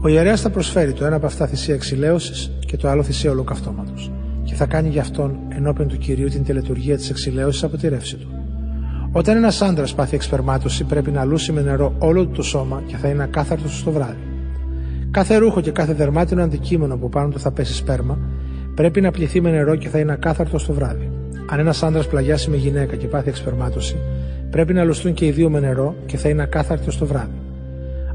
[0.00, 4.12] Ο ιερέας θα προσφέρει το ένα από αυτά θυσία εξηλαίωσης και το άλλο θυσία ολοκαυτώματος.
[4.42, 8.16] Και θα κάνει για αυτόν ενώπιον του κυρίου την τελετουργία της εξηλαίωσης από τη ρεύση
[8.16, 8.28] του.
[9.12, 12.96] Όταν ένας άντρας πάθει εξπερμάτωση, πρέπει να λούσει με νερό όλο του το σώμα και
[12.96, 14.22] θα είναι ακάθαρτος στο βράδυ.
[15.10, 18.18] Κάθε ρούχο και κάθε δερμάτινο αντικείμενο που πάνω του θα πέσει σπέρμα
[18.74, 21.10] Πρέπει να πληθεί με νερό και θα είναι ακάθαρτο το βράδυ.
[21.46, 23.96] Αν ένας άντρα πλαγιάσει με γυναίκα και πάθει εξπερμάτωση,
[24.50, 27.34] πρέπει να λουστούν και οι δύο με νερό και θα είναι ακάθαρτο το βράδυ.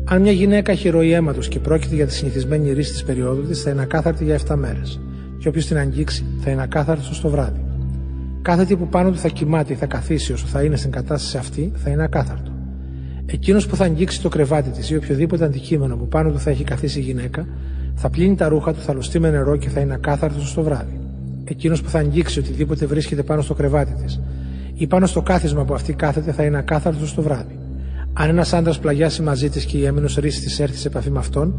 [0.03, 3.61] Αν μια γυναίκα έχει ροή αίματος και πρόκειται για τη συνηθισμένη ρίση της περίοδου της,
[3.61, 4.99] θα είναι ακάθαρτη για 7 μέρες.
[5.39, 7.59] Και όποιος την αγγίξει, θα είναι ακάθαρτο το βράδυ.
[8.41, 11.37] Κάθε τι που πάνω του θα κοιμάται ή θα καθίσει όσο θα είναι στην κατάσταση
[11.37, 12.51] αυτή, θα είναι ακάθαρτο.
[13.25, 16.63] Εκείνος που θα αγγίξει το κρεβάτι της ή οποιοδήποτε αντικείμενο που πάνω του θα έχει
[16.63, 17.47] καθίσει η γυναίκα,
[18.01, 20.99] θα πλύνει τα ρούχα του, θα λουστεί με νερό και θα είναι ακάθαρτος στο βράδυ.
[21.43, 24.19] Εκείνος που θα αγγίξει οτιδήποτε βρίσκεται πάνω στο κρεβάτι της
[24.73, 27.59] ή πάνω στο κάθισμα που αυτή κάθεται θα είναι ακάθαρτος στο βράδυ.
[28.13, 31.19] Αν ένας άντρας πλαγιάσει μαζί της και η έμεινος ρίσης τη έρθει σε επαφή με
[31.19, 31.53] αυτόν,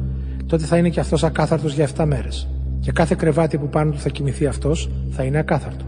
[0.47, 2.49] τότε θα είναι και αυτός ακάθαρτος για 7 μέρες.
[2.81, 5.85] Και κάθε κρεβάτι που πάνω του θα κοιμηθεί αυτός θα είναι ακάθαρτο.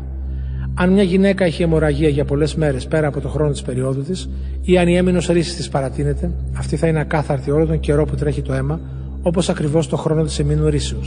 [0.75, 4.29] Αν μια γυναίκα έχει αιμορραγία για πολλές μέρες πέρα από το χρόνο της περίοδου της,
[4.63, 8.15] ή αν η έμεινος ρίσης της παρατείνεται, αυτή θα είναι ακάθαρτη όλο τον καιρό που
[8.15, 8.81] τρέχει το αίμα,
[9.23, 11.01] όπως ακριβώς το χρόνο της εμήνου ρήσεω.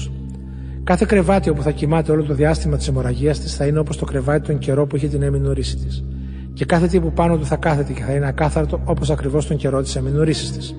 [0.83, 4.05] Κάθε κρεβάτι όπου θα κοιμάται όλο το διάστημα της αιμορραγίας της θα είναι όπως το
[4.05, 6.03] κρεβάτι τον καιρό που είχε την έμεινη της.
[6.53, 9.57] Και κάθε τι που πάνω του θα κάθεται και θα είναι ακάθαρτο όπως ακριβώς τον
[9.57, 10.75] καιρό της έμεινη της.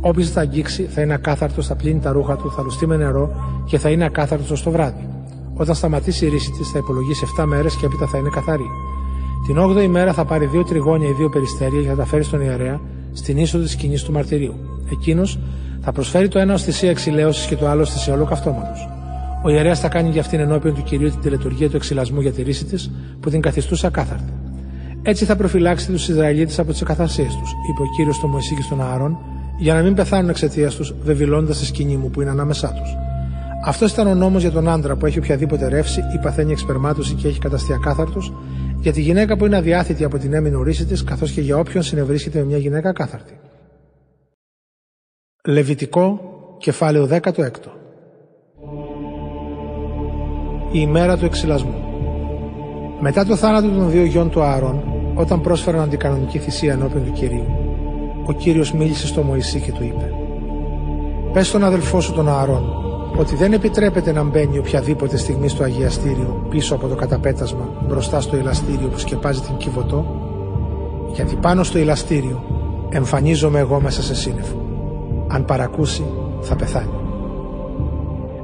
[0.00, 3.34] Όποιο θα αγγίξει θα είναι ακάθαρτο, θα πλύνει τα ρούχα του, θα λουστεί με νερό
[3.64, 5.08] και θα είναι ακάθαρτο το βράδυ.
[5.54, 8.66] Όταν σταματήσει η ρίση της θα υπολογίσει 7 μέρες και έπειτα θα είναι καθαρή.
[9.46, 12.40] Την 8η μέρα θα πάρει δύο τριγώνια ή δύο περιστέρια και θα τα φέρει στον
[12.40, 12.80] ιερέα
[13.16, 14.54] στην είσοδο της σκηνής του μαρτυρίου.
[14.92, 15.38] Εκείνος
[15.80, 18.72] θα προσφέρει το ένα ως θυσία εξηλαίωσης και το άλλο ως θυσία ολοκαυτώματο.
[19.44, 22.42] Ο ιερέας θα κάνει για αυτήν ενώπιον του κυρίου την τελετουργία του εξυλασμού για τη
[22.42, 22.90] ρίση της
[23.20, 24.32] που την καθιστούσε ακάθαρτη.
[25.02, 28.62] Έτσι θα προφυλάξει τους Ισραηλίτες από τις εκαθαρσίε τους, είπε ο κύριος στο Μωυσή και
[28.62, 29.18] στον Άρων,
[29.58, 32.96] για να μην πεθάνουν εξαιτίας τους, βεβηλώντα τη σκηνή μου που είναι ανάμεσά τους.
[33.64, 37.28] Αυτός ήταν ο νόμος για τον άντρα που έχει οποιαδήποτε ρεύση ή παθαίνει εξπερμάτωση και
[37.28, 38.32] έχει καταστεί ακάθαρτος,
[38.86, 41.82] για τη γυναίκα που είναι αδιάθετη από την έμεινη ορίση της, καθώς και για όποιον
[41.82, 43.38] συνευρίσκεται με μια γυναίκα κάθαρτη.
[45.46, 46.20] Λεβιτικό,
[46.58, 47.48] κεφάλαιο 16.
[50.72, 51.74] Η ημέρα του εξυλασμού.
[53.00, 54.82] Μετά το θάνατο των δύο γιών του Άρων,
[55.14, 57.46] όταν πρόσφεραν αντικανονική θυσία ενώπιον του κυρίου,
[58.26, 60.12] ο κύριος μίλησε στο Μωυσή και του είπε:
[61.32, 62.85] Πες στον αδελφό σου τον Άρων,
[63.18, 68.36] ότι δεν επιτρέπεται να μπαίνει οποιαδήποτε στιγμή στο αγιαστήριο πίσω από το καταπέτασμα μπροστά στο
[68.36, 70.06] ηλαστήριο που σκεπάζει την Κιβωτό,
[71.12, 72.44] γιατί πάνω στο ηλαστήριο
[72.90, 74.56] εμφανίζομαι εγώ μέσα σε σύννεφο.
[75.28, 76.04] Αν παρακούσει,
[76.40, 76.90] θα πεθάνει.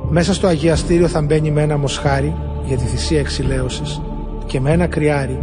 [0.08, 4.02] Μέσα στο αγιαστήριο θα μπαίνει με ένα μοσχάρι για τη θυσία εξηλαίωσης
[4.46, 5.38] και με ένα κρυάρι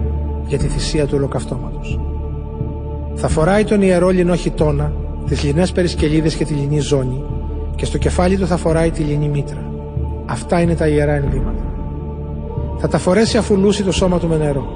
[0.45, 1.99] για τη θυσία του ολοκαυτώματος.
[3.15, 4.93] Θα φοράει τον ιερό λινό χιτώνα,
[5.27, 7.23] τις λινές περισκελίδες και τη λινή ζώνη
[7.79, 9.71] και στο κεφάλι του θα φοράει τη λινή μήτρα.
[10.25, 11.63] Αυτά είναι τα ιερά ενδύματα.
[12.77, 14.67] Θα τα φορέσει αφού λούσει το σώμα του με νερό.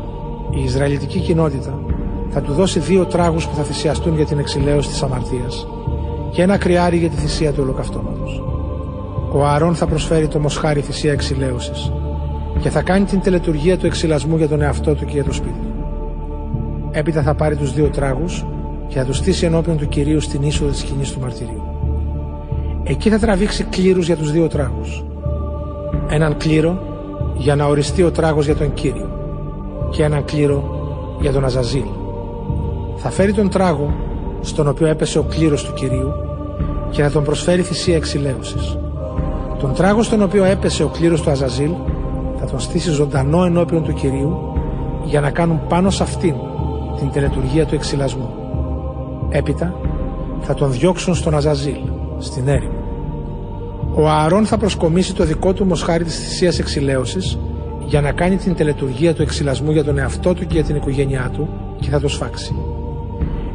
[0.55, 1.79] Η Ισραηλιτική κοινότητα
[2.29, 5.67] θα του δώσει δύο τράγους που θα θυσιαστούν για την εξηλαίωση της αμαρτίας
[6.31, 8.43] και ένα κρυάρι για τη θυσία του ολοκαυτώματος.
[9.33, 11.91] Ο Ααρών θα προσφέρει το μοσχάρι θυσία εξηλαίωσης
[12.59, 15.59] και θα κάνει την τελετουργία του εξυλασμού για τον εαυτό του και για το σπίτι
[15.61, 15.85] του.
[16.91, 18.45] Έπειτα θα πάρει τους δύο τράγους
[18.87, 21.72] και θα τους στήσει ενώπιον του Κυρίου στην είσοδο της σκηνής του μαρτυρίου.
[22.83, 25.03] Εκεί θα τραβήξει κλήρους για τους δύο τράγους.
[26.07, 26.79] Έναν κλήρο
[27.35, 29.09] για να οριστεί ο τράγος για τον Κύριο
[29.89, 30.81] και έναν κλήρο
[31.21, 31.85] για τον Αζαζίλ.
[32.95, 33.93] Θα φέρει τον τράγο
[34.41, 36.13] στον οποίο έπεσε ο κλήρος του Κυρίου
[36.91, 38.77] και θα τον προσφέρει θυσία εξηλαίωσης.
[39.59, 41.71] Τον τράγο στον οποίο έπεσε ο κλήρος του Αζαζίλ
[42.39, 44.37] θα τον στήσει ζωντανό ενώπιον του Κυρίου
[45.03, 46.35] για να κάνουν πάνω σε αυτήν
[46.97, 48.29] την τελετουργία του εξυλασμού.
[49.29, 49.75] Έπειτα
[50.41, 51.79] θα τον διώξουν στον Αζαζίλ,
[52.17, 52.72] στην έρημο.
[53.95, 57.37] Ο Ααρών θα προσκομίσει το δικό του μοσχάρι της θυσίας εξηλαίωσης
[57.85, 61.29] για να κάνει την τελετουργία του εξυλασμού για τον εαυτό του και για την οικογένειά
[61.33, 62.55] του και θα το σφάξει.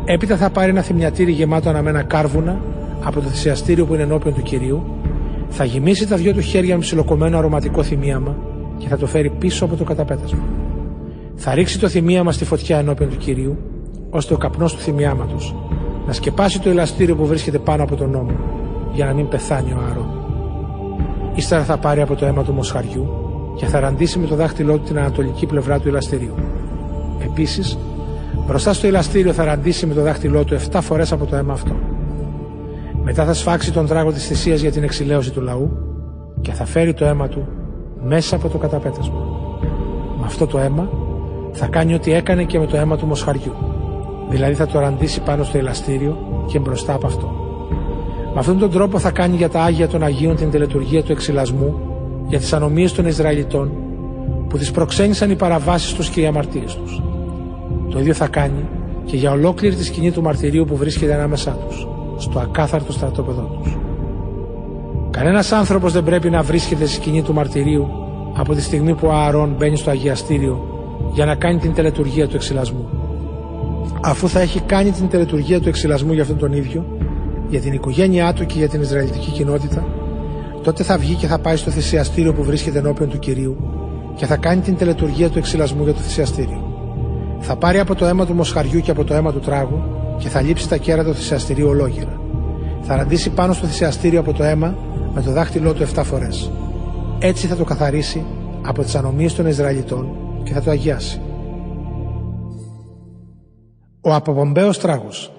[0.05, 2.61] Έπειτα θα πάρει ένα θυμιατήρι γεμάτο αναμένα κάρβουνα
[3.03, 4.83] από το θυσιαστήριο που είναι ενώπιον του κυρίου,
[5.49, 8.37] θα γεμίσει τα δυο του χέρια με ψιλοκομμένο αρωματικό θυμίαμα
[8.79, 10.43] και θα το φέρει πίσω από το καταπέτασμα.
[11.35, 13.57] Θα ρίξει το θυμίαμα στη φωτιά ενώπιον του κυρίου,
[14.11, 15.55] ώστε ο καπνός του θυμιάματος
[16.07, 18.33] να σκεπάσει το ελαστήριο που βρίσκεται πάνω από τον νόμο,
[18.93, 20.18] για να μην πεθάνει ο Άρων.
[21.39, 23.09] Ύστερα θα πάρει από το αίμα του μοσχαριού
[23.57, 26.35] και θα ραντίσει με το δάχτυλό του την ανατολική πλευρά του ελαστηρίου.
[27.25, 27.79] Επίσης,
[28.47, 31.77] Μπροστά στο ηλαστήριο θα ραντίσει με το δάχτυλό του 7 φορές από το αίμα αυτό.
[33.03, 35.71] Μετά θα σφάξει τον τράγο της θυσίας για την εξηλαίωση του λαού
[36.41, 37.49] και θα φέρει το αίμα του
[38.03, 39.21] μέσα από το καταπέτασμα.
[40.19, 40.91] Με αυτό το αίμα
[41.53, 43.55] θα κάνει ό,τι έκανε και με το αίμα του μοσχαριού.
[44.31, 46.17] Δηλαδή θα το ραντίσει πάνω στο ηλαστήριο
[46.47, 47.48] και μπροστά από αυτό.
[48.39, 51.81] Με αυτόν τον τρόπο θα κάνει για τα Άγια των Αγίων την τελετουργία του εξυλασμού
[52.29, 53.73] για τις ανομίες των Ισραηλιτών
[54.49, 57.03] που τις προξένησαν οι παραβάσεις τους και οι αμαρτίες τους.
[57.91, 58.65] Το ίδιο θα κάνει
[59.05, 63.77] και για ολόκληρη τη σκηνή του μαρτυρίου που βρίσκεται ανάμεσά τους, στο ακάθαρτο στρατόπεδό τους.
[65.11, 67.89] Κανένας άνθρωπος δεν πρέπει να βρίσκεται στη σκηνή του μαρτυρίου
[68.37, 70.67] από τη στιγμή που ο Ααρών μπαίνει στο αγιαστήριο
[71.13, 72.89] για να κάνει την τελετουργία του εξυλασμού.
[74.03, 76.85] Αφού θα έχει κάνει την τελετουργία του εξυλασμού για αυτόν τον ίδιο,
[77.49, 79.87] για την οικογένειά του και για την Ισραηλιτική κοινότητα,
[80.63, 83.57] τότε θα βγει και θα πάει στο θυσιαστήριο που βρίσκεται ενώπιον του κυρίου
[84.15, 86.63] και θα κάνει την τελετουργία του εξυλασμού για το θυσιαστήριο.
[87.41, 89.83] Θα πάρει από το αίμα του μοσχαριού και από το αίμα του τράγου
[90.19, 92.21] και θα λείψει τα κέρατα του θυσιαστηρίου ολόγυρα.
[92.83, 94.75] Θα ραντίσει πάνω στο θυσιαστήριο από το αίμα
[95.15, 96.51] με το δάχτυλό του 7 φορές.
[97.19, 98.25] Έτσι θα το καθαρίσει
[98.63, 101.21] από τις ανομίες των Ισραηλιτών και θα το αγιάσει.
[104.01, 105.33] Ο αποπομπαίος τράγος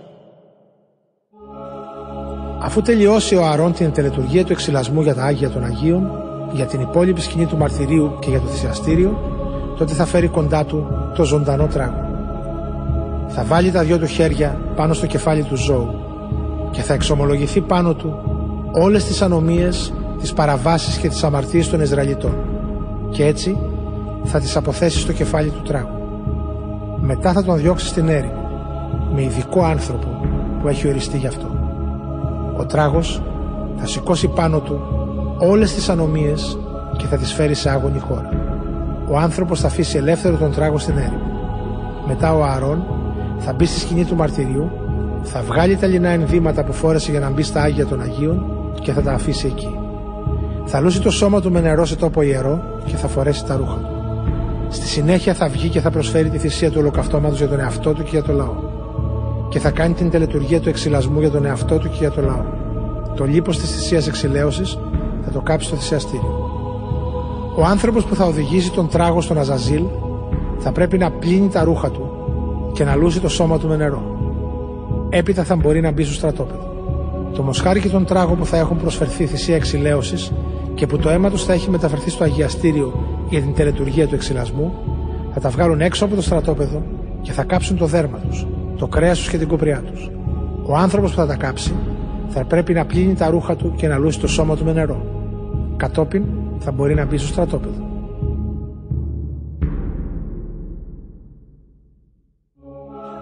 [2.62, 6.12] Αφού τελειώσει ο Αρών την τελετουργία του εξυλασμού για τα Άγια των Αγίων,
[6.51, 9.20] για την υπόλοιπη σκηνή του μαρτυρίου και για το θυσιαστήριο,
[9.78, 12.07] τότε θα φέρει κοντά του το ζωντανό τράγο.
[13.28, 15.93] Θα βάλει τα δυο του χέρια πάνω στο κεφάλι του ζώου
[16.72, 18.20] και θα εξομολογηθεί πάνω του
[18.72, 22.34] όλες τις ανομίες τις παραβάσεις και τις αμαρτίες των Ισραηλιτών
[23.10, 23.57] και έτσι
[24.24, 25.99] θα τις αποθέσει στο κεφάλι του τράγου.
[27.01, 28.49] Μετά θα τον διώξει στην έρημο
[29.14, 30.07] με ειδικό άνθρωπο
[30.62, 31.59] που έχει οριστεί γι' αυτό.
[32.60, 33.22] Ο τράγος
[33.78, 34.82] θα σηκώσει πάνω του
[35.38, 36.57] όλες τις ανομίες
[36.97, 38.30] και θα τις φέρει σε άγωνη χώρα.
[39.07, 41.32] Ο άνθρωπος θα αφήσει ελεύθερο τον τράγο στην έρημο.
[42.07, 42.84] Μετά ο Ααρών
[43.38, 44.72] θα μπει στη σκηνή του μαρτυριού,
[45.24, 48.45] θα βγάλει τα λινά ενδύματα που φόρεσε για να μπει στα Άγια των Αγίων
[48.82, 49.80] και θα τα αφήσει εκεί.
[50.66, 53.78] Θα λούσει το σώμα του με νερό σε τόπο ιερό και θα φορέσει τα ρούχα
[53.78, 53.89] του.
[54.70, 58.03] Στη συνέχεια θα βγει και θα προσφέρει τη θυσία του ολοκαυτώματος για τον εαυτό του
[58.03, 58.68] και για το λαό.
[59.50, 62.43] Και θα κάνει την τελετουργία του εξυλασμού για τον εαυτό του και για το λαό.
[63.16, 64.78] Το λίπος της θυσίας εξηλαίωσης
[65.26, 66.50] θα το κάψει στο θυσιαστήριο.
[67.56, 69.84] Ο άνθρωπος που θα οδηγήσει τον τράγο στον Αζαζίλ
[70.58, 72.10] θα πρέπει να πλύνει τα ρούχα του
[72.74, 74.18] και να λούσει το σώμα του με νερό.
[75.10, 76.74] Έπειτα θα μπορεί να μπει στο στρατόπεδο.
[77.34, 80.32] Το μοσχάρι και τον τράγο που θα έχουν προσφερθεί θυσία εξηλαίωσης
[80.74, 82.93] και που το αίμα τους θα έχει μεταφερθεί στο αγιαστήριο
[83.30, 84.74] για την τελετουργία του εξυλασμού,
[85.34, 86.84] θα τα βγάλουν έξω από το στρατόπεδο
[87.22, 88.47] και θα κάψουν το δέρμα τους,
[88.80, 90.09] το κρέας τους και την κοπριά τους.
[90.65, 91.73] Ο άνθρωπος που θα τα κάψει
[92.30, 95.05] θα πρέπει να πλύνει τα ρούχα του και να λούσει το σώμα του με νερό.
[95.75, 96.23] Κατόπιν
[96.59, 97.88] θα μπορεί να μπει στο στρατόπεδο.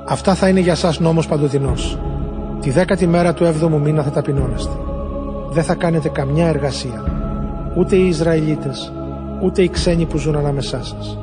[0.07, 1.99] Αυτά θα είναι για σας νόμος παντοτινός.
[2.61, 4.73] Τη δέκατη μέρα του έβδομου μήνα θα ταπεινώνεστε.
[5.49, 7.03] Δεν θα κάνετε καμιά εργασία.
[7.77, 8.93] Ούτε οι Ισραηλίτες,
[9.43, 11.19] ούτε οι ξένοι που ζουν ανάμεσά σας.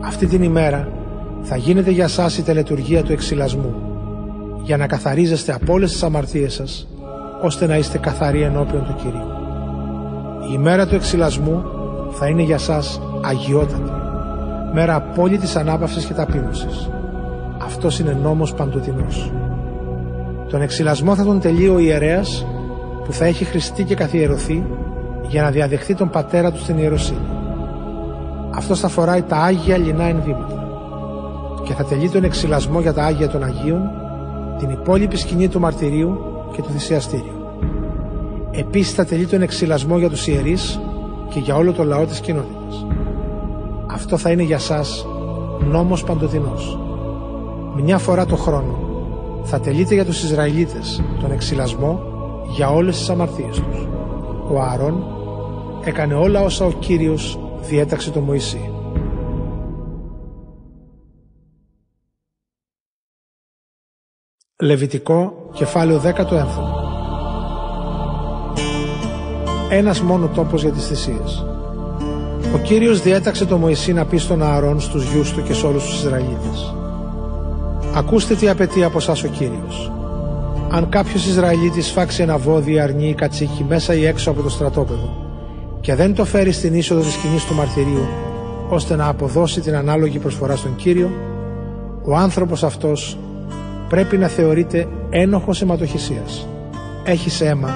[0.00, 0.88] Αυτή την ημέρα
[1.48, 3.74] θα γίνεται για σας η τελετουργία του εξυλασμού,
[4.62, 6.88] για να καθαρίζεστε από όλες τις αμαρτίες σας,
[7.42, 9.26] ώστε να είστε καθαροί ενώπιον του Κυρίου.
[10.50, 11.64] Η ημέρα του εξυλασμού
[12.10, 13.90] θα είναι για σας αγιότατη,
[14.72, 16.90] μέρα απόλυτης ανάπαυσης και ταπείνωσης.
[17.64, 19.32] Αυτός είναι νόμος παντοτινός.
[20.48, 22.46] Τον εξυλασμό θα τον τελεί ο ιερέας
[23.04, 24.66] που θα έχει χρηστεί και καθιερωθεί
[25.28, 27.26] για να διαδεχθεί τον πατέρα του στην ιεροσύνη.
[28.54, 30.65] Αυτός θα φοράει τα Άγια λινά ενδύματα
[31.66, 33.90] και θα τελεί τον εξυλασμό για τα Άγια των Αγίων,
[34.58, 36.18] την υπόλοιπη σκηνή του μαρτυρίου
[36.52, 37.36] και του θυσιαστήριου.
[38.50, 40.80] Επίσης θα τελεί τον εξυλασμό για τους ιερείς
[41.28, 42.86] και για όλο το λαό της κοινότητας.
[43.86, 45.06] Αυτό θα είναι για σας
[45.70, 46.78] νόμος παντοτινός.
[47.82, 48.78] Μια φορά το χρόνο
[49.42, 52.00] θα τελείται για τους Ισραηλίτες τον εξυλασμό
[52.56, 53.86] για όλες τις αμαρτίες τους.
[54.52, 55.04] Ο Άρων
[55.84, 57.38] έκανε όλα όσα ο Κύριος
[57.68, 58.70] διέταξε τον Μωυσή.
[64.62, 66.10] Λεβιτικό, κεφάλαιο 19
[69.70, 71.46] Ένας μόνο τόπος για τις θυσίες.
[72.54, 75.84] Ο Κύριος διέταξε τον Μωυσή να πει στον Ααρών, στους γιους του και σε όλους
[75.84, 76.74] τους Ισραηλίτες.
[77.94, 79.92] Ακούστε τι απαιτεί από εσά ο Κύριος.
[80.70, 84.48] Αν κάποιος Ισραηλίτης φάξει ένα βόδι ή αρνί ή κατσίκι μέσα ή έξω από το
[84.48, 85.26] στρατόπεδο
[85.80, 88.06] και δεν το φέρει στην είσοδο της σκηνής του μαρτυρίου
[88.68, 91.10] ώστε να αποδώσει την ανάλογη προσφορά στον Κύριο,
[92.04, 93.18] ο άνθρωπος αυτός
[93.88, 96.46] πρέπει να θεωρείται ένοχος αιματοχυσίας.
[97.04, 97.70] Έχει αίμα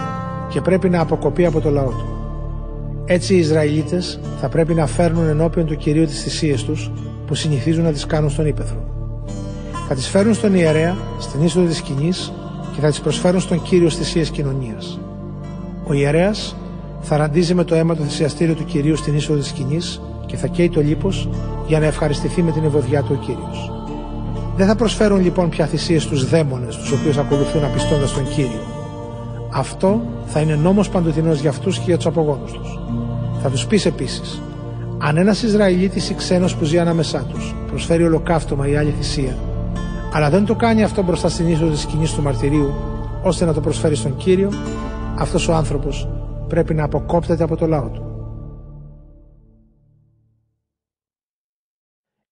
[0.48, 2.20] και πρέπει να αποκοπεί από το λαό του.
[3.04, 6.90] Έτσι οι Ισραηλίτες θα πρέπει να φέρνουν ενώπιον του Κυρίου τις θυσίες τους
[7.26, 8.84] που συνηθίζουν να τις κάνουν στον Ήπεθρο.
[9.88, 12.32] Θα τις φέρουν στον ιερέα, στην είσοδο της σκηνής
[12.74, 15.00] και θα τις προσφέρουν στον Κύριο θυσίες κοινωνίας.
[15.86, 16.56] Ο ιερέας
[17.00, 20.46] θα ραντίζει με το αίμα το θυσιαστήριο του Κυρίου στην είσοδο της σκηνής και θα
[20.46, 21.28] καίει το λίπος
[21.66, 23.79] για να ευχαριστηθεί με την ευωδιά του ο Κύριος.
[24.60, 28.60] Δεν θα προσφέρουν λοιπόν πια θυσίες στους δαίμονες τους οποίους ακολουθούν απιστώντας τον Κύριο.
[29.52, 32.78] Αυτό θα είναι νόμος παντοτινός για αυτούς και για τους απογόνους τους.
[33.42, 34.42] Θα τους πεις επίσης,
[34.98, 39.36] αν ένας Ισραηλίτης ή ξένος που ζει ανάμεσά τους προσφέρει ολοκαύτωμα ή άλλη θυσία,
[40.12, 42.74] αλλά δεν το κάνει αυτό μπροστά στην είσοδο της σκηνής του μαρτυρίου,
[43.22, 44.52] ώστε να το προσφέρει στον Κύριο,
[45.18, 46.08] αυτός ο άνθρωπος
[46.48, 48.04] πρέπει να αποκόπτεται από το λαό του.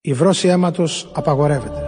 [0.00, 1.87] Η βρώση αίματος απαγορεύεται.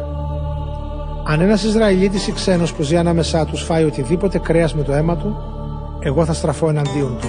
[1.32, 5.16] Αν ένας Ισραηλίτης ή ξένος που ζει ανάμεσά τους φάει οτιδήποτε κρέας με το αίμα
[5.16, 5.36] του,
[6.00, 7.26] εγώ θα στραφώ εναντίον του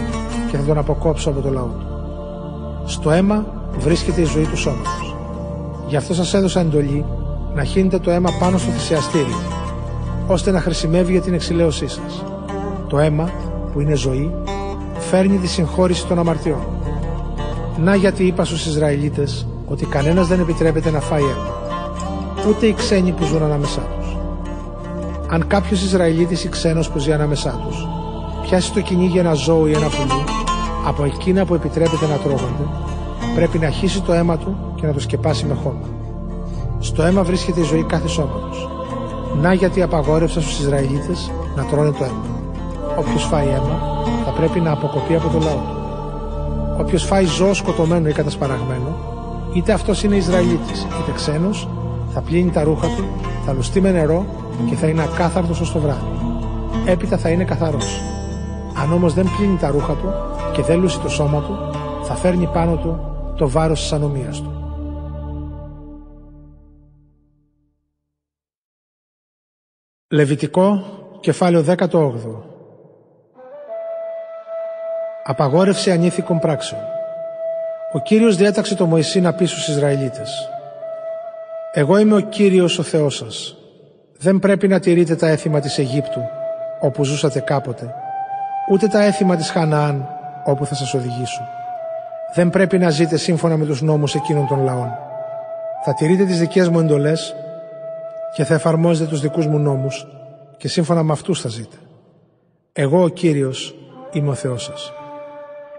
[0.52, 1.86] και θα τον αποκόψω από το λαό του.
[2.86, 3.46] Στο αίμα
[3.78, 5.16] βρίσκεται η ζωή του σώματος.
[5.88, 7.06] Γι' αυτό σας έδωσα εντολή
[7.54, 9.42] να χύνετε το αίμα πάνω στο θυσιαστήριο,
[10.28, 12.24] ώστε να χρησιμεύει για την εξηλαίωσή σας.
[12.88, 13.30] Το αίμα,
[13.74, 14.34] που είναι ζωή,
[15.00, 16.68] φέρνει τη συγχώρηση των αμαρτιών.
[17.84, 21.61] Να γιατί είπα στους Ισραηλίτες ότι κανένας δεν επιτρέπεται να φάει αίμα,
[22.50, 24.18] ούτε οι ξένοι που ζουν ανάμεσά τους.
[25.30, 27.88] Αν κάποιος Ισραηλίτης ή ξένος που ζει ανάμεσά τους
[28.42, 30.24] πιάσει το κυνήγι ένα ζώο ή ένα πουλί
[30.86, 32.66] από εκείνα που επιτρέπεται να τρώγονται,
[33.36, 35.88] πρέπει να χύσει το αίμα του και να το σκεπάσει με χώμα.
[36.80, 38.70] Στο αίμα βρίσκεται η ζωή κάθε σώματος.
[39.42, 42.26] Να γιατί απαγόρευσα στους Ισραηλίτες να τρώνε το αίμα.
[42.98, 45.76] Όποιος φάει αίμα θα πρέπει να αποκοπεί από το λαό του.
[46.80, 48.98] Όποιος φάει ζώο σκοτωμένο ή κατασπαραγμένο,
[49.54, 51.68] είτε αυτός είναι Ισραηλίτης είτε ξένος,
[52.14, 53.06] θα πλύνει τα ρούχα του,
[53.46, 54.26] θα λουστεί με νερό
[54.70, 56.22] και θα είναι ακάθαρτος ως το βράδυ.
[56.86, 58.02] Έπειτα θα είναι καθαρός.
[58.82, 60.14] Αν όμως δεν πλύνει τα ρούχα του
[60.54, 61.58] και δεν λούσει το σώμα του,
[62.04, 63.00] θα φέρνει πάνω του
[63.38, 64.56] το βάρος της ανομίας του.
[70.10, 70.84] Λεβιτικό,
[71.20, 71.88] κεφάλαιο 18
[75.24, 76.82] Απαγόρευση ανήθικων πράξεων
[77.94, 80.50] Ο Κύριος διέταξε το Μωυσή να πει στους Ισραηλίτες
[81.74, 83.56] «Εγώ είμαι ο Κύριος ο Θεός σας.
[84.18, 86.22] Δεν πρέπει να τηρείτε τα έθιμα της Αιγύπτου,
[86.80, 87.94] όπου ζούσατε κάποτε,
[88.72, 90.08] ούτε τα έθιμα της Χαναάν,
[90.46, 91.42] όπου θα σας οδηγήσω.
[92.36, 94.92] Δεν πρέπει να ζείτε σύμφωνα με τους νόμους εκείνων των λαών.
[95.84, 97.36] Θα τηρείτε τις δικές μου εντολές
[98.36, 100.08] και θα εφαρμόζετε τους δικούς μου νόμους
[100.58, 101.76] και σύμφωνα με αυτούς θα ζείτε.
[102.74, 103.76] Εγώ ο Κύριος
[104.12, 104.94] είμαι ο Θεός σας.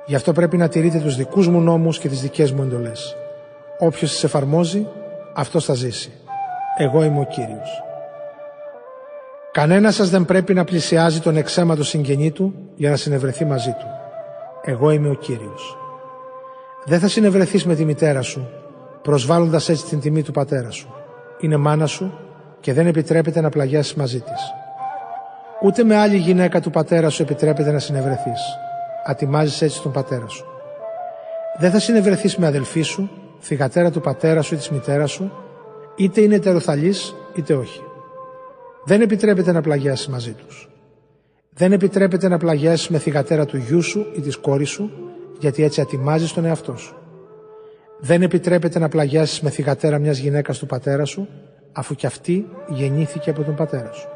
[0.06, 3.16] Γι' αυτό πρέπει να τηρείτε τους δικούς μου νόμους και τις δικές μου εντολές.
[3.78, 4.86] Όποιος τις εφαρμόζει,
[5.35, 6.13] αυτός θα ζήσει.
[6.77, 7.83] Εγώ είμαι ο Κύριος.
[9.53, 13.87] Κανένας σας δεν πρέπει να πλησιάζει τον εξαίματο συγγενή του για να συνευρεθεί μαζί του.
[14.63, 15.77] Εγώ είμαι ο Κύριος.
[16.85, 18.49] Δεν θα συνευρεθείς με τη μητέρα σου,
[19.03, 20.95] προσβάλλοντας έτσι την τιμή του πατέρα σου.
[21.41, 22.19] Είναι μάνα σου
[22.61, 24.53] και δεν επιτρέπεται να πλαγιάσεις μαζί της.
[25.63, 28.41] Ούτε με άλλη γυναίκα του πατέρα σου επιτρέπεται να συνευρεθείς.
[29.07, 30.45] Ατιμάζεις έτσι τον πατέρα σου.
[31.59, 33.11] Δεν θα συνευρεθείς με αδελφή σου,
[33.43, 35.32] θυγατέρα του πατέρα σου ή της μητέρας σου,
[35.97, 37.82] είτε είναι ετεροθαλής είτε όχι.
[38.85, 40.69] Δεν επιτρέπεται να πλαγιάσεις μαζί τους.
[41.55, 44.90] Δεν επιτρέπεται να πλαγιάσεις με θυγατέρα του γιού σου ή της κόρης σου,
[45.39, 46.94] γιατί έτσι ατιμάζεις τον εαυτό σου.
[48.01, 51.28] Δεν επιτρέπεται να πλαγιάσεις με θυγατέρα μιας γυναίκας του πατέρα σου,
[51.73, 54.09] αφού κι αυτή γεννήθηκε από τον πατέρα σου.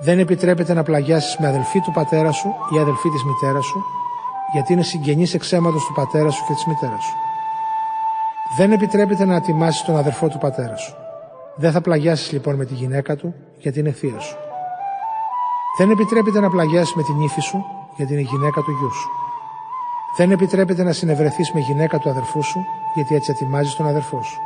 [0.00, 3.84] Δεν επιτρέπεται να πλαγιάσεις με αδελφή του πατέρα σου ή αδελφή της μητέρας σου,
[4.52, 7.31] γιατί είναι συγγενής εξαίματος του πατέρα σου και της μητέρας σου.
[8.56, 10.94] Δεν επιτρέπεται να ατιμάσεις τον αδερφό του πατέρα σου.
[11.56, 14.36] Δεν θα πλαγιάσεις λοιπόν με τη γυναίκα του, γιατί είναι θεία σου.
[15.78, 17.64] Δεν επιτρέπεται να πλαγιάσεις με την ύφη σου,
[17.96, 19.08] γιατί είναι γυναίκα του γιού σου.
[20.16, 22.60] Δεν επιτρέπεται να συνευρεθείς με γυναίκα του αδερφού σου,
[22.94, 24.40] γιατί έτσι ατιμάζεις τον αδερφό σου.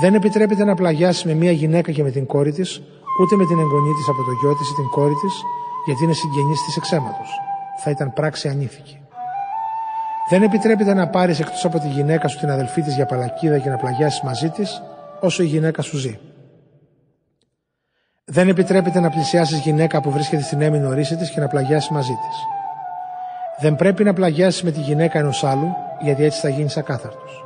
[0.00, 2.82] Δεν επιτρέπεται να πλαγιάσεις με μια γυναίκα και με την κόρη της,
[3.20, 5.42] ούτε με την εγγονή της από το γιο της ή την κόρη της,
[5.84, 7.24] γιατί είναι συγγενής της εξαίματο.
[7.82, 9.05] Θα ήταν πράξη ανήθικη.
[10.28, 13.68] Δεν επιτρέπεται να πάρεις εκτός από τη γυναίκα σου την αδελφή της για παλακίδα και
[13.68, 14.82] να πλαγιάσεις μαζί της,
[15.20, 16.18] όσο η γυναίκα σου ζει.
[18.24, 22.12] Δεν επιτρέπεται να πλησιάσεις γυναίκα που βρίσκεται στην έμεινο ρίση της και να πλαγιάσεις μαζί
[22.12, 22.36] της.
[23.58, 27.44] Δεν πρέπει να πλαγιάσεις με τη γυναίκα ενός άλλου, γιατί έτσι θα γίνεις ακάθαρτος.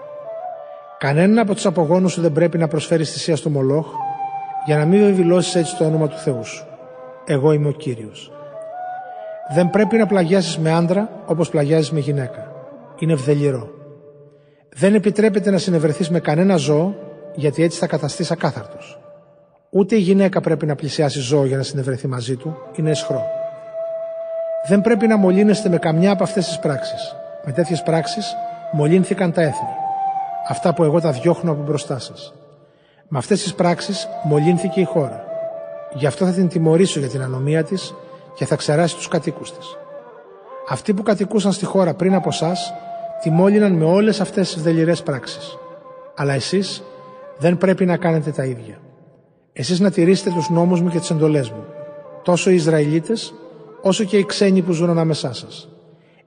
[0.99, 3.87] Κανέναν από τους απογόνους σου δεν πρέπει να προσφέρεις θυσία στο Μολόχ,
[4.65, 6.67] για να μην βεβηλώσεις έτσι το όνομα του Θεού σου.
[7.27, 8.33] Εγώ είμαι ο Κύριος.
[9.55, 12.50] Δεν πρέπει να πλαγιάσεις με άντρα όπως πλαγιάζεις με γυναίκα.
[13.01, 13.71] Είναι βδελιρό.
[14.73, 16.95] Δεν επιτρέπεται να συνευρεθείς με κανένα ζώο
[17.35, 19.01] γιατί έτσι θα καταστείς ακάθαρτος.
[19.71, 23.23] Ούτε η γυναίκα πρέπει να πλησιάσει ζώο για να συνευρεθεί μαζί του, είναι εσχρό.
[24.69, 27.17] Δεν πρέπει να μολύνεστε με καμιά από αυτές τις πράξεις.
[27.45, 28.35] Με τέτοιες πράξεις
[28.73, 29.69] μολύνθηκαν τα έθνη.
[30.49, 32.35] Αυτά που εγώ τα διώχνω από μπροστά σας.
[33.09, 35.25] Με αυτές τις πράξεις μολύνθηκε η χώρα.
[35.95, 37.95] Γι' αυτό θα την τιμωρήσω για την ανομία της
[38.35, 39.77] και θα ξεράσει τους κατοίκους της.
[40.69, 42.53] Αυτοί που κατοικούσαν στη χώρα πριν από εσά
[43.21, 45.59] τη μόλυναν με όλες αυτές τις δελειρέ πράξεις.
[46.15, 46.83] Αλλά εσείς
[47.39, 48.81] δεν πρέπει να κάνετε τα ίδια.
[49.53, 51.65] Εσείς να τηρήσετε τους νόμους μου και τις εντολές μου.
[52.23, 53.35] Τόσο οι Ισραηλίτες
[53.83, 55.69] όσο και οι ξένοι που ζουν ανάμεσά σας.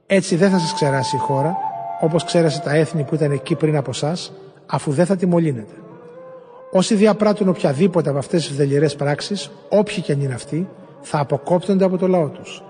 [0.05, 1.57] Έτσι δεν θα σας ξεράσει η χώρα,
[2.01, 4.17] όπως ξέρασε τα έθνη που ήταν εκεί πριν από εσά,
[4.65, 5.73] αφού δεν θα τη μολύνετε.
[6.71, 10.69] Όσοι διαπράττουν οποιαδήποτε από αυτές τις δελειρέ πράξεις, όποιοι και αν είναι αυτοί,
[11.01, 12.63] θα αποκόπτονται από το λαό τους.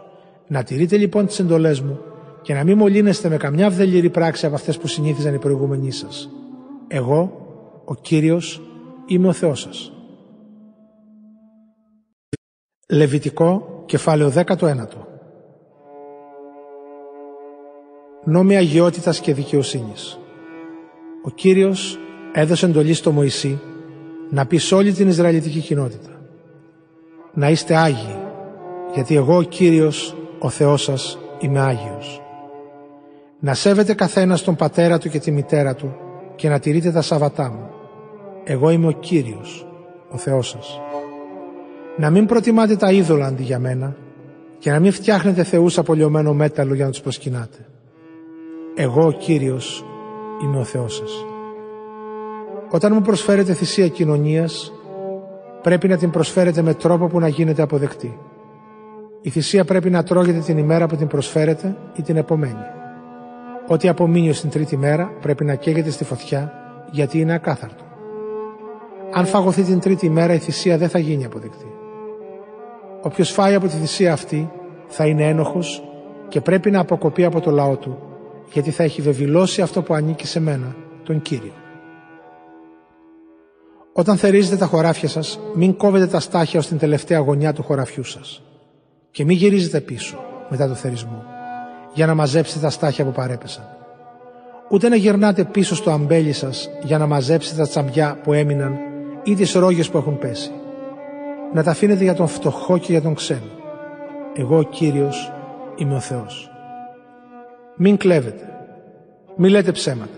[0.47, 1.99] Να τηρείτε λοιπόν τις εντολές μου
[2.43, 6.29] και να μην μολύνεστε με καμιά βδελιρή πράξη από αυτές που συνήθιζαν οι προηγούμενοι σας.
[6.87, 7.31] Εγώ,
[7.85, 8.61] ο κύριος,
[9.05, 9.91] είμαι ο Θεός σας.
[12.89, 14.87] Λεβιτικό, κεφάλαιο 19
[18.25, 20.19] Νόμοι αγιότητας και δικαιοσύνης
[21.23, 21.99] Ο Κύριος
[22.33, 23.59] έδωσε εντολή στο Μωυσή
[24.29, 26.09] να πει σε όλη την Ισραηλιτική κοινότητα
[27.33, 28.17] να είστε Άγιοι
[28.93, 32.22] γιατί εγώ ο Κύριος ο Θεός σας είμαι Άγιος
[33.43, 35.95] να σέβεται καθένας τον πατέρα του και τη μητέρα του
[36.35, 37.69] και να τηρείτε τα Σαββατά μου
[38.43, 39.67] εγώ είμαι ο Κύριος
[40.09, 40.79] ο Θεός σας
[41.97, 43.95] να μην προτιμάτε τα είδωλα αντί για μένα
[44.59, 47.65] και να μην φτιάχνετε θεούς από λιωμένο μέταλλο για να τους προσκυνάτε
[48.75, 49.85] εγώ ο Κύριος
[50.43, 51.25] είμαι ο Θεός σας
[52.73, 54.73] όταν μου προσφέρετε θυσία κοινωνίας,
[55.61, 58.17] πρέπει να την προσφέρετε με τρόπο που να γίνεται αποδεκτή.
[59.21, 62.65] Η θυσία πρέπει να τρώγεται την ημέρα που την προσφέρετε ή την επομένη.
[63.67, 66.53] Ό,τι απομείνει στην τρίτη μέρα πρέπει να καίγεται στη φωτιά
[66.91, 67.83] γιατί είναι ακάθαρτο.
[69.13, 71.65] Αν φαγωθεί την τρίτη μέρα η θυσία δεν θα γίνει αποδεκτή.
[73.01, 74.51] Όποιος φάει από τη θυσία αυτή
[74.87, 75.83] θα είναι ένοχος
[76.27, 77.97] και πρέπει να αποκοπεί από το λαό του
[78.51, 81.53] γιατί θα έχει βεβηλώσει αυτό που ανήκει σε μένα, τον Κύριο.
[83.93, 88.03] Όταν θερίζετε τα χωράφια σας, μην κόβετε τα στάχια ως την τελευταία γωνιά του χωραφιού
[88.03, 88.41] σας
[89.11, 90.17] και μην γυρίζετε πίσω
[90.49, 91.32] μετά το θερισμό
[91.93, 93.63] για να μαζέψετε τα στάχια που παρέπεσαν.
[94.69, 98.77] Ούτε να γυρνάτε πίσω στο αμπέλι σας για να μαζέψετε τα τσαμπιά που έμειναν
[99.23, 100.51] ή τις ρόγες που έχουν πέσει.
[101.53, 103.51] Να τα αφήνετε για τον φτωχό και για τον ξένο.
[104.35, 105.31] Εγώ ο Κύριος
[105.75, 106.51] είμαι ο Θεός.
[107.75, 108.47] Μην κλέβετε.
[109.35, 110.17] Μην λέτε ψέματα.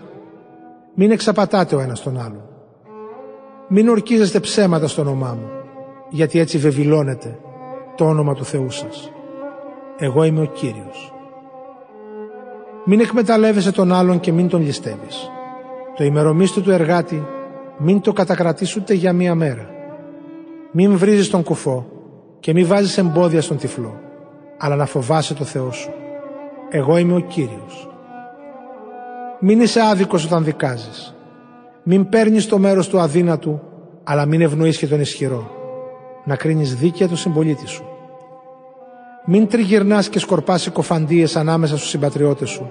[0.94, 2.48] Μην εξαπατάτε ο ένας τον άλλον.
[3.68, 5.50] Μην ορκίζεστε ψέματα στο όνομά μου,
[6.10, 7.38] γιατί έτσι βεβηλώνετε
[7.96, 9.12] το όνομα του Θεού σας.
[9.98, 11.15] Εγώ είμαι ο Κύριος.
[12.88, 15.30] Μην εκμεταλλεύεσαι τον άλλον και μην τον ληστεύεις.
[15.96, 17.26] Το ημερομίσθιο του εργάτη
[17.78, 19.70] μην το κατακρατείς ούτε για μία μέρα.
[20.72, 21.86] Μην βρίζεις τον κουφό
[22.40, 24.00] και μην βάζεις εμπόδια στον τυφλό,
[24.58, 25.90] αλλά να φοβάσαι το Θεό σου.
[26.70, 27.88] Εγώ είμαι ο Κύριος.
[29.40, 31.14] Μην είσαι άδικος όταν δικάζεις.
[31.82, 33.60] Μην παίρνεις το μέρος του αδύνατου,
[34.04, 35.50] αλλά μην ευνοείς και τον ισχυρό.
[36.24, 37.84] Να κρίνεις δίκαια του συμπολίτη σου.
[39.28, 42.70] Μην τριγυρνάς και σκορπάς συκοφαντίες ανάμεσα στους συμπατριώτες σου,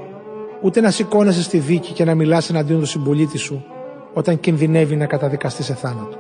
[0.62, 3.66] ούτε να σηκώνεσαι στη δίκη και να μιλάς εναντίον του συμπολίτη σου,
[4.14, 6.18] όταν κινδυνεύει να καταδικαστείς σε θάνατο.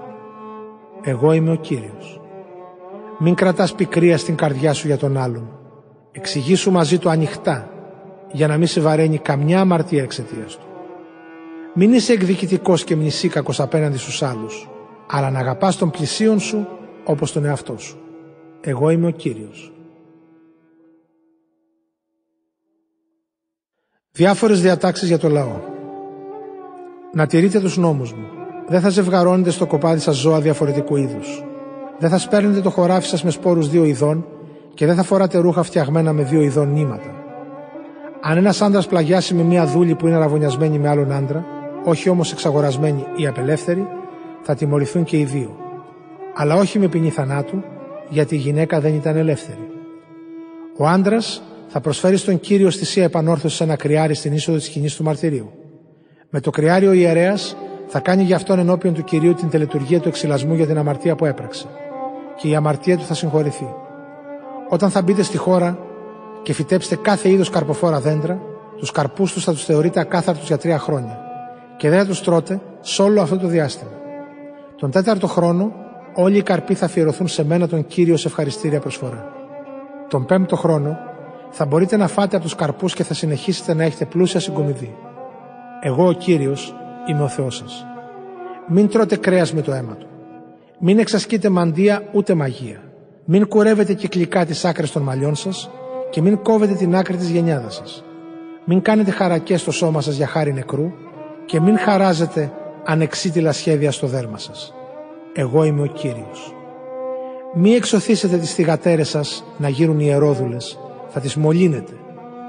[1.01, 2.21] Εγώ είμαι ο Κύριος.
[3.19, 5.49] Μην κρατάς πικρία στην καρδιά σου για τον άλλον.
[6.11, 7.69] Εξηγήσου μαζί του ανοιχτά,
[8.31, 10.65] για να μην σε βαραίνει καμιά αμαρτία εξαιτίας του.
[11.73, 14.69] Μην είσαι εκδικητικός και μνησίκακος απέναντι στους άλλους,
[15.07, 16.67] αλλά να αγαπάς τον πλησίον σου
[17.03, 17.97] όπως τον εαυτό σου.
[18.61, 19.74] Εγώ είμαι ο Κύριος.
[24.17, 25.59] Διάφορες διατάξεις για το λαό.
[27.13, 28.25] Να τηρείτε τους νόμους μου.
[28.67, 31.43] Δεν θα ζευγαρώνετε στο κοπάδι σας ζώα διαφορετικού είδους.
[31.99, 34.25] Δεν θα σπέρνετε το χωράφι σας με σπόρους δύο ειδών
[34.73, 37.13] και δεν θα φοράτε ρούχα φτιαγμένα με δύο ειδών νήματα.
[38.21, 41.45] Αν ένας άντρας πλαγιάσει με μία δούλη που είναι αραβωνιασμένη με άλλον άντρα,
[41.85, 43.87] όχι όμως εξαγορασμένη ή απελεύθερη,
[44.41, 45.55] θα τιμωρηθούν και οι δύο.
[46.35, 47.63] Αλλά όχι με ποινή θανάτου,
[48.09, 49.69] γιατί η γυναίκα δεν ήταν ελεύθερη.
[50.77, 51.43] Ο άντρας
[51.77, 55.51] θα προσφέρεις στον κύριο στη επανόρθωσης ένα κρυάρι στην είσοδο της σκηνής του μαρτυρίου.
[56.29, 57.55] Με το κρυάριο ο ιερέας
[57.87, 61.25] θα κάνει για αυτόν ενώπιον του κυρίου την τελετουργία του εξυλασμού για την αμαρτία που
[61.25, 61.67] έπραξε.
[62.35, 63.73] Και η αμαρτία του θα συγχωρηθεί.
[64.69, 65.79] Όταν θα μπείτε στη χώρα
[66.43, 68.41] και φυτέψετε κάθε είδος καρποφόρα δέντρα,
[68.77, 71.19] τους καρπούς τους θα τους θεωρείτε ακάθαρτους για τρία χρόνια
[71.77, 73.91] και δεν θα τους τρώτε σε όλο αυτό το διάστημα.
[74.75, 75.71] Τον τέταρτο χρόνο
[76.13, 79.31] όλοι οι καρποί θα αφιερωθούν σε μένα τον κύριο σε ευχαριστήρια προσφορά.
[80.09, 81.13] Τον πέμπτο χρόνο
[81.57, 84.95] θα μπορείτε να φάτε από τους καρπούς και θα συνεχίσετε να έχετε πλούσια συγκομιδή.
[85.81, 86.75] Εγώ ο κύριος
[87.09, 87.85] είμαι ο Θεός σας.
[88.67, 90.07] Μην τρώτε κρέας με το αίμα του.
[90.79, 92.79] Μην εξασκείτε μαντεία ούτε μαγεία.
[93.25, 95.69] Μην κουρεύετε κυκλικά τις άκρες των μαλλιών σας
[96.09, 98.03] και μην κόβετε την άκρη της γενιάδας σας.
[98.65, 100.91] Μην κάνετε χαρακές στο σώμα σας για χάρη νεκρού
[101.45, 102.51] και μην χαράζετε
[102.85, 104.73] ανεξίτηλα σχέδια στο δέρμα σας.
[105.33, 106.55] Εγώ είμαι ο Κύριος.
[107.53, 110.79] Μη εξωθήσετε τις θυγατέρες σας να γίνουν ιερόδουλες,
[111.15, 111.93] θα τις μολύνετε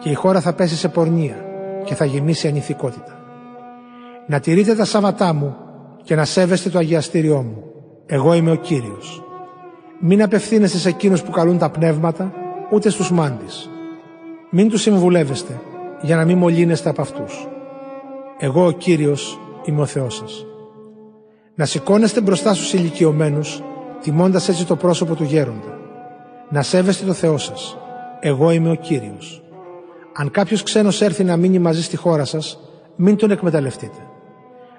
[0.03, 1.37] και η χώρα θα πέσει σε πορνεία
[1.85, 3.19] και θα γεμίσει ανηθικότητα.
[4.27, 5.57] Να τηρείτε τα Σάββατά μου
[6.03, 7.63] και να σέβεστε το αγιαστήριό μου.
[8.07, 9.25] Εγώ είμαι ο Κύριος.
[10.01, 12.33] Μην απευθύνεστε σε εκείνους που καλούν τα πνεύματα,
[12.73, 13.71] ούτε στους μάντις.
[14.51, 15.61] Μην τους συμβουλεύεστε,
[16.03, 17.49] για να μην μολύνεστε από αυτούς.
[18.39, 20.47] Εγώ ο Κύριος είμαι ο Θεός σας.
[21.55, 23.63] Να σηκώνεστε μπροστά στους ηλικιωμένους,
[24.01, 25.79] τιμώντας έτσι το πρόσωπο του γέροντα.
[26.51, 27.79] Να σέβεστε το Θεό σας.
[28.21, 29.43] Εγώ είμαι ο Κύριος.
[30.13, 32.59] Αν κάποιος ξένος έρθει να μείνει μαζί στη χώρα σας,
[32.97, 33.99] μην τον εκμεταλλευτείτε.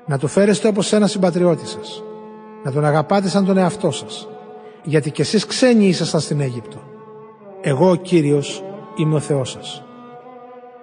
[0.06, 2.04] Να το φέρεστε όπως ένα συμπατριώτη σας.
[2.64, 4.28] Να τον αγαπάτε σαν τον εαυτό σας.
[4.84, 6.78] Γιατί κι εσείς ξένοι ήσασταν στην Αίγυπτο.
[7.62, 8.64] Εγώ ο Κύριος
[8.96, 9.84] είμαι ο Θεός σας.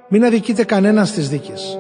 [0.09, 1.79] Μην αδικείτε κανέναν στις δίκες.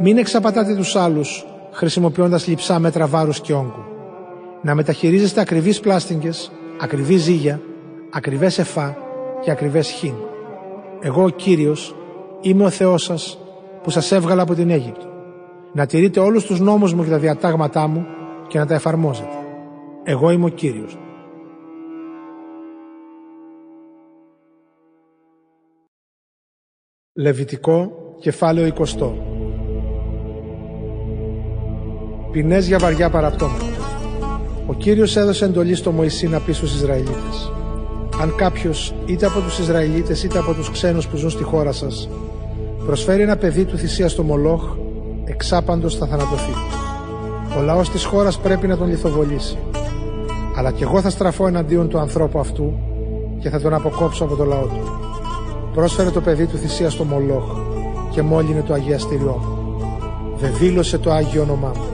[0.00, 3.84] Μην εξαπατάτε τους άλλους χρησιμοποιώντας λειψά μέτρα βάρους και όγκου.
[4.62, 7.60] Να μεταχειρίζεστε ακριβείς πλάστιγγες, ακριβή ζύγια,
[8.10, 8.96] ακριβές εφά
[9.40, 10.14] και ακριβές χίν.
[11.00, 11.94] Εγώ ο Κύριος
[12.40, 13.38] είμαι ο Θεός σας
[13.82, 15.06] που σας έβγαλα από την Αίγυπτο.
[15.72, 18.06] Να τηρείτε όλους τους νόμους μου και τα διατάγματά μου
[18.48, 19.36] και να τα εφαρμόζετε.
[20.02, 20.98] Εγώ είμαι ο Κύριος.
[27.12, 27.90] Λεβιτικό,
[28.20, 29.12] κεφάλαιο 20
[32.30, 33.64] ποινές για βαριά παραπτώματα.
[34.66, 37.52] Ο Κύριος έδωσε εντολή στο Μωυσή να πει στους Ισραηλίτες
[38.20, 42.08] Αν κάποιος, είτε από τους Ισραηλίτες είτε από τους ξένους που ζουν στη χώρα σας,
[42.86, 44.62] προσφέρει ένα παιδί του θυσία στο Μολόχ,
[45.24, 46.52] εξάπαντος θα θανατωθεί.
[47.58, 49.58] Ο λαός της χώρας πρέπει να τον λιθοβολήσει.
[50.56, 52.72] Αλλά κι εγώ θα στραφώ εναντίον του ανθρώπου αυτού
[53.40, 54.98] και θα τον αποκόψω από το λαό του.
[55.74, 57.44] Πρόσφερε το παιδί του θυσία στο Μολόχ
[58.10, 59.80] και μόλυνε το αγιαστήριό μου.
[60.36, 61.84] Βεβήλωσε το Άγιο όνομά μου.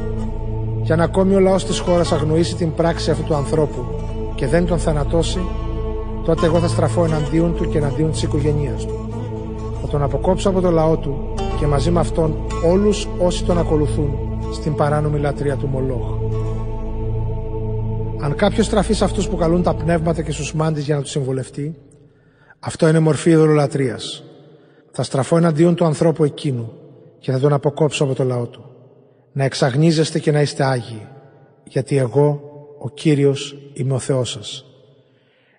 [0.84, 3.84] Κι αν ακόμη ο λαός της χώρας αγνοήσει την πράξη αυτού του ανθρώπου
[4.34, 5.40] και δεν τον θανατώσει,
[6.24, 9.08] τότε εγώ θα στραφώ εναντίον του και εναντίον της οικογένεια του.
[9.80, 14.18] Θα τον αποκόψω από το λαό του και μαζί με αυτόν όλους όσοι τον ακολουθούν
[14.52, 16.06] στην παράνομη λατρεία του Μολόχ.
[18.20, 21.10] Αν κάποιος στραφεί σε αυτούς που καλούν τα πνεύματα και στους μάντες για να τους
[21.10, 21.76] συμβολευτεί,
[22.58, 24.24] αυτό είναι μορφή ειδωλολατρείας.
[24.90, 26.72] Θα στραφώ εναντίον του ανθρώπου εκείνου
[27.18, 28.64] και θα τον αποκόψω από το λαό του.
[29.32, 31.06] Να εξαγνίζεστε και να είστε άγιοι,
[31.64, 32.40] γιατί εγώ,
[32.78, 34.71] ο Κύριος, είμαι ο Θεός σας.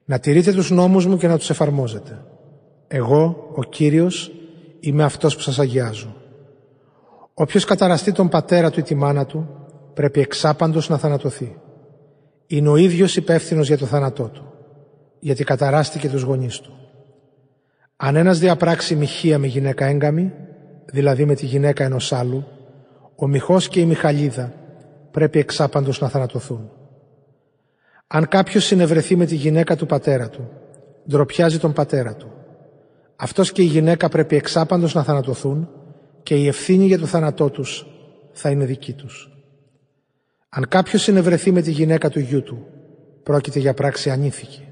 [0.06, 2.26] Να τηρείτε τους νόμους μου και να τους εφαρμόζετε.
[2.88, 4.32] Εγώ, ο Κύριος,
[4.80, 6.16] είμαι αυτός που σας αγιάζω.
[7.34, 9.50] Όποιος καταραστεί τον πατέρα του ή τη μάνα του,
[9.94, 11.58] πρέπει εξάπαντος να θανατωθεί.
[12.48, 14.54] Είναι ο ίδιος υπεύθυνος για το θάνατό του,
[15.20, 16.72] γιατί καταράστηκε τους γονείς του.
[17.96, 20.32] Αν ένας διαπράξει μοιχεία με γυναίκα έγκαμη,
[20.86, 22.44] δηλαδή με τη γυναίκα ενός άλλου,
[23.16, 24.54] ο Μιχός και η Μιχαλίδα
[25.12, 26.70] πρέπει εξάπαντος να θανατωθούν.
[28.16, 30.50] Αν κάποιος συνευρεθεί με τη γυναίκα του πατέρα του,
[31.10, 32.32] ντροπιάζει τον πατέρα του.
[33.16, 35.70] Αυτός και η γυναίκα πρέπει εξάπαντος να θανατωθούν
[36.24, 37.86] και η ευθύνη για το θάνατό τους
[38.32, 39.30] θα είναι δική τους.
[40.50, 42.66] Αν κάποιος συνευρεθεί με τη γυναίκα του γιού του,
[43.24, 44.68] πρόκειται για πράξη ανήθικη.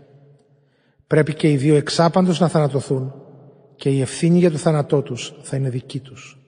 [1.08, 3.14] Πρέπει και οι δύο εξάπαντος να θανατωθούν
[3.76, 6.40] και η ευθύνη για το θάνατό τους θα είναι δική τους.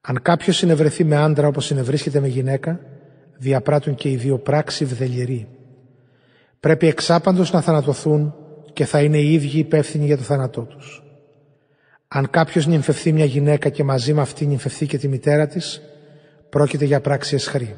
[0.00, 2.80] Αν κάποιος συνευρεθεί με άντρα όπως συνευρίσκεται με γυναίκα,
[3.38, 5.48] διαπράττουν και οι δύο πράξη βδελιερή.
[6.62, 8.34] Πρέπει εξάπαντος να θανατωθούν
[8.72, 11.02] και θα είναι οι ίδιοι υπεύθυνοι για το θάνατό τους.
[12.08, 15.80] Αν κάποιος νυμφευθεί μια γυναίκα και μαζί με αυτή νυμφευθεί και τη μητέρα της,
[16.48, 17.76] πρόκειται για πράξη εσχρή.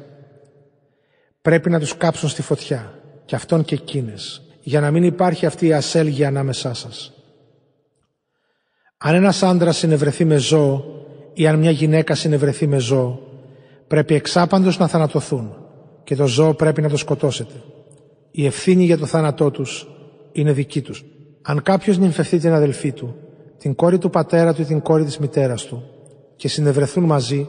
[1.41, 2.93] Πρέπει να τους κάψουν στη φωτιά,
[3.25, 7.13] και αυτόν και εκείνες, για να μην υπάρχει αυτή η ασέλγεια ανάμεσά σας.
[8.97, 10.83] Αν ένας άντρας συνευρεθεί με ζώο
[11.33, 13.19] ή αν μια γυναίκα συνευρεθεί με ζώο,
[13.87, 15.57] πρέπει εξάπαντος να θανατωθούν
[16.03, 17.53] και το ζώο πρέπει να το σκοτώσετε.
[18.37, 19.87] Η ευθύνη για το θάνατό τους
[20.31, 21.03] είναι δική τους.
[21.41, 23.15] Αν κάποιος νυμφευθεί την αδελφή του,
[23.57, 25.83] την κόρη του πατέρα του ή την κόρη της μητέρας του
[26.35, 27.47] και συνευρεθούν μαζί,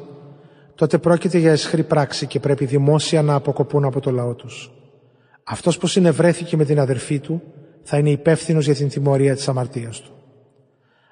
[0.74, 4.72] τότε πρόκειται για εσχρή πράξη και πρέπει δημόσια να αποκοπούν από το λαό τους.
[5.44, 7.42] Αυτός που συνευρέθηκε με την αδερφή του
[7.82, 10.10] θα είναι υπεύθυνος για την τιμωρία της αμαρτίας του.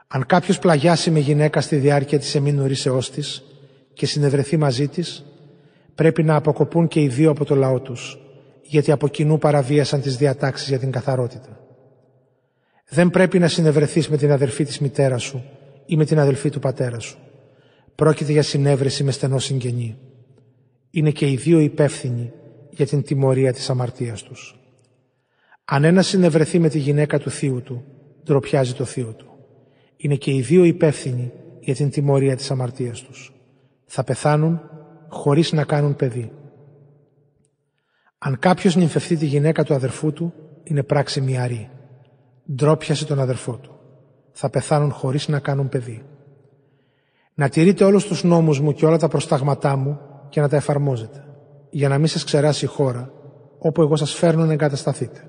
[0.06, 3.42] Αν κάποιος πλαγιάσει με γυναίκα στη διάρκεια της εμείνουρήσεώς της
[3.92, 5.24] και συνευρεθεί μαζί της,
[5.94, 8.18] πρέπει να αποκοπούν και οι δύο από το λαό τους,
[8.66, 11.60] γιατί από κοινού παραβίασαν τις διατάξεις για την καθαρότητα.
[12.88, 15.44] Δεν πρέπει να συνευρεθείς με την αδερφή της μητέρας σου
[15.86, 17.18] ή με την αδελφή του πατέρα σου.
[17.94, 19.96] Πρόκειται για συνέβρεση με στενό συγγενή.
[20.90, 22.32] Είναι και οι δύο υπεύθυνοι
[22.70, 24.58] για την τιμωρία της αμαρτίας τους.
[25.64, 27.84] Αν ένα συνευρεθεί με τη γυναίκα του θείου του,
[28.24, 29.26] ντροπιάζει το θείο του.
[29.96, 33.32] Είναι και οι δύο υπεύθυνοι για την τιμωρία της αμαρτίας τους.
[33.84, 34.60] Θα πεθάνουν
[35.08, 36.30] χωρίς να κάνουν παιδί.
[38.26, 40.32] Αν κάποιος νυμφευθεί τη γυναίκα του αδερφού του,
[40.62, 41.70] είναι πράξη μυαρή.
[42.54, 43.78] Ντρόπιασε τον αδερφό του.
[44.32, 46.04] Θα πεθάνουν χωρίς να κάνουν παιδί.
[47.34, 51.24] Να τηρείτε όλους τους νόμους μου και όλα τα προστάγματά μου και να τα εφαρμόζετε,
[51.70, 53.12] για να μην σας ξεράσει η χώρα,
[53.58, 55.28] όπου εγώ σας φέρνω να εγκατασταθείτε.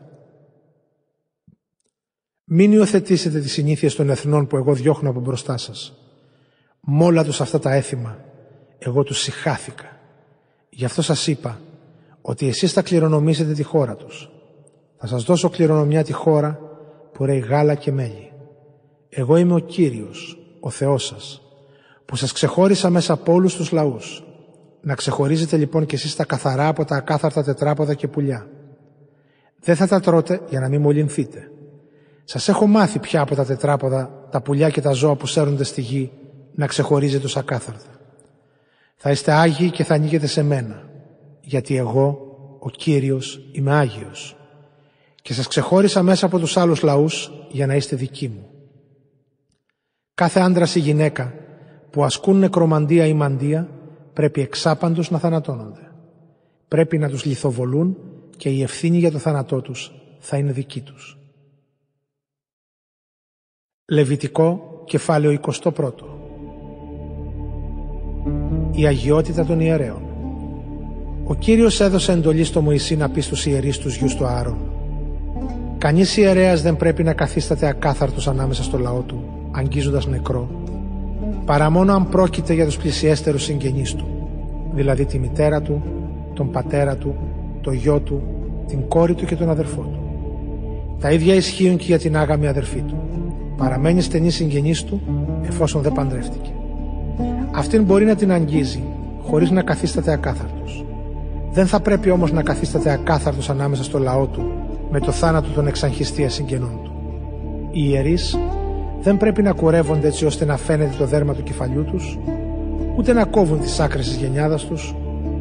[2.43, 5.93] Μην υιοθετήσετε τις συνήθειες των εθνών που εγώ διώχνω από μπροστά σας.
[6.80, 8.19] Μόλα τους αυτά τα έθιμα,
[8.77, 9.99] εγώ τους συχάθηκα.
[10.69, 11.59] Γι' αυτό σας είπα
[12.27, 14.30] ότι εσείς θα κληρονομήσετε τη χώρα τους.
[14.97, 16.60] Θα σας δώσω κληρονομιά τη χώρα
[17.14, 18.31] που ρέει γάλα και μέλι.
[19.10, 21.41] Εγώ είμαι ο Κύριος, ο Θεός σας,
[22.06, 24.23] που σας ξεχώρισα μέσα από όλους τους λαούς.
[24.81, 28.47] Να ξεχωρίζετε λοιπόν κι εσείς τα καθαρά από τα ακάθαρτα τετράποδα και πουλιά.
[29.60, 31.52] Δεν θα τα τρώτε για να μην μολυνθείτε.
[32.23, 35.81] Σας έχω μάθει πια από τα τετράποδα, τα πουλιά και τα ζώα που σέρνονται στη
[35.81, 36.11] γη,
[36.56, 37.99] να ξεχωρίζετε τους ακάθαρτα.
[38.95, 40.84] Θα είστε Άγιοι και θα ανοίγετε σε μένα,
[41.45, 42.19] γιατί εγώ,
[42.59, 44.35] ο Κύριος, είμαι Άγιος
[45.22, 48.49] και σας ξεχώρισα μέσα από τους άλλους λαούς για να είστε δικοί μου.
[50.13, 51.34] Κάθε άντρας ή γυναίκα
[51.89, 53.69] που ασκούν νεκρομαντία ή μαντία
[54.13, 55.91] πρέπει εξάπαντος να θανατώνονται.
[56.67, 57.97] Πρέπει να τους λιθοβολούν
[58.38, 61.17] και η ευθύνη για το θάνατό τους θα είναι δική τους.
[63.85, 65.91] Λεβιτικό κεφάλαιο 21
[68.72, 70.15] Η αγιότητα των ιερέων
[71.27, 74.57] Ο Κύριος έδωσε εντολή στο Μωυσή να πει στους ιερείς τους γιους του Άρων
[75.77, 80.49] Κανείς ιερέας δεν πρέπει να καθίσταται ακάθαρτος ανάμεσα στο λαό του, αγγίζοντας νεκρό,
[81.45, 84.06] παρά μόνο αν πρόκειται για τους πλησιέστερους συγγενείς του,
[84.73, 85.84] δηλαδή τη μητέρα του,
[86.34, 87.15] τον πατέρα του,
[87.61, 88.22] το γιο του,
[88.68, 89.99] την κόρη του και τον αδερφό του.
[90.99, 92.95] Τα ίδια ισχύουν και για την άγαμη αδερφή του.
[93.57, 95.02] Παραμένει στενή συγγενής του
[95.47, 96.49] εφόσον δεν παντρεύτηκε.
[97.52, 98.84] Αυτήν μπορεί να την αγγίζει
[99.23, 100.85] χωρίς να καθίσταται ακάθαρτος.
[101.56, 104.52] Δεν θα πρέπει όμως να καθίσταται ακάθαρτος ανάμεσα στο λαό του
[104.91, 106.91] με το θάνατο των εξαγχιστία συγγενών του.
[107.72, 108.38] Οι ιερείς
[109.02, 112.18] δεν πρέπει να κουρεύονται έτσι ώστε να φαίνεται το δέρμα του κεφαλιού τους,
[112.98, 114.95] ούτε να κόβουν τις άκρες της γενιάδας τους,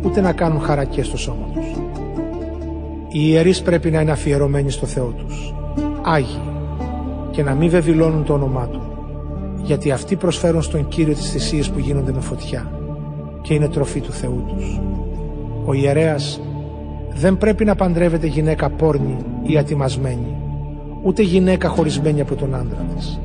[0.04, 1.66] ούτε να κάνουν χαρακές στο σώμα τους.
[3.08, 5.54] Οι ιερείς πρέπει να είναι αφιερωμένοι στο Θεό τους,
[6.02, 6.40] Άγιοι,
[7.30, 8.80] και να μην βεβηλώνουν το όνομά Του,
[9.62, 12.70] γιατί αυτοί προσφέρουν στον Κύριο τις θυσίες που γίνονται με φωτιά
[13.42, 14.80] και είναι τροφή του Θεού τους.
[15.64, 16.40] Ο ιερέας
[17.14, 20.36] δεν πρέπει να παντρεύεται γυναίκα πόρνη ή ατιμασμένη,
[21.02, 23.20] ούτε γυναίκα χωρισμένη από τον άντρα της.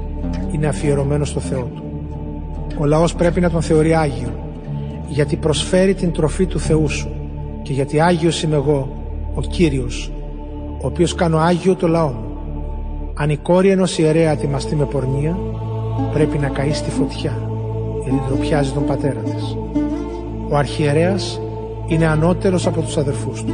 [0.52, 1.84] Είναι αφιερωμένο στο Θεό του.
[2.78, 4.34] Ο λαός πρέπει να τον θεωρεί Άγιο,
[5.08, 7.10] γιατί προσφέρει την τροφή του Θεού σου
[7.62, 8.90] και γιατί Άγιος είμαι εγώ,
[9.34, 10.12] ο Κύριος,
[10.82, 12.24] ο οποίος κάνω Άγιο το λαό μου.
[13.14, 15.38] Αν η κόρη ενός ιερέα ατιμαστεί με πορνεία,
[16.14, 17.34] πρέπει να καεί στη φωτιά,
[18.04, 19.58] γιατί ντροπιάζει τον πατέρα της.
[20.50, 21.42] Ο αρχιερέας
[21.90, 23.54] είναι ανώτερος από τους αδερφούς του.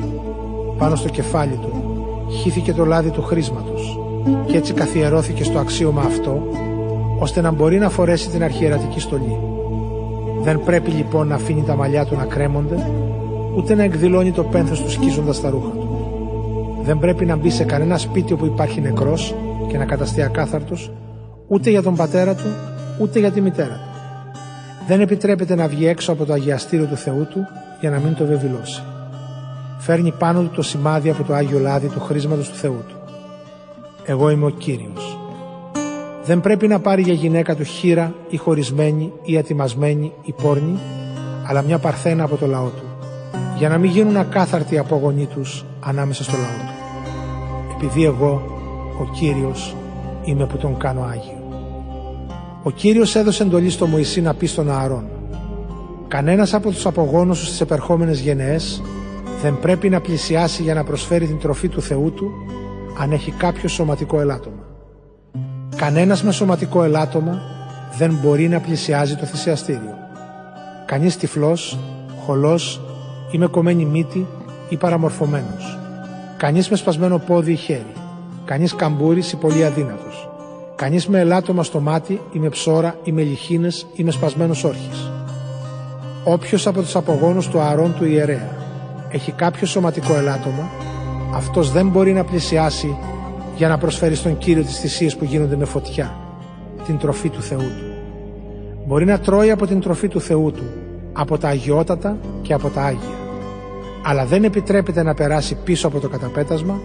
[0.78, 1.86] Πάνω στο κεφάλι του
[2.30, 4.00] χύθηκε το λάδι του χρήσματος
[4.46, 6.48] και έτσι καθιερώθηκε στο αξίωμα αυτό
[7.20, 9.40] ώστε να μπορεί να φορέσει την αρχιερατική στολή.
[10.42, 12.92] Δεν πρέπει λοιπόν να αφήνει τα μαλλιά του να κρέμονται
[13.56, 15.90] ούτε να εκδηλώνει το πένθος του σκίζοντας τα ρούχα του.
[16.84, 19.36] Δεν πρέπει να μπει σε κανένα σπίτι όπου υπάρχει νεκρός
[19.68, 20.92] και να καταστεί ακάθαρτος
[21.48, 22.48] ούτε για τον πατέρα του
[23.02, 24.00] ούτε για τη μητέρα του.
[24.88, 27.48] Δεν επιτρέπεται να βγει έξω από το αγιαστήριο του Θεού του
[27.80, 28.84] για να μην το βεβηλώσει.
[29.78, 32.96] Φέρνει πάνω του το σημάδι από το Άγιο Λάδι του χρήσματος του Θεού του.
[34.06, 35.18] Εγώ είμαι ο Κύριος.
[36.26, 40.80] Δεν πρέπει να πάρει για γυναίκα του χείρα ή χωρισμένη ή ατιμασμένη ή πόρνη,
[41.48, 42.84] αλλά μια παρθένα από το λαό του,
[43.58, 46.74] για να μην γίνουν ακάθαρτοι οι απόγονοί τους ανάμεσα στο λαό του.
[47.76, 48.42] Επειδή εγώ,
[49.02, 49.76] ο Κύριος,
[50.24, 51.44] είμαι που τον κάνω Άγιο.
[52.64, 55.15] Ο Κύριος έδωσε εντολή στο Μωυσή να πει στον Ααρών
[56.08, 58.82] Κανένας από τους απογόνους στις επερχόμενες γενναίες
[59.42, 62.32] δεν πρέπει να πλησιάσει για να προσφέρει την τροφή του Θεού του
[63.00, 64.64] αν έχει κάποιο σωματικό ελάττωμα.
[65.76, 67.42] Κανένας με σωματικό ελάττωμα
[67.98, 69.96] δεν μπορεί να πλησιάζει το θυσιαστήριο.
[70.86, 71.80] Κανείς τυφλός,
[72.26, 72.82] χολός
[73.32, 74.28] ή με κομμένη μύτη
[74.70, 75.80] ή παραμορφωμένος.
[76.38, 77.94] Κανείς με σπασμένο πόδι ή χέρι.
[78.46, 80.30] Κανείς καμπούρης ή πολύ αδύνατος.
[80.76, 85.10] Κανείς με ελάττωμα στο μάτι ή με ψώρα ή με λιχίνες ή με σπασμένος όρχης.
[86.28, 88.50] Όποιος από τους απογόνους του αρών του ιερέα
[89.12, 90.70] έχει κάποιο σωματικό ελάττωμα,
[91.34, 92.98] αυτός δεν μπορεί να πλησιάσει
[93.56, 96.16] για να προσφέρει στον Κύριο τις θυσίες που γίνονται με φωτιά,
[96.86, 97.86] την τροφή του Θεού του.
[98.88, 100.64] Μπορεί να τρώει από την τροφή του Θεού του,
[101.14, 103.16] από τα αγιότατα και από τα Άγια.
[104.04, 106.80] Αλλά δεν επιτρέπεται να περάσει πίσω από το καταπέτασμα,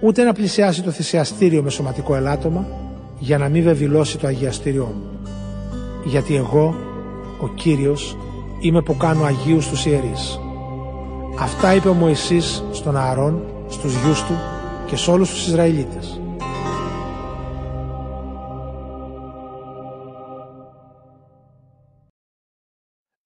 [0.00, 2.66] ούτε να πλησιάσει το θυσιαστήριο με σωματικό ελάττωμα,
[3.18, 5.30] για να μην βεβηλώσει το αγιαστήριό μου.
[6.04, 6.74] Γιατί εγώ,
[7.40, 8.16] ο Κύριος,
[8.60, 10.40] είμαι που κάνω Αγίους τους ιερείς.
[11.38, 14.34] Αυτά είπε ο Μωυσής στον Ααρών, στους γιους του
[14.86, 16.20] και σε όλους τους Ισραηλίτες.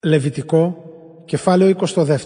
[0.04, 0.76] Λεβιτικό,
[1.24, 2.16] κεφάλαιο 22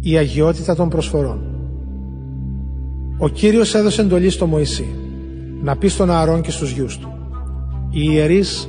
[0.00, 1.56] Η αγιότητα των προσφορών
[3.18, 4.86] Ο Κύριος έδωσε εντολή στο Μωυσή
[5.62, 7.08] να πει στον Ααρών και στους γιους του
[7.90, 8.68] Οι ιερείς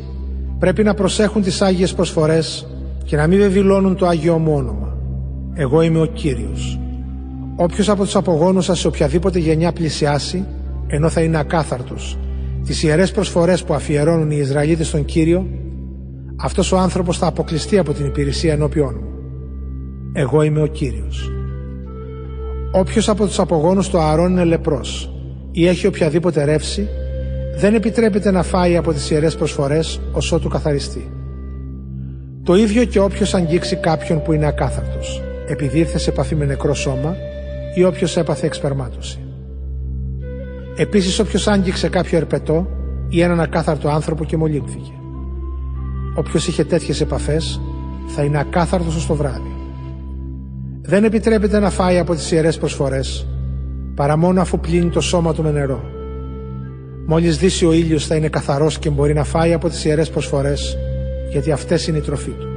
[0.60, 2.68] πρέπει να προσέχουν τις Άγιες προσφορές
[3.04, 4.98] και να μην βεβηλώνουν το Άγιο μου όνομα.
[5.54, 6.80] Εγώ είμαι ο Κύριος.
[7.56, 10.46] Όποιος από τους απογόνους σας σε οποιαδήποτε γενιά πλησιάσει,
[10.88, 12.18] ενώ θα είναι ακάθαρτος,
[12.66, 15.48] τις ιερές προσφορές που αφιερώνουν οι Ισραηλίτες στον Κύριο,
[16.42, 19.10] αυτός ο άνθρωπος θα αποκλειστεί από την υπηρεσία ενώπιόν μου.
[20.14, 21.32] Εγώ είμαι ο Κύριος.
[22.72, 25.12] Όποιος από τους απογόνους του Ααρών είναι λεπρός
[25.52, 26.88] ή έχει οποιαδήποτε ρεύση,
[27.58, 31.12] δεν επιτρέπεται να φάει από τις ιερές προσφορές ως ότου καθαριστεί.
[32.44, 36.74] Το ίδιο και όποιος αγγίξει κάποιον που είναι ακάθαρτος, επειδή ήρθε σε επαφή με νεκρό
[36.74, 37.16] σώμα
[37.76, 39.20] ή όποιος έπαθε εξπερμάτωση.
[40.76, 42.68] Επίσης όποιος άγγιξε κάποιο ερπετό
[43.10, 44.92] ή έναν ακάθαρτο άνθρωπο και μολύνθηκε.
[46.16, 47.62] Όποιος είχε τέτοιες επαφές
[48.08, 49.56] θα είναι ακάθαρτος ως το βράδυ.
[50.82, 53.28] Δεν επιτρέπεται να φάει από τις ιερές προσφορές
[53.96, 55.96] παρά μόνο αφού πλύνει το σώμα του με νερό
[57.10, 60.78] Μόλις δύσει ο ήλιος θα είναι καθαρός και μπορεί να φάει από τις ιερές προσφορές,
[61.32, 62.48] γιατί αυτές είναι η τροφή του.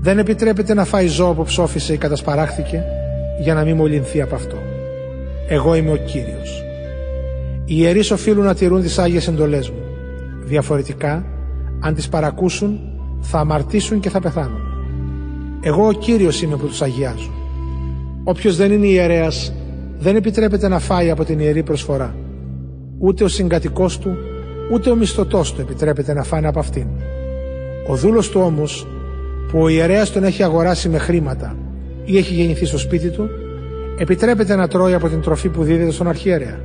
[0.00, 2.84] Δεν επιτρέπεται να φάει ζώο που ψόφισε ή κατασπαράχθηκε,
[3.40, 4.56] για να μην μολυνθεί από αυτό.
[5.48, 6.64] Εγώ είμαι ο Κύριος.
[7.64, 9.82] Οι ιερείς οφείλουν να τηρούν τις Άγιες εντολές μου.
[10.44, 11.24] Διαφορετικά,
[11.80, 12.80] αν τις παρακούσουν,
[13.20, 14.60] θα αμαρτήσουν και θα πεθάνουν.
[15.60, 17.30] Εγώ ο Κύριος είμαι που τους αγιάζω.
[18.24, 19.52] Όποιος δεν είναι ιερέας,
[19.98, 22.14] δεν επιτρέπεται να φάει από την ιερή προσφορά.
[23.04, 24.16] Ούτε ο συγκατοικός του,
[24.72, 26.86] ούτε ο μισθωτός του επιτρέπεται να φάνε από αυτήν.
[27.88, 28.86] Ο δούλος του όμως,
[29.50, 31.56] που ο ιερέας τον έχει αγοράσει με χρήματα
[32.04, 33.28] ή έχει γεννηθεί στο σπίτι του,
[33.98, 36.60] επιτρέπεται να τρώει από την τροφή που δίδεται στον αρχιερέα.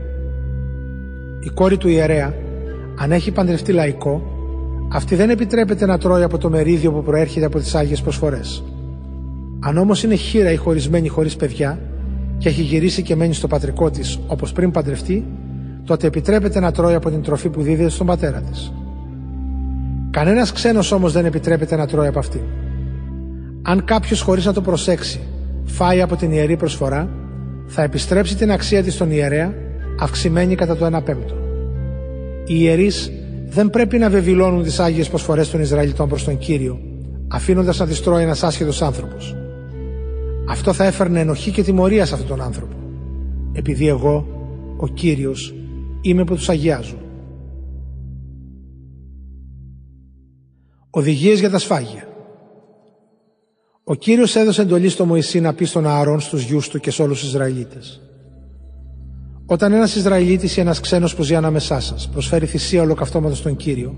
[1.40, 2.34] Η κόρη του ιερέα,
[2.98, 4.22] αν έχει παντρευτεί λαϊκό,
[4.92, 8.64] αυτή δεν επιτρέπεται να τρώει από το μερίδιο που προέρχεται από τις Άγιες προσφορές.
[9.60, 11.80] Αν όμως είναι χείρα ή χωρισμένη χωρίς παιδιά
[12.38, 15.26] και έχει γυρίσει και μένει στο πατρικό της όπως πριν παντρευτεί,
[15.88, 18.74] τότε επιτρέπεται να τρώει από την τροφή που δίδεται στον πατέρα της.
[20.12, 22.42] Κανένας ξένος όμως δεν επιτρέπεται να τρώει από αυτήν.
[23.62, 25.20] Αν κάποιος χωρίς να το προσέξει
[25.66, 27.10] φάει από την ιερή προσφορά,
[27.66, 29.54] θα επιστρέψει την αξία της στον ιερέα,
[30.00, 31.36] αυξημένη κατά το 1 πέμπτο.
[32.46, 33.12] Οι ιερείς
[33.48, 36.80] δεν πρέπει να βεβηλώνουν τις Άγιες προσφορές των Ισραηλιτών προς τον Κύριο,
[37.28, 39.36] αφήνοντας να τις τρώει ένας άσχετος άνθρωπος.
[40.50, 42.76] Αυτό θα έφερνε ενοχή και τιμωρία σε αυτόν τον άνθρωπο,
[43.54, 44.28] επειδή εγώ,
[44.78, 45.54] ο Κύριος,
[46.02, 46.98] είμαι που τους αγιάζω.
[50.90, 52.08] Οδηγίες για τα σφάγια
[53.90, 57.02] Ο Κύριος έδωσε εντολή στο Μωυσή να πει στον Ααρών στους γιους του και σε
[57.02, 58.02] όλους τους Ισραηλίτες.
[59.46, 63.96] Όταν ένας Ισραηλίτης ή ένας ξένος που ζει ανάμεσά σας προσφέρει θυσία ολοκαυτώματος στον Κύριο,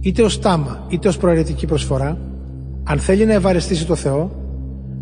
[0.00, 2.18] είτε ως τάμα είτε ως προαιρετική προσφορά,
[2.84, 4.30] αν θέλει να ευαρεστήσει το Θεό,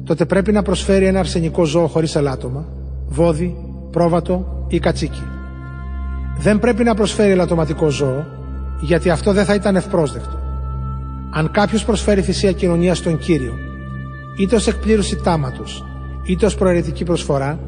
[0.04, 2.68] τότε πρέπει να προσφέρει ένα αρσενικό ζώο χωρίς ελάττωμα,
[3.06, 3.56] βόδι,
[3.90, 5.33] πρόβατο ή κατσίκι.
[6.38, 8.26] Δεν πρέπει να προσφέρει ελαττωματικό ζώο,
[8.80, 10.38] γιατί αυτό δεν θα ήταν ευπρόσδεκτο.
[11.30, 13.52] Αν κάποιος προσφέρει θυσία κοινωνίας στον κύριο,
[14.38, 15.84] είτε ως εκπλήρωση τάματος,
[16.24, 17.58] είτε ως προαιρετική προσφορά,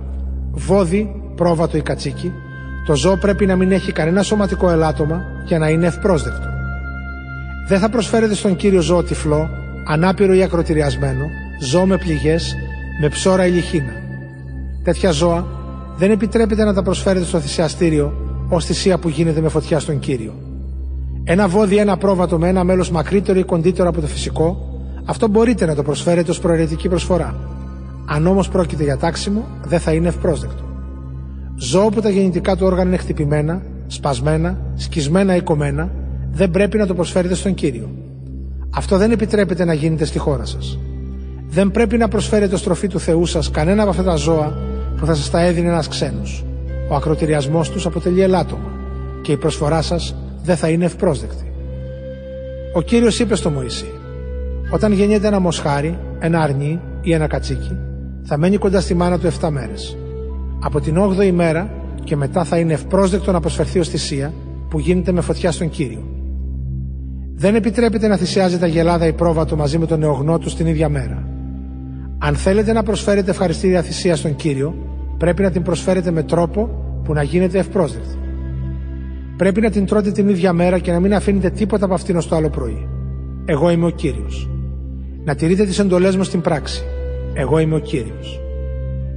[0.51, 2.33] βόδι, πρόβατο ή κατσίκι,
[2.87, 6.49] το ζώο πρέπει να μην έχει κανένα σωματικό ελάττωμα για να είναι ευπρόσδεκτο.
[7.69, 9.49] Δεν θα προσφέρετε στον κύριο ζώο τυφλό,
[9.87, 11.25] ανάπηρο ή ακροτηριασμένο,
[11.61, 12.57] ζώο με πληγές,
[13.01, 13.93] με ψώρα ή λιχίνα.
[14.83, 15.47] Τέτοια ζώα
[15.97, 20.33] δεν επιτρέπεται να τα προσφέρετε στο θυσιαστήριο ως θυσία που γίνεται με φωτιά στον κύριο.
[21.25, 25.67] Ένα βόδι, ένα πρόβατο με ένα μέλος μακρύτερο ή κοντύτερο από το φυσικό, αυτό μπορείτε
[25.67, 27.35] να το προσφέρετε ως προαιρετική προσφορά.
[28.07, 30.63] Αν όμως πρόκειται για τάξιμο, δεν θα είναι ευπρόσδεκτο.
[31.57, 35.91] Ζώο που τα γεννητικά του όργανα είναι χτυπημένα, σπασμένα, σκισμένα ή κομμένα,
[36.33, 37.91] δεν πρέπει να το προσφέρετε στον κύριο.
[38.71, 40.79] Αυτό δεν επιτρέπεται να γίνεται στη χώρα σας.
[41.49, 44.59] Δεν πρέπει να προσφέρετε στροφή του Θεού σας κανένα από αυτά τα ζώα
[44.97, 46.46] που θα σας τα έδινε ένας ξένος.
[46.89, 48.71] Ο ακροτηριασμός τους αποτελεί ελάττωμα
[49.23, 51.53] και η προσφορά σας δεν θα είναι ευπρόσδεκτη.
[52.75, 53.93] Ο κύριος είπε στο Μωυσή:
[54.71, 57.77] Όταν γεννιέται ένα μοσχάρι, ένα αρνί ή ένα κατσίκι,
[58.23, 59.97] θα μένει κοντά στη μάνα του 7 μέρες.
[60.61, 61.71] Από την 8η μέρα
[62.05, 64.33] και μετά θα είναι ευπρόσδεκτο να προσφερθεί ως θυσία
[64.69, 66.09] που γίνεται με φωτιά στον κύριο.
[67.35, 71.29] Δεν επιτρέπεται να θυσιάζεται αγελάδα ή πρόβατο μαζί με τον νεογνώ του την ίδια μέρα.
[72.19, 74.75] Αν θέλετε να προσφέρετε ευχαριστήρια θυσία στον κύριο,
[75.19, 76.69] πρέπει να την προσφέρετε με τρόπο
[77.05, 78.19] που να γίνεται ευπρόσδεκτη.
[79.37, 82.29] Πρέπει να την τρώτε την ίδια μέρα και να μην αφήνετε τίποτα από αυτήν ως
[82.29, 82.89] το άλλο πρωί.
[83.45, 84.51] Εγώ είμαι ο κύριος.
[85.25, 86.85] Να τηρείτε τις εντολές μου στην πράξη.
[87.35, 88.41] Εγώ είμαι ο κύριος.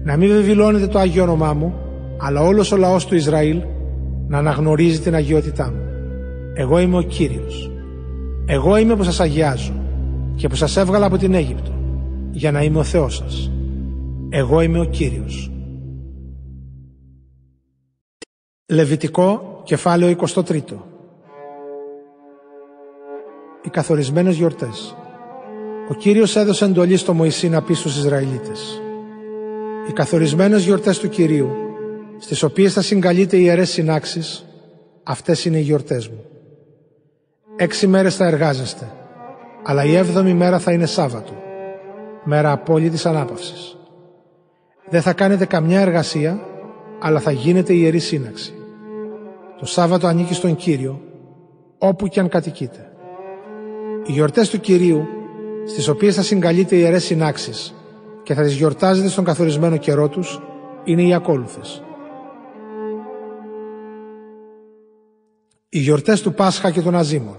[0.03, 1.73] Να μην βεβηλώνετε το Άγιο όνομά μου,
[2.17, 3.61] αλλά όλος ο λαός του Ισραήλ
[4.27, 5.81] να αναγνωρίζει την αγιότητά μου.
[6.53, 7.71] Εγώ είμαι ο κύριος.
[8.45, 9.73] Εγώ είμαι που σας αγιάζω
[10.35, 11.71] και που σας έβγαλα από την Αίγυπτο
[12.31, 13.51] για να είμαι ο Θεός σας.
[14.29, 15.51] Εγώ είμαι ο Κύριος.
[18.71, 20.61] Λεβιτικό κεφάλαιο 23
[23.63, 24.95] Οι καθορισμένες γιορτές
[25.89, 28.81] Ο Κύριος έδωσε εντολή στο Μωυσή να πει στους Ισραηλίτες
[29.89, 31.49] Οι καθορισμένες γιορτές του Κυρίου
[32.17, 34.45] στις οποίες θα συγκαλείτε οι ιερές συνάξεις
[35.03, 36.23] αυτές είναι οι γιορτές μου.
[37.55, 38.91] Έξι μέρες θα εργάζεστε
[39.63, 41.33] αλλά η έβδομη μέρα θα είναι Σάββατο
[42.23, 43.77] μέρα απόλυτης ανάπαυσης.
[44.89, 46.39] Δεν θα κάνετε καμιά εργασία,
[46.99, 48.53] αλλά θα γίνετε ιερή σύναξη.
[49.59, 51.01] Το Σάββατο ανήκει στον Κύριο,
[51.77, 52.91] όπου και αν κατοικείτε.
[54.05, 55.05] Οι γιορτές του Κυρίου,
[55.67, 57.73] στις οποίες θα συγκαλείτε ιερές συνάξεις
[58.23, 60.41] και θα τις γιορτάζετε στον καθορισμένο καιρό τους,
[60.83, 61.83] είναι οι ακόλουθες.
[65.69, 67.37] Οι γιορτές του Πάσχα και των Αζήμων.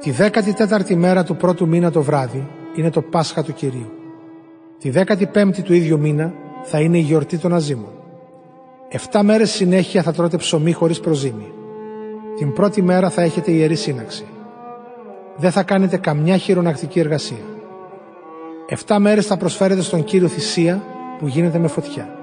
[0.00, 3.90] Τη 14η μέρα του πρώτου μήνα το βράδυ είναι το Πάσχα του Κυρίου.
[4.78, 8.01] Τη 15η του ίδιου μήνα θα είναι η γιορτή των Αζήμων.
[8.94, 11.52] Εφτά μέρες συνέχεια θα τρώτε ψωμί χωρίς προζύμι.
[12.36, 14.24] Την πρώτη μέρα θα έχετε ιερή σύναξη.
[15.36, 17.44] Δεν θα κάνετε καμιά χειρονακτική εργασία.
[18.68, 20.82] Εφτά μέρες θα προσφέρετε στον Κύριο θυσία
[21.18, 22.16] που γίνεται με φωτιά.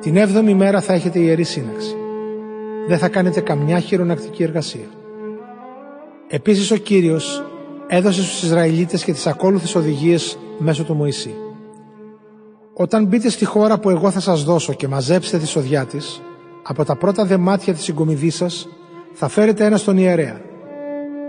[0.00, 1.96] Την έβδομη μέρα θα έχετε ιερή σύναξη.
[2.88, 4.88] Δεν θα κάνετε καμιά χειρονακτική εργασία.
[6.28, 7.44] Επίσης ο Κύριος
[7.86, 11.34] έδωσε στους Ισραηλίτες και τις ακόλουθες οδηγίες μέσω του Μωυσή.
[12.76, 16.22] Όταν μπείτε στη χώρα που εγώ θα σας δώσω και μαζέψετε τη σοδιά της,
[16.62, 18.68] από τα πρώτα δεμάτια της συγκομιδής σας
[19.12, 20.40] θα φέρετε ένα στον ιερέα.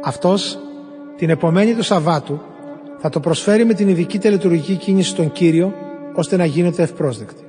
[0.03, 0.59] Αυτός
[1.17, 2.41] την επομένη του Σαββάτου
[2.97, 5.73] θα το προσφέρει με την ειδική τελετουργική κίνηση στον Κύριο
[6.15, 7.43] ώστε να γίνετε ευπρόσδεκτοι.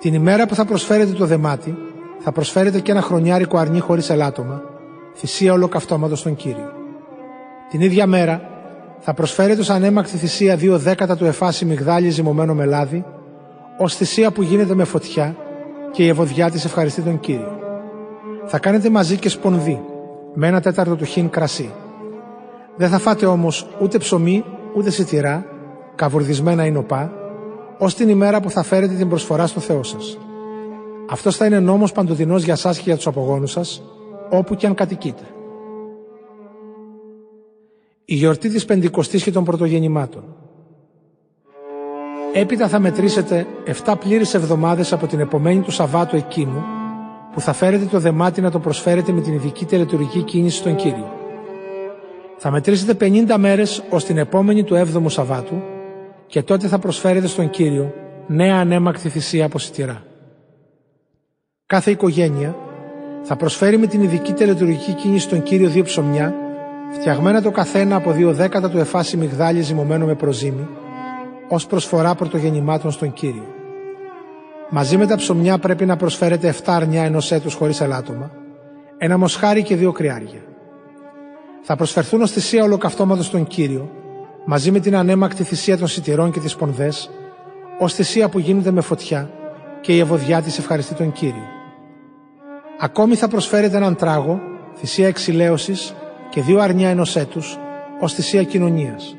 [0.00, 1.76] Την ημέρα που θα προσφέρετε το δεμάτι
[2.18, 4.62] θα προσφέρετε και ένα χρονιάρικο αρνί χωρίς ελάττωμα,
[5.14, 6.72] θυσία ολοκαυτώματος στον Κύριο.
[7.70, 8.59] Την ίδια μέρα
[9.00, 13.04] θα προσφέρετε ως ανέμακτη θυσία δύο δέκατα του εφάσι μυγδάλι ζυμωμένο με λάδι,
[13.78, 15.36] ως θυσία που γίνεται με φωτιά
[15.92, 17.58] και η ευωδιά της ευχαριστεί τον Κύριο.
[18.46, 19.80] Θα κάνετε μαζί και σπονδί,
[20.34, 21.70] με ένα τέταρτο του χίν κρασί.
[22.76, 24.44] Δεν θα φάτε όμως ούτε ψωμί,
[24.76, 25.44] ούτε σιτηρά,
[25.94, 27.12] καβουρδισμένα ή νοπά,
[27.78, 30.18] ως την ημέρα που θα φέρετε την προσφορά στο Θεό σας.
[31.10, 33.82] Αυτός θα είναι νόμος παντοδυνός για σας και για τους απογόνους σας,
[34.30, 35.22] όπου και αν κατοικείτε.
[38.10, 40.24] Η γιορτή της Πεντηκοστής και των Πρωτογεννημάτων.
[42.32, 43.46] Έπειτα θα μετρήσετε
[43.84, 46.64] 7 πλήρες εβδομάδες από την επομένη του Σαββάτου εκείνου,
[47.32, 51.12] που θα φέρετε το δεμάτι να το προσφέρετε με την ειδική τελετουργική κίνηση στον Κύριο.
[52.36, 55.62] Θα μετρήσετε 50 μέρες ως την επόμενη του 7ου Σαββάτου
[56.26, 57.94] και τότε θα προσφέρετε στον Κύριο
[58.26, 60.02] νέα ανέμακτη θυσία από σιτηρά.
[61.66, 62.56] Κάθε οικογένεια
[63.22, 66.34] θα προσφέρει με την ειδική τελετουργική κίνηση στον Κύριο δύο ψωμιά,
[66.92, 70.68] φτιαγμένα το καθένα από δύο δέκατα του εφάσι μυγδάλι ζυμωμένο με προζύμι,
[71.48, 73.46] ως προσφορά πρωτογεννημάτων στον Κύριο.
[74.70, 78.30] Μαζί με τα ψωμιά πρέπει να προσφέρετε 7 αρνιά ενός έτους χωρίς ελάττωμα,
[78.98, 80.40] ένα μοσχάρι και δύο κρυάρια.
[81.62, 83.90] Θα προσφερθούν ως θυσία ολοκαυτώματος στον Κύριο,
[84.44, 87.10] μαζί με την ανέμακτη θυσία των σιτηρών και τις πονδές,
[87.78, 89.30] ως θυσία που γίνεται με φωτιά
[89.80, 91.44] και η ευωδιά της ευχαριστεί τον Κύριο.
[92.80, 94.40] Ακόμη θα προσφέρετε έναν τράγο,
[94.74, 95.94] θυσία εξηλαίωσης
[96.30, 97.58] και δύο αρνιά ενός έτους,
[98.00, 99.16] ως θυσία κοινωνίας.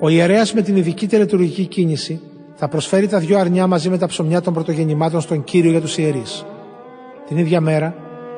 [0.00, 2.20] Ο ιερέας με την ειδική τελετουργική κίνηση
[2.54, 5.98] θα προσφέρει τα δυο αρνιά μαζί με τα ψωμιά των πρωτογεννημάτων στον Κύριο για τους
[5.98, 6.46] ιερείς.
[7.26, 7.94] Την ίδια μέρα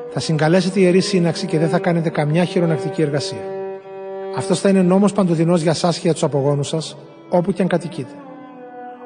[0.09, 3.43] θα συγκαλέσετε ιερή σύναξη και δεν θα κάνετε καμιά χειρονακτική εργασία.
[4.37, 6.97] Αυτός θα είναι νόμος παντοδυνό για εσά και για τους απογόνους σας,
[7.29, 8.13] όπου και αν κατοικείτε.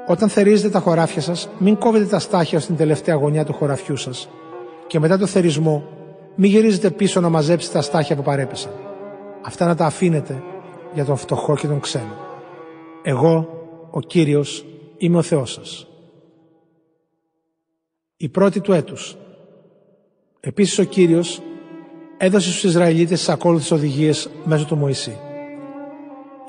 [0.08, 4.30] Όταν θερίζετε τα χωράφια σας, μην κόβετε τα στάχια στην τελευταία γωνιά του χωραφιού σας
[4.88, 5.84] και μετά το θερισμό
[6.36, 8.72] μην γυρίζετε πίσω να μαζέψετε τα στάχια που παρέπεσαν.
[9.42, 10.44] Αυτά να τα αφήνετε
[10.94, 12.18] για τον φτωχό και τον ξένο.
[13.02, 13.48] Εγώ,
[13.90, 14.66] ο Κύριος,
[14.98, 15.88] είμαι ο Θεός σας.
[18.18, 19.18] Η πρώτη του έτους.
[20.40, 21.42] Επίσης ο Κύριος
[22.18, 25.18] έδωσε στους Ισραηλίτες τις ακόλουθες οδηγίες μέσω του Μωυσή.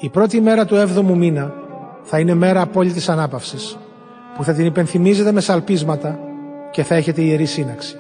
[0.01, 1.55] Η πρώτη μέρα του 7ου μήνα
[2.03, 3.79] θα είναι μέρα απόλυτης ανάπαυσης,
[4.37, 6.19] που θα την υπενθυμίζετε με σαλπίσματα
[6.71, 7.99] και θα έχετε ιερή σύναξη.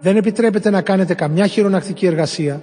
[0.00, 2.62] Δεν επιτρέπετε να κάνετε καμιά χειρονακτική εργασία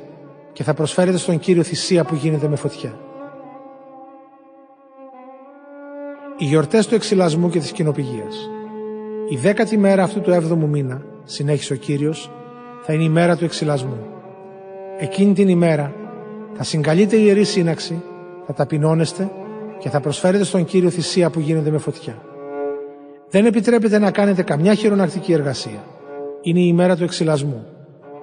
[0.53, 2.99] και θα προσφέρετε στον Κύριο θυσία που γίνεται με φωτιά.
[6.37, 8.49] Οι γιορτές του εξυλασμού και της κοινοπηγίας.
[9.29, 12.31] Η δέκατη μέρα αυτού του έβδομου μήνα, συνέχισε ο Κύριος,
[12.81, 13.97] θα είναι η μέρα του εξυλασμού.
[14.99, 15.93] Εκείνη την ημέρα
[16.53, 18.03] θα συγκαλείτε η Ιερή Σύναξη,
[18.45, 19.29] θα ταπεινώνεστε
[19.79, 22.21] και θα προσφέρετε στον Κύριο θυσία που γίνεται με φωτιά.
[23.29, 25.83] Δεν επιτρέπετε να κάνετε καμιά χειρονακτική εργασία.
[26.47, 27.65] Είναι η ημέρα του εξυλασμού,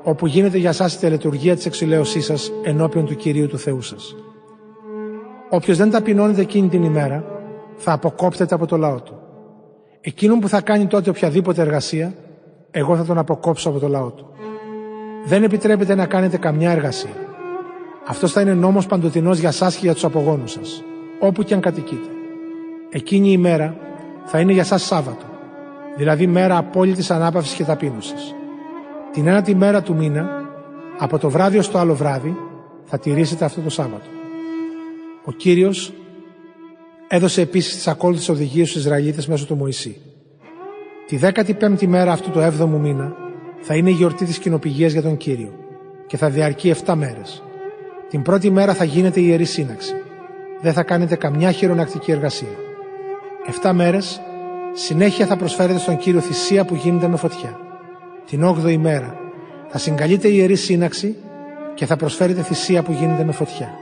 [0.03, 4.15] όπου γίνεται για σας η τελετουργία της εξηλαίωσής σας ενώπιον του Κυρίου του Θεού σας.
[5.51, 7.25] Όποιος δεν ταπεινώνεται εκείνη την ημέρα,
[7.77, 9.19] θα αποκόπτεται από το λαό του.
[10.01, 12.15] Εκείνον που θα κάνει τότε οποιαδήποτε εργασία,
[12.71, 14.27] εγώ θα τον αποκόψω από το λαό του.
[15.25, 17.17] Δεν επιτρέπεται να κάνετε καμιά εργασία.
[18.07, 20.83] Αυτός θα είναι νόμος παντοτινός για σας και για τους απογόνους σας,
[21.21, 22.09] όπου και αν κατοικείτε.
[22.91, 23.77] Εκείνη η μέρα
[24.25, 25.25] θα είναι για σας Σάββατο,
[25.97, 28.35] δηλαδή μέρα απόλυτης ανάπαυσης και ταπείνωσης.
[29.13, 30.43] Την ένατη μέρα του μήνα,
[30.99, 32.37] από το βράδυ ως το άλλο βράδυ,
[32.85, 34.07] θα τηρήσετε αυτό το Σάββατο.
[35.25, 35.93] Ο Κύριος
[37.09, 39.97] έδωσε επίσης τις ακόλουθες οδηγίες στους Ισραηλίτες μέσω του Μωυσή.
[41.07, 43.17] Τη 15η μέρα αυτού του 7ου μήνα
[43.61, 45.53] θα είναι η γιορτή της κοινοπηγίας για τον Κύριο
[46.07, 47.43] και θα διαρκεί 7 μέρες.
[48.09, 49.95] Την πρώτη μέρα θα γίνεται η Ιερή Σύναξη.
[50.61, 52.57] Δεν θα κάνετε καμιά χειρονακτική εργασία.
[53.63, 54.21] 7 μέρες
[54.75, 57.59] συνέχεια θα προσφέρετε στον Κύριο θυσία που γίνεται με φωτιά.
[58.27, 59.17] Την 8η μέρα
[59.69, 61.17] θα συγκαλείτε η Ιερή Σύναξη
[61.75, 63.75] και θα προσφέρετε θυσία που γίνεται με φωτιά.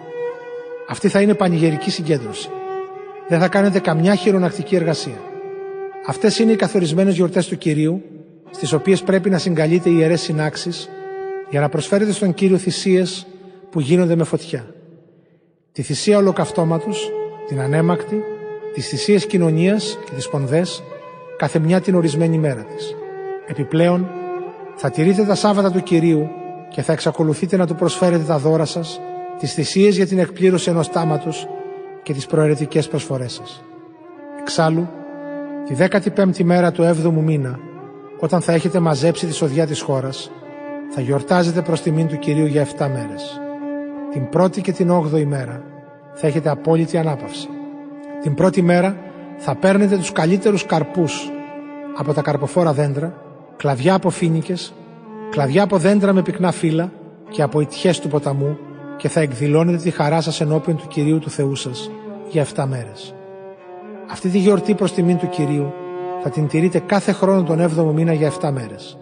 [0.89, 2.48] Αυτή θα είναι πανηγερική συγκέντρωση.
[3.28, 5.20] Δεν θα κάνετε καμιά χειρονακτική εργασία.
[6.06, 8.02] Αυτές είναι οι καθορισμένες γιορτές του Κυρίου,
[8.51, 10.89] στις οποίες πρέπει να συγκαλείτε οι ιερές συνάξεις
[11.51, 13.27] για να προσφέρετε στον Κύριο θυσίες
[13.70, 14.74] που γίνονται με φωτιά.
[15.73, 17.10] Τη θυσία ολοκαυτώματος,
[17.48, 18.23] την ανέμακτη,
[18.74, 20.82] τις θυσίες κοινωνίας και τις πονδές,
[21.36, 22.94] κάθε μια την ορισμένη μέρα της.
[23.47, 24.11] Επιπλέον,
[24.74, 26.28] θα τηρείτε τα Σάββατα του Κυρίου
[26.69, 29.01] και θα εξακολουθείτε να του προσφέρετε τα δώρα σας,
[29.39, 31.49] τις θυσίες για την εκπλήρωση ενός τάματος
[32.03, 33.62] και τις προαιρετικές προσφορές σας.
[34.40, 34.89] Εξάλλου,
[35.66, 37.59] τη 15η μέρα του 7ου μήνα,
[38.19, 40.31] όταν θα έχετε μαζέψει τη σοδιά της χώρας,
[40.94, 43.40] θα γιορτάζετε προς τιμήν του Κυρίου για 7 μέρες.
[44.12, 45.62] Την πρώτη και την 8η μέρα
[46.15, 47.49] θα έχετε απόλυτη ανάπαυση.
[48.23, 48.97] Την πρώτη μέρα
[49.39, 51.31] θα παίρνετε τους καλύτερους καρπούς
[51.97, 53.15] από τα καρποφόρα δέντρα,
[53.57, 54.74] κλαδιά από φίνικες,
[55.31, 56.93] κλαδιά από δέντρα με πυκνά φύλλα
[57.28, 58.59] και από ιτιές του ποταμού
[58.97, 61.90] και θα εκδηλώνετε τη χαρά σας ενώπιον του Κυρίου του Θεού σας
[62.28, 63.15] για 7 μέρες.
[64.11, 65.73] Αυτή τη γιορτή προς τιμήν του Κυρίου
[66.23, 68.99] θα την τηρείτε κάθε χρόνο τον 7ο μήνα για 7 μέρες.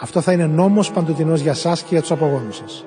[0.00, 2.84] Αυτό θα είναι νόμος παντοτινός για σας και για τους απογόνους σας.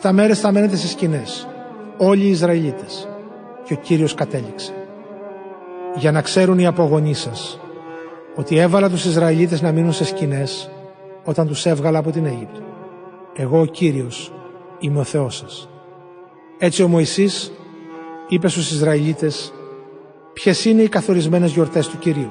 [0.00, 1.48] 7 μέρες θα μένετε στις σκηνές,
[1.96, 3.06] όλοι οι Ισραηλίτες.
[3.64, 4.72] Και ο Κύριος κατέληξε.
[5.96, 7.60] Για να ξέρουν οι απογονείς σας
[8.34, 10.70] ότι έβαλα τους Ισραηλίτες να μείνουν σε σκηνές
[11.24, 12.60] όταν τους έβγαλα από την Αίγυπτο.
[13.36, 14.32] Εγώ ο Κύριος
[14.78, 15.68] είμαι ο Θεός σας.
[16.58, 17.52] Έτσι ο Μωυσής
[18.28, 19.52] είπε στους Ισραηλίτες
[20.32, 22.30] ποιες είναι οι καθορισμένες γιορτές του Κυρίου;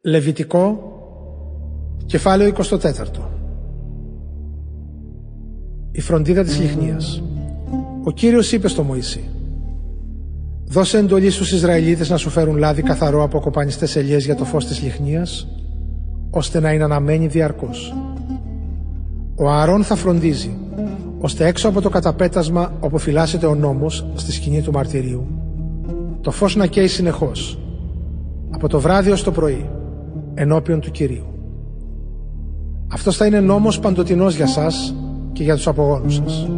[0.00, 0.92] Λεβιτικό,
[2.06, 3.35] κεφάλαιο 24.
[5.96, 7.22] Η φροντίδα της λιχνίας.
[8.04, 9.28] Ο Κύριος είπε στο Μωυσή
[10.64, 14.66] «Δώσε εντολή στους Ισραηλίτες να σου φέρουν λάδι καθαρό από κοπανιστές ελιές για το φως
[14.66, 15.48] της λιχνίας,
[16.30, 17.94] ώστε να είναι αναμένη διαρκώς.
[19.36, 20.56] Ο Ααρών θα φροντίζει,
[21.18, 25.26] ώστε έξω από το καταπέτασμα όπου φυλάσσεται ο νόμος στη σκηνή του μαρτυρίου,
[26.20, 27.58] το φως να καίει συνεχώς,
[28.50, 29.68] από το βράδυ ως το πρωί,
[30.34, 31.26] ενώπιον του Κυρίου.
[32.92, 34.94] Αυτός θα είναι νόμος παντοτινός για σας
[35.36, 36.48] και για τους απογόνους σας.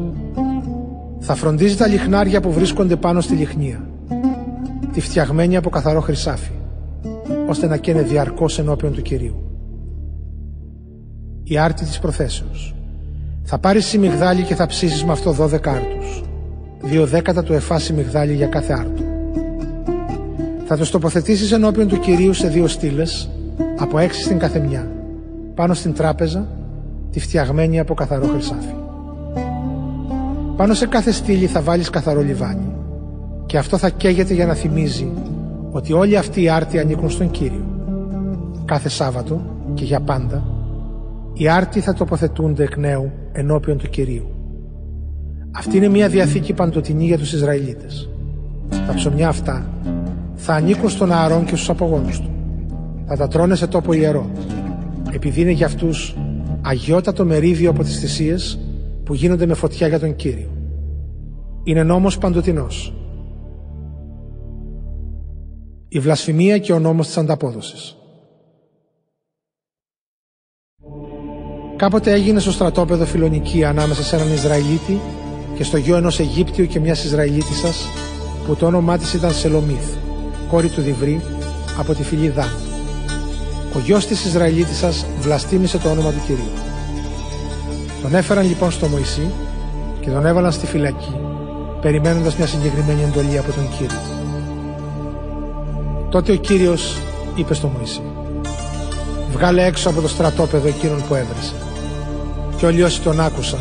[1.18, 3.88] Θα φροντίζει τα λιχνάρια που βρίσκονται πάνω στη λιχνία,
[4.92, 6.52] τη φτιαγμένη από καθαρό χρυσάφι,
[7.48, 9.34] ώστε να καίνε διαρκώς ενώπιον του Κυρίου.
[11.44, 12.74] Η άρτη της προθέσεως.
[13.42, 16.24] Θα πάρεις σιμιγδάλι και θα ψήσεις με αυτό δώδεκα άρτους,
[16.82, 19.02] δύο δέκατα του εφά σιμιγδάλι για κάθε άρτο.
[20.64, 23.30] Θα το τοποθετήσεις ενώπιον του Κυρίου σε δύο στήλες,
[23.78, 24.90] από έξι στην καθεμιά,
[25.55, 26.57] πάνω στην τράπεζα,
[27.10, 28.74] τη φτιαγμένη από καθαρό χρυσάφι.
[30.56, 32.72] Πάνω σε κάθε στήλη θα βάλεις καθαρό λιβάνι
[33.47, 35.12] και αυτό θα καίγεται για να θυμίζει
[35.70, 37.64] ότι όλοι αυτοί οι άρτοι ανήκουν στον Κύριο.
[38.64, 39.40] Κάθε Σάββατο
[39.74, 40.43] και για πάντα
[41.32, 44.26] οι άρτοι θα τοποθετούνται εκ νέου ενώπιον του Κυρίου.
[45.51, 48.09] Αυτή είναι μια διαθήκη παντοτινή για τους Ισραηλίτες.
[48.86, 49.66] Τα ψωμιά αυτά
[50.35, 52.30] θα ανήκουν στον Ααρών και στους απογόνους του.
[53.06, 54.30] Θα τα τρώνε σε τόπο ιερό,
[55.12, 56.16] επειδή είναι για αυτούς
[56.69, 58.59] αγιότατο μερίδιο από τις θυσίες
[59.05, 60.51] που γίνονται με φωτιά για τον Κύριο.
[61.62, 62.95] Είναι νόμος παντοτινός.
[65.89, 67.97] Η βλασφημία και ο νόμος της ανταπόδοσης.
[71.77, 75.01] Κάποτε έγινε στο στρατόπεδο φιλονική ανάμεσα σε έναν Ισραηλίτη
[75.55, 77.86] και στο γιο ενός Αιγύπτιου και μιας Ισραηλίτισσας
[78.47, 79.95] που το όνομά της ήταν Σελομίθ,
[80.49, 81.20] κόρη του Διβρή,
[81.78, 82.68] από τη φυλή Δάν.
[83.74, 86.51] Ο γιος της Ισραηλίτισσας βλαστήμησε το όνομα του Κυρίου.
[88.03, 89.31] Τον έφεραν λοιπόν στο Μωυσή
[90.01, 91.16] και τον έβαλαν στη φυλακή,
[91.81, 94.01] περιμένοντας μια συγκεκριμένη εντολή από τον Κύριο.
[96.11, 96.97] Τότε ο Κύριος
[97.35, 98.03] είπε στο Μωυσή
[99.32, 101.55] «Βγάλε έξω από το στρατόπεδο εκείνον που έβρεσε».
[102.57, 103.61] Και όλοι όσοι τον άκουσαν,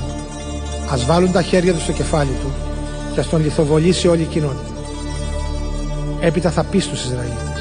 [0.92, 2.52] ας βάλουν τα χέρια τους στο κεφάλι του
[3.14, 4.72] και ας τον λιθοβολήσει όλη η κοινότητα.
[6.20, 7.57] Έπειτα θα πεις στους Ισραηλίτες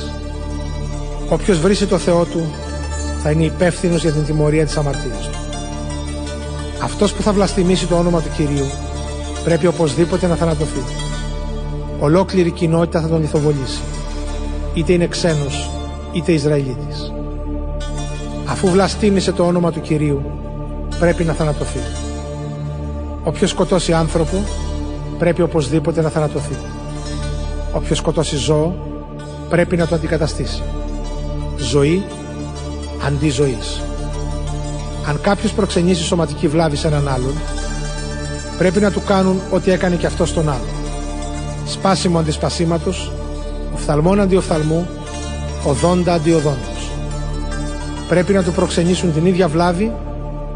[1.29, 2.47] Όποιος βρίσει το Θεό του
[3.23, 5.39] θα είναι υπεύθυνος για την τιμωρία της αμαρτίας του.
[6.83, 8.67] Αυτός που θα βλαστημίσει το όνομα του Κυρίου
[9.45, 10.81] πρέπει οπωσδήποτε να θανατωθεί.
[12.01, 13.81] Ολόκληρη κοινότητα θα τον λιθοβολήσει.
[14.75, 15.71] Είτε είναι ξένος,
[16.13, 17.13] είτε Ισραηλίτης.
[18.47, 20.23] Αφού βλαστήμησε το όνομα του Κυρίου,
[20.99, 21.81] πρέπει να θανατωθεί.
[23.25, 24.45] Όποιος σκοτώσει άνθρωπο,
[25.19, 26.57] πρέπει οπωσδήποτε να θανατωθεί.
[27.73, 28.75] Όποιος σκοτώσει ζώο,
[29.49, 30.63] πρέπει να το αντικαταστήσει
[31.59, 32.05] ζωή
[33.07, 33.81] αντί ζωής.
[35.09, 37.35] Αν κάποιος προξενήσει σωματική βλάβη σε έναν άλλον,
[38.59, 40.75] πρέπει να του κάνουν ό,τι έκανε και αυτός στον άλλον.
[41.67, 43.13] Σπάσιμο αντί σπασίματος,
[43.75, 44.89] οφθαλμόν αντί οφθαλμού,
[45.65, 46.91] οδόντα αντί οδόντος.
[48.09, 49.93] Πρέπει να του προξενήσουν την ίδια βλάβη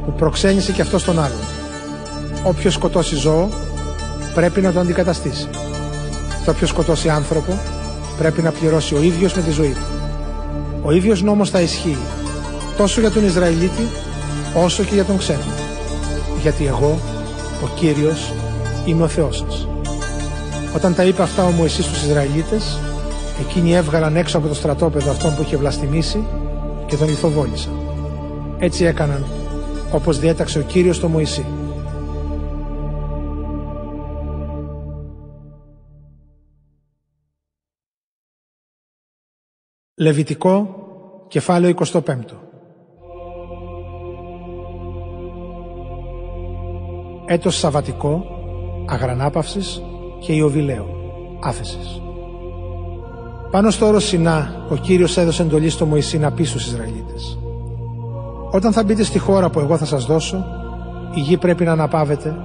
[0.04, 1.44] που προξένησε και αυτός στον άλλον.
[2.42, 3.48] Όποιος σκοτώσει ζώο,
[4.34, 5.48] πρέπει να το αντικαταστήσει.
[6.44, 7.58] Και όποιος σκοτώσει άνθρωπο,
[8.18, 9.99] πρέπει να πληρώσει ο ίδιος με τη ζωή του.
[10.82, 11.96] Ο ίδιος νόμος θα ισχύει
[12.76, 13.88] τόσο για τον Ισραηλίτη
[14.64, 15.44] όσο και για τον ξένο.
[16.42, 16.98] Γιατί εγώ,
[17.64, 18.32] ο Κύριος,
[18.84, 19.68] είμαι ο Θεός σας.
[20.74, 22.78] Όταν τα είπε αυτά ο Μωυσής στους Ισραηλίτες,
[23.40, 26.24] εκείνοι έβγαλαν έξω από το στρατόπεδο αυτόν που είχε βλαστημίσει
[26.86, 27.72] και τον λιθοβόλησαν.
[28.58, 29.24] Έτσι έκαναν
[29.92, 31.44] όπως διέταξε ο Κύριος το Μωυσή.
[40.00, 40.68] Λεβιτικό,
[41.28, 42.00] κεφάλαιο 25
[47.26, 48.24] Έτος Σαβατικό,
[48.86, 49.82] αγρανάπαυσης
[50.20, 50.86] και Ιωβιλέο,
[51.42, 52.02] άφεσης.
[53.50, 57.38] Πάνω στο όρος Σινά, ο Κύριος έδωσε εντολή στο Μωυσή να πει στους Ισραηλίτες.
[58.50, 60.44] Όταν θα μπείτε στη χώρα που εγώ θα σας δώσω,
[61.14, 62.36] η γη πρέπει να αναπαύεται,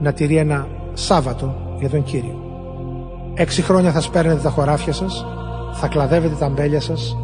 [0.00, 2.40] να τηρεί ένα Σάββατο για τον Κύριο.
[3.34, 5.26] Έξι χρόνια θα σπέρνετε τα χωράφια σας,
[5.72, 7.16] θα κλαδεύετε τα αμπέλια σας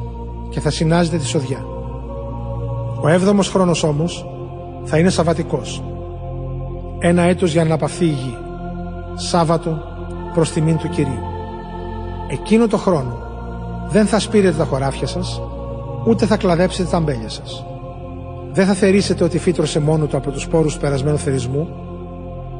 [0.48, 1.64] και θα συνάζετε τη σοδιά.
[3.00, 4.26] Ο έβδομος χρόνος όμως
[4.84, 5.82] θα είναι Σαββατικός.
[6.98, 8.36] Ένα έτος για να αναπαυθεί η γη.
[9.14, 9.78] Σάββατο
[10.34, 11.22] προς τιμήν του Κυρίου.
[12.30, 13.18] Εκείνο το χρόνο
[13.88, 15.42] δεν θα σπείρετε τα χωράφια σας,
[16.06, 17.66] ούτε θα κλαδέψετε τα αμπέλια σας.
[18.52, 21.68] Δεν θα θερήσετε ότι φύτρωσε μόνο του από τους σπόρους του περασμένου θερισμού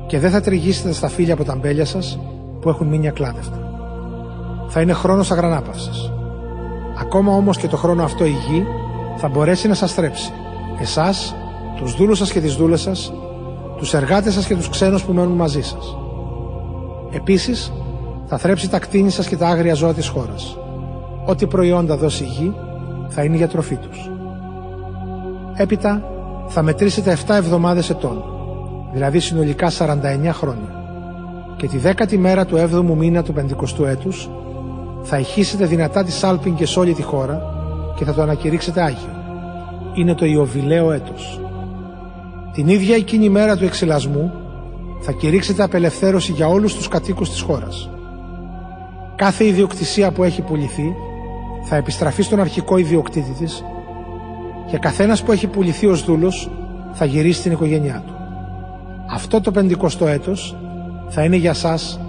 [0.06, 2.18] και δεν θα τριγύσετε στα φύλλα από τα αμπέλια σας
[2.60, 3.75] που έχουν μείνει ακλάδευτα.
[4.68, 6.12] Θα είναι χρόνος αγρανάπαυσης.
[7.00, 8.66] Ακόμα όμως και το χρόνο αυτό η γη
[9.16, 10.32] θα μπορέσει να σας θρέψει.
[10.80, 11.34] Εσάς,
[11.76, 13.12] τους δούλους σας και τις δούλες σας,
[13.76, 15.96] τους εργάτες σας και τους ξένους που μένουν μαζί σας.
[17.10, 17.72] Επίσης,
[18.26, 20.58] θα θρέψει τα κτίνη σας και τα άγρια ζώα της χώρας.
[21.26, 22.54] Ό,τι προϊόντα δώσει η γη
[23.08, 24.10] θα είναι για τροφή τους.
[25.54, 26.02] Έπειτα
[26.46, 28.24] θα μετρήσετε 7 εβδομάδες ετών,
[28.92, 30.84] δηλαδή συνολικά 49 χρόνια.
[31.56, 34.30] Και τη δέκατη μέρα του 7ου μήνα του 50ου έτους
[35.08, 37.42] θα ηχήσετε δυνατά τη σάλπιν και σε όλη τη χώρα
[37.96, 39.24] και θα το ανακηρύξετε Άγιο.
[39.94, 41.40] Είναι το Ιωβιλέο έτος.
[42.52, 44.32] Την ίδια εκείνη μέρα του εξυλασμού
[45.00, 47.90] θα κηρύξετε απελευθέρωση για όλους τους κατοίκους της χώρας.
[49.16, 50.94] Κάθε ιδιοκτησία που έχει πουληθεί
[51.64, 53.64] θα επιστραφεί στον αρχικό ιδιοκτήτη της
[54.70, 56.50] και καθένας που έχει πουληθεί ως δούλος
[56.92, 58.14] θα γυρίσει στην οικογένειά του.
[59.10, 60.56] Αυτό το πεντηκοστό έτος
[61.08, 62.00] θα είναι για σας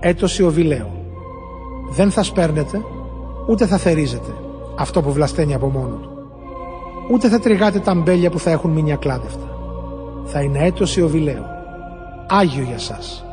[0.00, 0.95] έτος Ιωβιλέο.
[1.90, 2.82] Δεν θα σπέρνετε,
[3.46, 4.34] ούτε θα θερίζετε
[4.78, 6.10] αυτό που βλασταίνει από μόνο του.
[7.10, 9.46] Ούτε θα τριγάτε τα μπέλια που θα έχουν μείνει ακλάδευτα.
[10.24, 11.44] Θα είναι έτος Ιωβιλέο.
[12.26, 13.24] Άγιο για σας.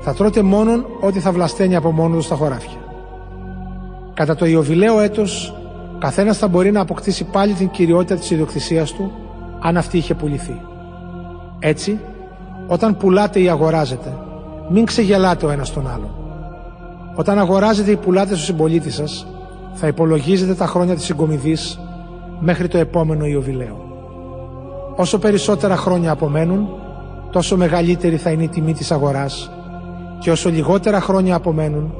[0.00, 2.78] Θα τρώτε μόνον ό,τι θα βλασταίνει από μόνο του στα χωράφια.
[4.14, 5.52] Κατά το Ιωβιλέο έτος
[5.98, 9.12] Καθένας θα μπορεί να αποκτήσει πάλι την κυριότητα της ιδιοκτησίας του
[9.60, 10.60] αν αυτή είχε πουληθεί.
[11.58, 12.00] Έτσι,
[12.66, 14.18] όταν πουλάτε ή αγοράζετε,
[14.70, 16.17] μην ξεγελάτε ο ένας τον άλλον.
[17.18, 19.26] Όταν αγοράζετε ή πουλάτες στον συμπολίτη σας,
[19.72, 21.80] θα υπολογίζετε τα χρόνια της συγκομιδής
[22.40, 23.86] μέχρι το επόμενο Ιωβιλέο.
[24.96, 26.68] Όσο περισσότερα χρόνια απομένουν,
[27.32, 29.50] τόσο μεγαλύτερη θα είναι η τιμή της αγοράς
[30.18, 31.94] και όσο λιγότερα χρόνια απομένουν,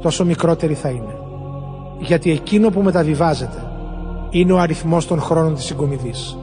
[0.00, 1.18] τόσο μικρότερη θα είναι
[1.98, 3.62] γιατί εκείνο που μεταβιβάζεται
[4.30, 6.38] είναι ο αριθμός των χρόνων της συγκομιδής.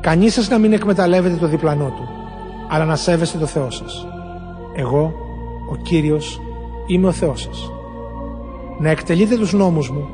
[0.00, 2.08] Κανείς σας να μην εκμεταλλεύεται το διπλανό του,
[2.70, 4.06] αλλά να σέβεστε το Θεό σας.
[4.76, 5.12] Εγώ,
[5.72, 6.40] ο Κύριος,
[6.88, 7.70] είμαι ο Θεός σας.
[8.78, 10.08] Να εκτελείτε τους νόμους μου,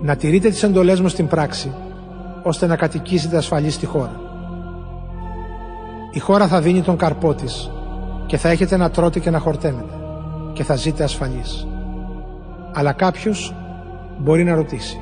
[0.00, 1.72] να τηρείτε τις εντολές μου στην πράξη,
[2.42, 4.20] ώστε να κατοικήσετε ασφαλείς στη χώρα.
[6.12, 7.70] Η χώρα θα δίνει τον καρπό της
[8.26, 9.94] και θα έχετε να τρώτε και να χορταίνετε
[10.52, 11.66] και θα ζείτε ασφαλείς.
[12.72, 13.54] Αλλά κάποιος
[14.18, 15.00] μπορεί να ρωτήσει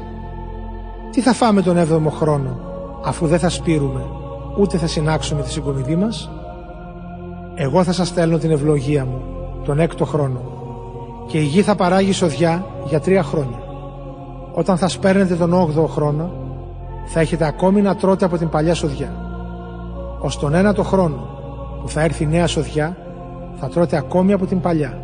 [1.10, 2.60] «Τι θα φάμε τον έβδομο χρόνο
[3.04, 4.04] αφού δεν θα σπείρουμε
[4.58, 6.30] ούτε θα συνάξουμε τη συγκομιδή μας»
[7.54, 9.22] «Εγώ θα σας στέλνω την ευλογία μου
[9.64, 10.55] τον έκτο χρόνο
[11.26, 13.58] και η γη θα παράγει σοδιά για τρία χρόνια.
[14.52, 16.32] Όταν θα σπέρνετε τον όγδοο χρόνο
[17.06, 19.12] θα έχετε ακόμη να τρώτε από την παλιά σοδιά.
[20.20, 21.28] Ως τον ένατο χρόνο
[21.82, 22.96] που θα έρθει η νέα σοδιά
[23.54, 25.00] θα τρώτε ακόμη από την παλιά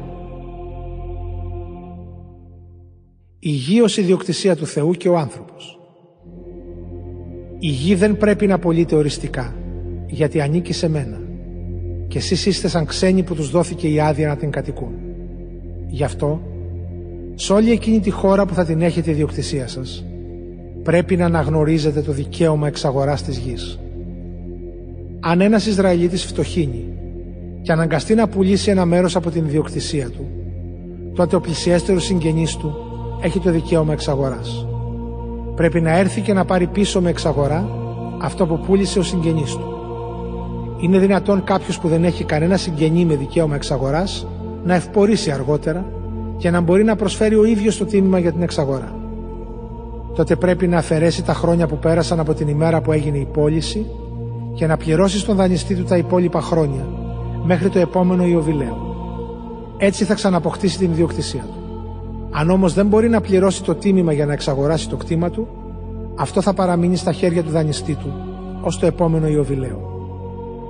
[3.45, 5.79] Η γη ως ιδιοκτησία του Θεού και ο άνθρωπος.
[7.59, 9.55] Η γη δεν πρέπει να πωλείται οριστικά,
[10.07, 11.21] γιατί ανήκει σε μένα.
[12.09, 15.12] Και εσείς είστε σαν ξένοι που τους δόθηκε η άδεια να την κατοικούν.
[15.93, 16.41] Γι' αυτό,
[17.35, 20.05] σε όλη εκείνη τη χώρα που θα την έχετε ιδιοκτησία σας,
[20.83, 23.79] πρέπει να αναγνωρίζετε το δικαίωμα εξαγοράς της γης.
[25.21, 26.85] Αν ένας Ισραηλίτης φτωχύνει
[27.63, 30.27] και αναγκαστεί να πουλήσει ένα μέρος από την ιδιοκτησία του,
[31.15, 32.75] τότε ο πλησιέστερος συγγενής του
[33.23, 34.67] έχει το δικαίωμα εξαγοράς.
[35.57, 37.69] Πρέπει να έρθει και να πάρει πίσω με εξαγορά
[38.21, 39.67] αυτό που πούλησε ο συγγενής του.
[40.81, 44.27] Είναι δυνατόν κάποιος που δεν έχει κανένα συγγενή με δικαίωμα εξαγοράς
[44.65, 45.85] να ευπορήσει αργότερα
[46.37, 48.95] και να μπορεί να προσφέρει ο ίδιος το τίμημα για την εξαγορά.
[50.15, 53.87] Τότε πρέπει να αφαιρέσει τα χρόνια που πέρασαν από την ημέρα που έγινε η πώληση
[54.55, 56.87] και να πληρώσει στον δανειστή του τα υπόλοιπα χρόνια
[57.45, 58.91] μέχρι το επόμενο Ιωβιλέο.
[59.77, 61.63] Έτσι θα ξαναποκτήσει την ιδιοκτησία του.
[62.31, 65.49] Αν όμως δεν μπορεί να πληρώσει το τίμημα για να εξαγοράσει το κτήμα του,
[66.15, 68.13] αυτό θα παραμείνει στα χέρια του δανειστή του
[68.61, 69.91] ως το επόμενο Ιωβιλέο.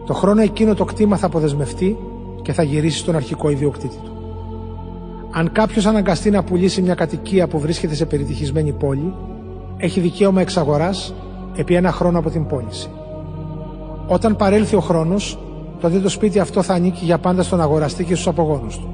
[0.06, 1.96] Το χρόνο εκείνο το κτήμα θα αποδεσμευτεί
[2.42, 4.10] και θα γυρίσει στον αρχικό ιδιοκτήτη του.
[5.30, 9.14] Αν κάποιος αναγκαστεί να πουλήσει μια κατοικία που βρίσκεται σε περιτυχισμένη πόλη,
[9.76, 11.14] έχει δικαίωμα εξαγοράς
[11.56, 12.88] επί ένα χρόνο από την πώληση.
[14.06, 15.38] Όταν παρέλθει ο χρόνος,
[15.80, 18.88] τότε το σπίτι αυτό θα ανήκει για πάντα στον αγοραστή και στους απογόνους του.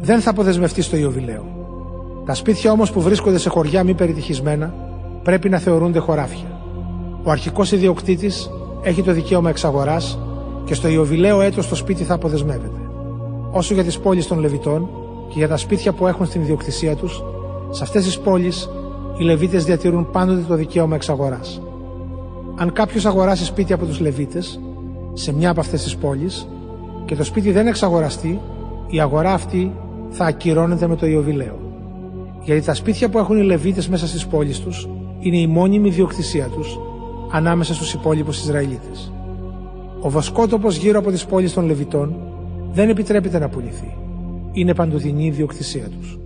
[0.00, 1.44] Δεν θα αποδεσμευτεί στο Ιωβιλέο.
[2.24, 4.74] Τα σπίτια όμως που βρίσκονται σε χωριά μη περιτυχισμένα
[5.22, 6.60] πρέπει να θεωρούνται χωράφια.
[7.22, 8.50] Ο αρχικός ιδιοκτήτης
[8.82, 10.18] έχει το δικαίωμα εξαγοράς
[10.64, 12.78] και στο Ιωβιλέο έτος το σπίτι θα αποδεσμεύεται.
[13.50, 14.88] Όσο για τις πόλεις των Λεβιτών
[15.28, 17.22] και για τα σπίτια που έχουν στην ιδιοκτησία τους,
[17.70, 18.70] σε αυτές τις πόλεις
[19.18, 21.60] οι Λεβίτες διατηρούν πάντοτε το δικαίωμα εξαγοράς.
[22.56, 24.60] Αν κάποιος αγοράσει σπίτι από τους Λεβίτες
[25.12, 26.48] σε μια από αυτές τις πόλεις
[27.04, 28.40] και το σπίτι δεν εξαγοραστεί,
[28.86, 29.72] η αγορά αυτή
[30.10, 31.58] θα ακυρώνεται με το Ιωβιλέο.
[32.42, 34.88] Γιατί τα σπίτια που έχουν οι Λεβίτες μέσα στις πόλεις τους
[35.18, 36.78] είναι η μόνιμη διοκτησία τους
[37.30, 39.13] ανάμεσα στους υπόλοιπους Ισραηλίτες.
[40.04, 42.16] Ο βοσκότοπος γύρω από τις πόλεις των Λεβιτών
[42.72, 43.96] δεν επιτρέπεται να πουληθεί.
[44.52, 46.18] Είναι παντοδυνή η διοκτησία τους.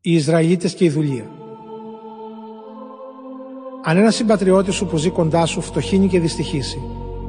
[0.00, 1.30] Οι Ισραηλίτες και η δουλεία.
[3.84, 6.80] Αν ένας συμπατριώτης σου που ζει κοντά σου φτωχύνει και δυστυχήσει,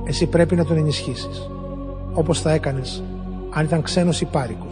[0.04, 1.50] εσύ πρέπει να τον ενισχύσεις.
[2.14, 3.04] Όπως θα έκανες
[3.50, 4.68] αν ήταν ξένος ή πάρικο,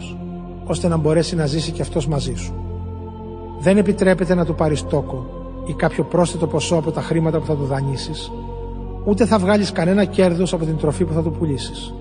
[0.64, 2.54] ώστε να μπορέσει να ζήσει και αυτός μαζί σου.
[3.60, 5.26] Δεν επιτρέπεται να του πάρεις τόκο
[5.66, 8.32] ή κάποιο πρόσθετο ποσό από τα χρήματα που θα του δανείσεις,
[9.04, 11.94] ούτε θα βγάλεις κανένα κέρδος από την τροφή που θα του πουλήσεις.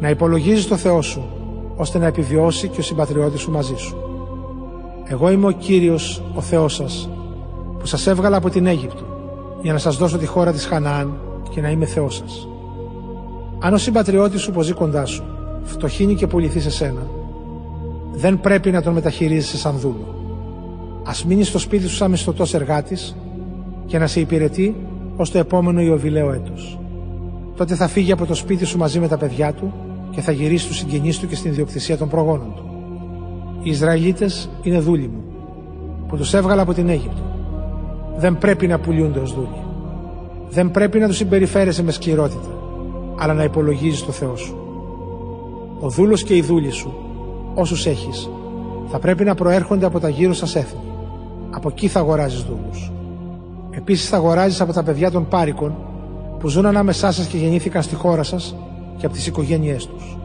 [0.00, 1.24] Να υπολογίζεις το Θεό σου,
[1.76, 3.96] ώστε να επιβιώσει και ο συμπατριώτης σου μαζί σου.
[5.04, 7.08] Εγώ είμαι ο κύριος, ο Θεός σας,
[7.78, 9.04] που σας έβγαλα από την Αίγυπτο,
[9.62, 11.18] για να σας δώσω τη χώρα της Χαναάν
[11.50, 12.48] και να είμαι Θεός σας.
[13.58, 15.24] Αν ο συμπατριώτης σου που ζει κοντά σου
[15.62, 17.06] φτωχύνει και πουληθεί σε σένα,
[18.12, 20.14] δεν πρέπει να τον μεταχειρίζεσαι σαν δούλο.
[21.02, 23.16] Α μείνεις στο σπίτι σου σαν μισθωτός εργάτης
[23.86, 24.76] και να σε υπηρετεί
[25.20, 26.78] ως το επόμενο Ιωβιλέο έτος.
[27.56, 29.72] Τότε θα φύγει από το σπίτι σου μαζί με τα παιδιά του
[30.10, 32.64] και θα γυρίσει στους συγγενείς του και στην ιδιοκτησία των προγόνων του.
[33.62, 35.22] Οι Ισραηλίτες είναι δούλοι μου,
[36.08, 37.22] που τους έβγαλα από την Αίγυπτο.
[38.16, 39.64] Δεν πρέπει να πουλούνται ως δούλοι.
[40.50, 42.58] Δεν πρέπει να τους συμπεριφέρεσαι με σκληρότητα
[43.22, 44.56] αλλά να υπολογίζεις το Θεό σου.
[45.80, 46.94] Ο δούλος και η δούλη σου,
[47.54, 48.30] όσους έχεις,
[48.90, 50.80] θα πρέπει να προέρχονται από τα γύρω σας έθνη.
[51.50, 52.92] Από εκεί θα αγοράζεις δούλους.
[53.70, 55.74] Επίσης θα αγοράζεις από τα παιδιά των πάρικων
[56.38, 58.56] που ζουν ανάμεσά σας και γεννήθηκαν στη χώρα σας
[58.96, 60.18] και από τις οικογένειές τους.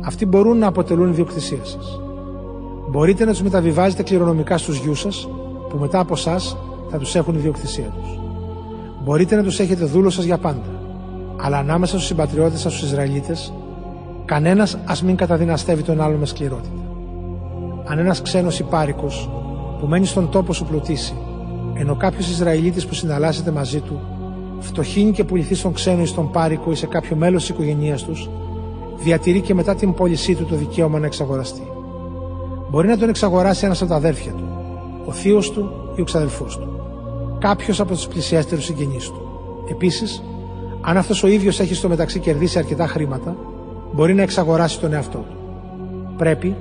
[0.00, 2.00] Αυτοί μπορούν να αποτελούν ιδιοκτησία σας.
[2.90, 5.28] Μπορείτε να τους μεταβιβάζετε κληρονομικά στους γιους σας,
[5.68, 6.38] που μετά από εσά
[6.90, 8.18] θα τους έχουν ιδιοκτησία τους.
[9.04, 10.80] Μπορείτε να τους έχετε δούλο σας για πάντα
[11.42, 13.52] αλλά ανάμεσα στους συμπατριώτες σας, στους Ισραηλίτες,
[14.24, 16.68] κανένας ας μην καταδυναστεύει τον άλλο με σκληρότητα.
[17.84, 19.06] Αν ένας ξένος υπάρικο
[19.80, 21.14] που μένει στον τόπο σου πλουτίσει,
[21.74, 24.00] ενώ κάποιος Ισραηλίτης που συναλλάσσεται μαζί του,
[24.60, 28.30] φτωχύνει και πουληθεί στον ξένο ή στον πάρικο ή σε κάποιο μέλος της οικογένειάς τους,
[29.02, 31.62] διατηρεί και μετά την πώλησή του το δικαίωμα να εξαγοραστεί.
[32.70, 34.44] Μπορεί να τον εξαγοράσει ένας από τα αδέρφια του,
[35.06, 36.80] ο θείος του ή ο ξαδελφός του,
[37.38, 39.20] κάποιος από τους πλησιέστερους συγγενείς του.
[39.70, 40.22] Επίσης,
[40.80, 43.36] αν αυτός ο ίδιος έχει στο μεταξύ κερδίσει αρκετά χρήματα,
[43.92, 45.36] μπορεί να εξαγοράσει τον εαυτό του.
[46.16, 46.56] Πρέπει,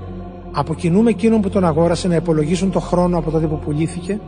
[0.52, 4.20] από κοινού με εκείνον που τον αγόρασε, να υπολογίσουν το χρόνο από τότε που πουλήθηκε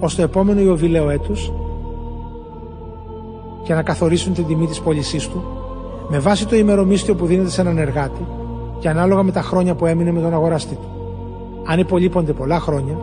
[0.00, 1.52] ως το επόμενο Ιωβιλέο έτους
[3.62, 5.42] και να καθορίσουν την τιμή της πώλησής του
[6.08, 8.26] με βάση το ημερομίσθιο που δίνεται σε έναν εργάτη
[8.78, 10.88] και ανάλογα με τα χρόνια που έμεινε με τον αγοραστή του.
[11.66, 12.96] Αν υπολείπονται πολλά χρόνια,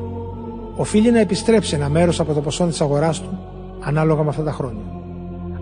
[0.76, 3.40] οφείλει να επιστρέψει ένα μέρος από το ποσό της αγοράς του
[3.80, 4.82] ανάλογα με αυτά τα χρόνια.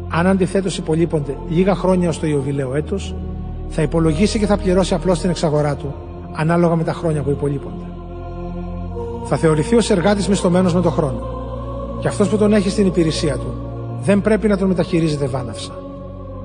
[0.09, 3.15] Αν αντιθέτως υπολείπονται λίγα χρόνια ως το Ιωβιλέο έτος,
[3.69, 5.93] θα υπολογίσει και θα πληρώσει απλώς την εξαγορά του,
[6.31, 7.84] ανάλογα με τα χρόνια που υπολείπονται.
[9.25, 11.27] Θα θεωρηθεί ως εργάτης μισθωμένος με τον χρόνο.
[11.99, 13.53] Και αυτός που τον έχει στην υπηρεσία του
[14.01, 15.71] δεν πρέπει να τον μεταχειρίζεται βάναυσα.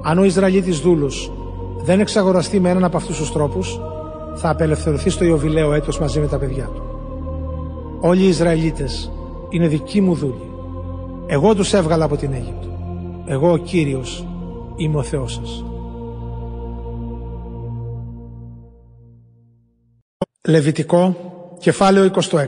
[0.02, 1.32] Αν ο Ισραηλίτης δούλος
[1.82, 3.80] δεν εξαγοραστεί με έναν από αυτούς τους τρόπους,
[4.34, 6.82] θα απελευθερωθεί στο Ιωβιλέο έτος μαζί με τα παιδιά του.
[8.00, 9.12] Όλοι οι Ισραηλίτες
[9.48, 10.50] είναι δικοί μου δούλοι.
[11.26, 12.68] Εγώ τους έβγαλα από την Αίγυπτο.
[13.26, 14.26] Εγώ ο Κύριος
[14.76, 15.64] είμαι ο Θεός σας.
[20.46, 21.16] Λεβιτικό,
[21.60, 22.46] κεφάλαιο 26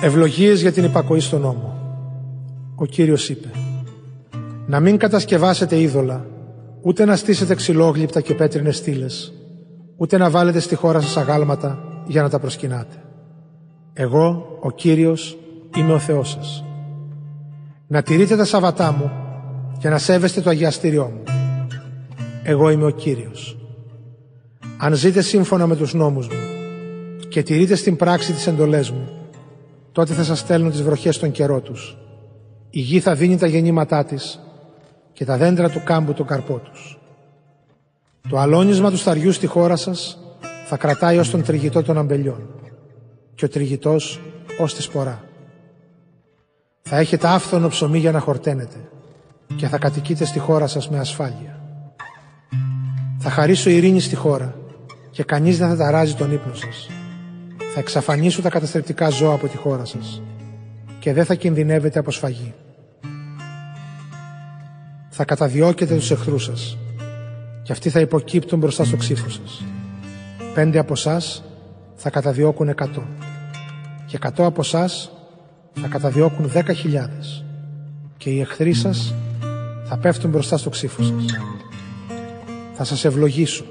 [0.00, 1.78] Ευλογίες για την υπακοή στον νόμο.
[2.74, 3.48] Ο Κύριος είπε
[4.66, 6.26] «Να μην κατασκευάσετε είδωλα,
[6.82, 9.32] ούτε να στήσετε ξυλόγλυπτα και πέτρινες στήλες,
[9.96, 12.96] ούτε να βάλετε στη χώρα σας αγάλματα για να τα προσκυνάτε.
[13.92, 15.38] Εγώ, ο Κύριος,
[15.76, 16.64] είμαι ο Θεός σας.
[17.86, 19.10] Να τηρείτε τα Σαββατά μου,
[19.78, 21.22] και να σέβεστε το αγιαστήριό μου.
[22.42, 23.63] Εγώ είμαι ο Κύριος.
[24.84, 26.38] Αν ζείτε σύμφωνα με τους νόμους μου
[27.28, 29.08] και τηρείτε στην πράξη τις εντολές μου,
[29.92, 31.96] τότε θα σας στέλνω τις βροχές στον καιρό τους.
[32.70, 34.40] Η γη θα δίνει τα γεννήματά της
[35.12, 36.98] και τα δέντρα του κάμπου τον καρπό τους.
[38.28, 40.18] Το αλώνισμα του σταριού στη χώρα σας
[40.66, 42.48] θα κρατάει ως τον τριγητό των αμπελιών
[43.34, 44.20] και ο τριγητός
[44.58, 45.24] ως της σπορά.
[46.82, 48.88] Θα έχετε άφθονο ψωμί για να χορταίνετε
[49.56, 51.60] και θα κατοικείτε στη χώρα σας με ασφάλεια.
[53.18, 54.54] Θα χαρίσω ειρήνη στη χώρα
[55.14, 56.90] και κανείς δεν θα ταράζει τον ύπνο σας.
[57.74, 60.22] Θα εξαφανίσω τα καταστρεπτικά ζώα από τη χώρα σας
[60.98, 62.54] και δεν θα κινδυνεύετε από σφαγή.
[65.08, 66.78] Θα καταδιώκετε τους εχθρούς σας
[67.62, 69.64] και αυτοί θα υποκύπτουν μπροστά στο ξύφο σας.
[70.54, 71.44] Πέντε από εσάς
[71.94, 73.02] θα καταδιώκουν εκατό
[74.06, 75.10] και εκατό από εσάς
[75.72, 77.44] θα καταδιώκουν δέκα χιλιάδες
[78.16, 79.14] και οι εχθροί σας
[79.84, 81.24] θα πέφτουν μπροστά στο ξύφο σας.
[82.72, 83.64] Θα σας ευλογήσω,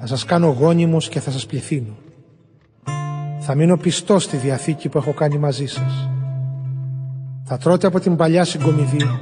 [0.00, 1.96] θα σας κάνω γόνιμος και θα σας πληθύνω.
[3.40, 6.08] Θα μείνω πιστός στη Διαθήκη που έχω κάνει μαζί σας.
[7.44, 9.20] Θα τρώτε από την παλιά συγκομιδή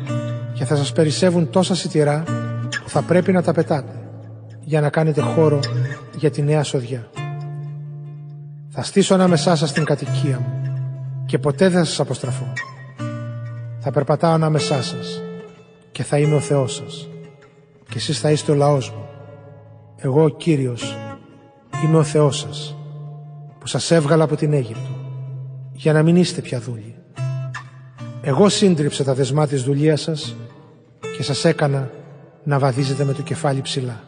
[0.54, 2.22] και θα σας περισσεύουν τόσα σιτηρά
[2.82, 4.08] που θα πρέπει να τα πετάτε
[4.60, 5.60] για να κάνετε χώρο
[6.16, 7.10] για τη νέα σοδιά.
[8.68, 10.56] Θα στήσω ανάμεσά σας την κατοικία μου
[11.26, 12.52] και ποτέ δεν θα σας αποστραφώ.
[13.78, 15.22] Θα περπατάω ανάμεσά σας
[15.92, 17.08] και θα είμαι ο Θεός σας
[17.88, 19.05] και εσείς θα είστε ο λαός μου.
[19.96, 20.96] Εγώ ο Κύριος
[21.84, 22.76] είμαι ο Θεός σας
[23.58, 24.90] που σας έβγαλα από την Αίγυπτο
[25.72, 26.94] για να μην είστε πια δούλοι.
[28.22, 30.36] Εγώ σύντριψα τα δεσμά της δουλείας σας
[31.16, 31.90] και σας έκανα
[32.44, 34.00] να βαδίζετε με το κεφάλι ψηλά.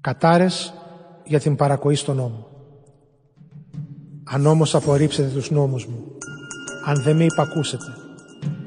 [0.00, 0.74] Κατάρες
[1.24, 2.47] για την παρακοή στον νόμο.
[4.30, 6.04] Αν όμως απορρίψετε τους νόμους μου,
[6.84, 7.96] αν δεν με υπακούσετε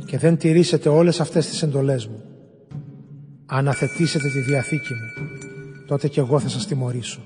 [0.06, 2.24] και δεν τηρήσετε όλες αυτές τις εντολές μου,
[3.46, 5.28] αν αθετήσετε τη Διαθήκη μου,
[5.88, 7.20] τότε και εγώ θα σας τιμωρήσω.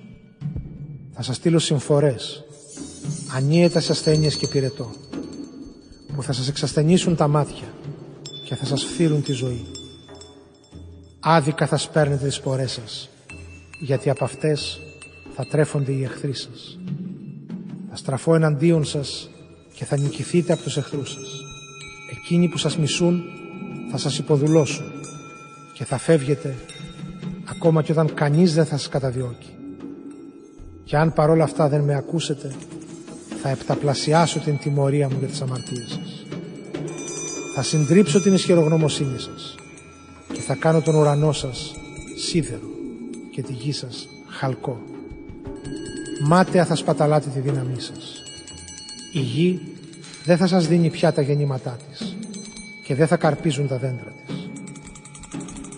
[1.12, 2.44] Θα σας στείλω συμφορές,
[3.36, 4.91] ανίετας ασθένειες και πυρετό,
[6.16, 7.74] που θα σας εξασθενήσουν τα μάτια
[8.45, 9.66] και θα σας φθύρουν τη ζωή.
[11.20, 13.10] Άδικα θα σπέρνετε τις πορές σας,
[13.80, 14.80] γιατί από αυτές
[15.36, 16.80] θα τρέφονται οι εχθροί σας.
[17.98, 19.30] Θα στραφώ εναντίον σας
[19.74, 21.42] και θα νικηθείτε από τους εχθρούς σας.
[22.12, 23.24] Εκείνοι που σας μισούν
[23.92, 24.86] θα σας υποδουλώσουν
[25.74, 26.56] και θα φεύγετε
[27.46, 29.50] ακόμα και όταν κανείς δεν θα σας καταδιώκει.
[30.84, 32.56] Και αν παρόλα αυτά δεν με ακούσετε,
[33.42, 36.26] θα επταπλασιάσω την τιμωρία μου για τις αμαρτίες σας.
[37.56, 39.56] Θα συντρίψω την ισχυρογνωμοσύνη σας
[40.34, 41.74] και θα κάνω τον ουρανό σας
[42.18, 42.70] σίδερο
[43.32, 44.95] και τη γη σας χαλκό.
[46.22, 48.24] Μάταια θα σπαταλάτε τη δύναμή σας.
[49.14, 49.62] Η γη
[50.26, 52.16] δεν θα σας δίνει πια τα γεννήματά της
[52.86, 54.50] και δεν θα καρπίζουν τα δέντρα της.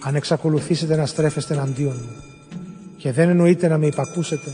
[0.02, 2.24] Αν εξακολουθήσετε να στρέφεστε εναντίον μου
[2.98, 4.52] και δεν εννοείτε να με υπακούσετε,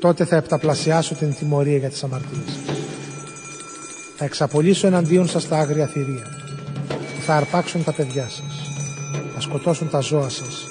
[0.00, 2.76] τότε θα επταπλασιάσω την τιμωρία για τις αμαρτίες σας.
[4.16, 6.26] Θα εξαπολύσω εναντίον σας τα άγρια θηρία
[6.88, 8.70] που θα αρπάξουν τα παιδιά σας,
[9.34, 10.66] θα σκοτώσουν τα ζώα σας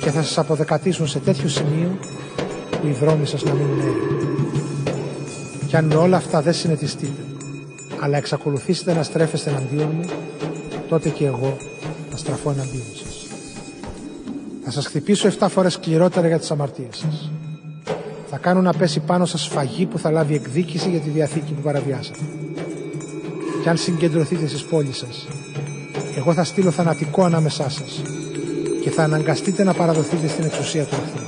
[0.00, 1.98] και θα σας αποδεκατήσουν σε τέτοιο σημείο
[2.36, 2.41] που
[2.82, 4.50] οι δρόμοι σας να μείνουν έρημοι.
[5.66, 7.24] Κι αν με όλα αυτά δεν συνετιστείτε,
[8.00, 10.04] αλλά εξακολουθήσετε να στρέφεστε εναντίον μου,
[10.88, 11.56] τότε και εγώ
[12.10, 13.26] θα στραφώ εναντίον σας.
[14.64, 17.30] Θα σας χτυπήσω 7 φορές σκληρότερα για τις αμαρτίες σας
[18.34, 21.60] θα κάνω να πέσει πάνω σας φαγή που θα λάβει εκδίκηση για τη διαθήκη που
[21.60, 22.18] παραβιάσατε.
[23.62, 25.28] Και αν συγκεντρωθείτε στις πόλεις σας,
[26.16, 28.02] εγώ θα στείλω θανατικό ανάμεσά σας
[28.82, 31.21] και θα αναγκαστείτε να παραδοθείτε στην εξουσία του εχθρού.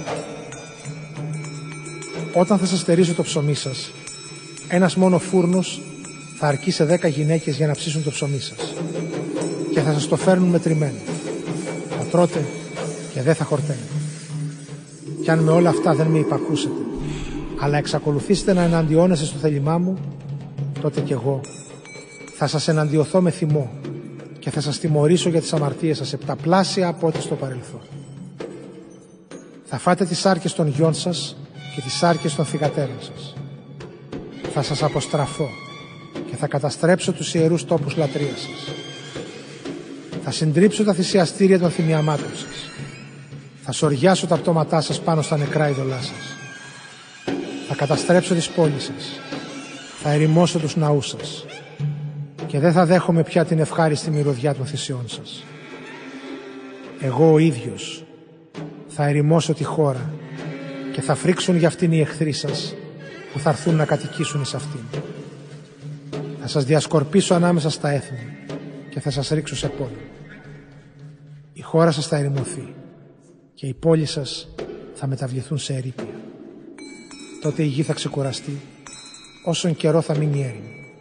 [2.34, 3.90] Όταν θα σας στερίζω το ψωμί σας,
[4.68, 5.80] ένας μόνο φούρνος
[6.38, 8.74] θα αρκεί σε δέκα γυναίκες για να ψήσουν το ψωμί σας
[9.72, 10.98] και θα σας το φέρνουν μετρημένο.
[11.98, 12.44] Θα τρώτε
[13.12, 13.92] και δεν θα χορταίνετε.
[15.22, 16.74] Κι αν με όλα αυτά δεν με υπακούσετε
[17.64, 19.98] αλλά εξακολουθήσετε να εναντιώνεστε στο θέλημά μου,
[20.80, 21.40] τότε κι εγώ
[22.34, 23.70] θα σας εναντιωθώ με θυμό
[24.38, 27.80] και θα σας τιμωρήσω για τις αμαρτίες σας επταπλάσια από ό,τι στο παρελθόν.
[29.64, 31.36] Θα φάτε τις άρκες των γιών σας
[31.74, 33.34] και τις άρκες των θυγατέρων σας.
[34.52, 35.48] Θα σας αποστραφώ
[36.30, 38.74] και θα καταστρέψω τους ιερούς τόπους λατρείας σας.
[40.24, 42.70] Θα συντρίψω τα θυσιαστήρια των θυμιαμάτων σας.
[43.64, 46.36] Θα σοριάσω τα πτώματά σας πάνω στα νεκρά ειδωλά σας.
[47.68, 49.20] Θα καταστρέψω τις πόλεις σας.
[50.02, 51.44] Θα ερημώσω τους ναούς σας.
[52.46, 55.44] Και δεν θα δέχομαι πια την ευχάριστη μυρωδιά των θυσιών σας.
[57.00, 58.04] Εγώ ο ίδιος
[58.88, 60.10] θα ερημώσω τη χώρα
[60.94, 62.74] και θα φρίξουν για αυτήν οι εχθροί σας
[63.32, 64.80] που θα έρθουν να κατοικήσουν εις αυτήν.
[66.40, 68.36] Θα σας διασκορπίσω ανάμεσα στα έθνη
[68.90, 70.10] και θα σας ρίξω σε πόλη.
[71.52, 72.74] Η χώρα σας θα ερημωθεί
[73.54, 74.48] και οι πόλεις σας
[74.94, 76.14] θα μεταβληθούν σε ερήπια.
[77.42, 78.60] Τότε η γη θα ξεκουραστεί
[79.44, 80.92] όσον καιρό θα μείνει έρημη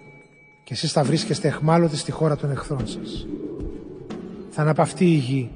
[0.64, 3.28] και εσείς θα βρίσκεστε εχμάλωτοι στη χώρα των εχθρών σας.
[4.50, 5.52] Θα αναπαυτεί η γη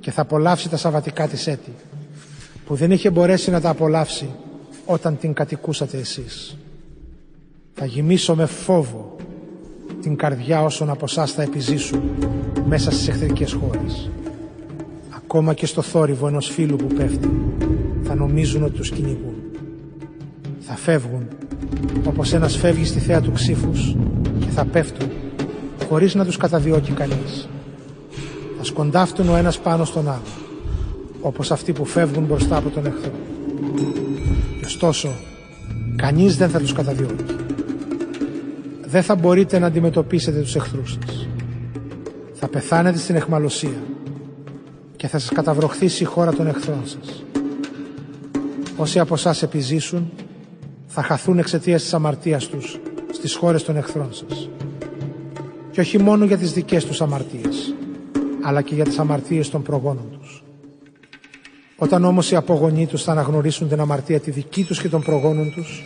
[0.00, 1.72] και θα απολαύσει τα σαβατικά της έτη
[2.66, 4.28] που δεν είχε μπορέσει να τα απολαύσει
[4.86, 6.56] όταν την κατοικούσατε εσείς.
[7.74, 9.16] Θα γυμίσω με φόβο
[10.02, 12.02] την καρδιά όσων από εσάς θα επιζήσουν
[12.66, 14.10] μέσα στις εχθρικές χώρες.
[15.10, 17.30] Ακόμα και στο θόρυβο ενός φίλου που πέφτει
[18.02, 19.34] θα νομίζουν ότι τους κυνηγούν.
[20.60, 21.28] Θα φεύγουν
[22.04, 23.96] όπως ένας φεύγει στη θέα του ξύφους
[24.40, 25.10] και θα πέφτουν
[25.88, 27.48] χωρίς να τους καταδιώκει κανείς.
[28.58, 30.41] Θα σκοντάφτουν ο ένας πάνω στον άλλο
[31.22, 33.12] όπως αυτοί που φεύγουν μπροστά από τον εχθρό.
[34.60, 35.12] Και ωστόσο,
[35.96, 37.24] κανείς δεν θα τους καταδιώκει.
[38.86, 41.28] Δεν θα μπορείτε να αντιμετωπίσετε τους εχθρούς σας.
[42.32, 43.82] Θα πεθάνετε στην εχμαλωσία
[44.96, 47.24] και θα σας καταβροχθήσει η χώρα των εχθρών σας.
[48.76, 50.10] Όσοι από εσάς επιζήσουν,
[50.86, 52.80] θα χαθούν εξαιτίας της αμαρτίας τους
[53.12, 54.48] στις χώρες των εχθρών σας.
[55.70, 57.74] Και όχι μόνο για τις δικές τους αμαρτίες,
[58.42, 60.11] αλλά και για τις αμαρτίες των προγόνων τους.
[61.82, 65.52] Όταν όμως οι απογονοί τους θα αναγνωρίσουν την αμαρτία τη δική τους και των προγόνων
[65.52, 65.82] τους,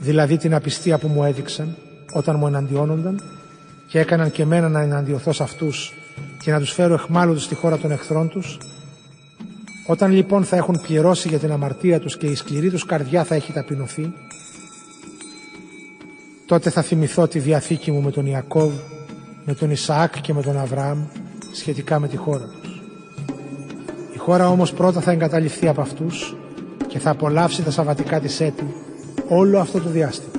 [0.00, 1.76] δηλαδή την απιστία που μου έδειξαν
[2.12, 3.22] όταν μου εναντιώνονταν
[3.88, 5.92] και έκαναν και μένα να εναντιωθώ σε αυτούς
[6.42, 8.58] και να τους φέρω εχμάλωτους στη χώρα των εχθρών τους,
[9.86, 13.34] όταν λοιπόν θα έχουν πληρώσει για την αμαρτία τους και η σκληρή τους καρδιά θα
[13.34, 14.12] έχει ταπεινωθεί,
[16.46, 18.72] τότε θα θυμηθώ τη διαθήκη μου με τον Ιακώβ,
[19.44, 21.04] με τον Ισαάκ και με τον Αβραάμ
[21.52, 22.59] σχετικά με τη χώρα του.
[22.59, 22.59] Η
[24.20, 26.36] χώρα όμως πρώτα θα εγκαταλειφθεί από αυτούς
[26.86, 28.66] και θα απολαύσει τα σαβατικά της έτη
[29.28, 30.32] όλο αυτό το διάστημα.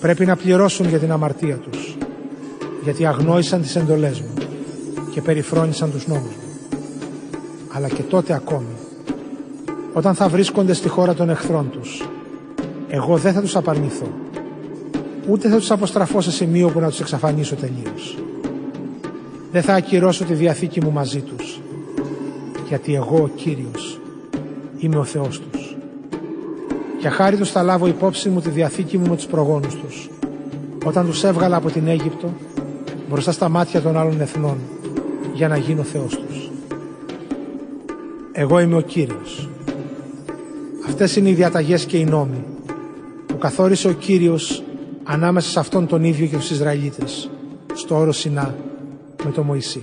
[0.00, 1.96] Πρέπει να πληρώσουν για την αμαρτία τους,
[2.82, 4.34] γιατί αγνόησαν τις εντολές μου
[5.10, 6.78] και περιφρόνησαν τους νόμους μου.
[7.72, 8.76] Αλλά και τότε ακόμη,
[9.92, 12.08] όταν θα βρίσκονται στη χώρα των εχθρών τους,
[12.88, 14.08] εγώ δεν θα τους απαρνηθώ,
[15.28, 18.18] ούτε θα τους αποστραφώ σε σημείο που να τους εξαφανίσω τελείως.
[19.52, 21.61] Δεν θα ακυρώσω τη διαθήκη μου μαζί τους,
[22.72, 24.00] γιατί εγώ ο Κύριος
[24.78, 25.76] είμαι ο Θεός τους.
[27.00, 30.10] Για χάρη τους θα λάβω υπόψη μου τη διαθήκη μου με τους προγόνους τους,
[30.84, 32.32] όταν τους έβγαλα από την Αίγυπτο
[33.10, 34.56] μπροστά στα μάτια των άλλων εθνών
[35.34, 36.50] για να γίνω Θεός τους.
[38.32, 39.48] Εγώ είμαι ο Κύριος.
[40.86, 42.44] Αυτές είναι οι διαταγές και οι νόμοι
[43.26, 44.62] που καθόρισε ο Κύριος
[45.04, 47.30] ανάμεσα σε αυτόν τον ίδιο και τους Ισραηλίτες
[47.74, 48.54] στο όρο Σινά
[49.24, 49.82] με τον Μωυσή.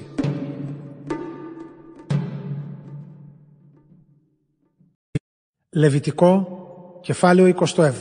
[5.71, 6.47] Λεβιτικό,
[7.01, 7.91] κεφάλαιο 27.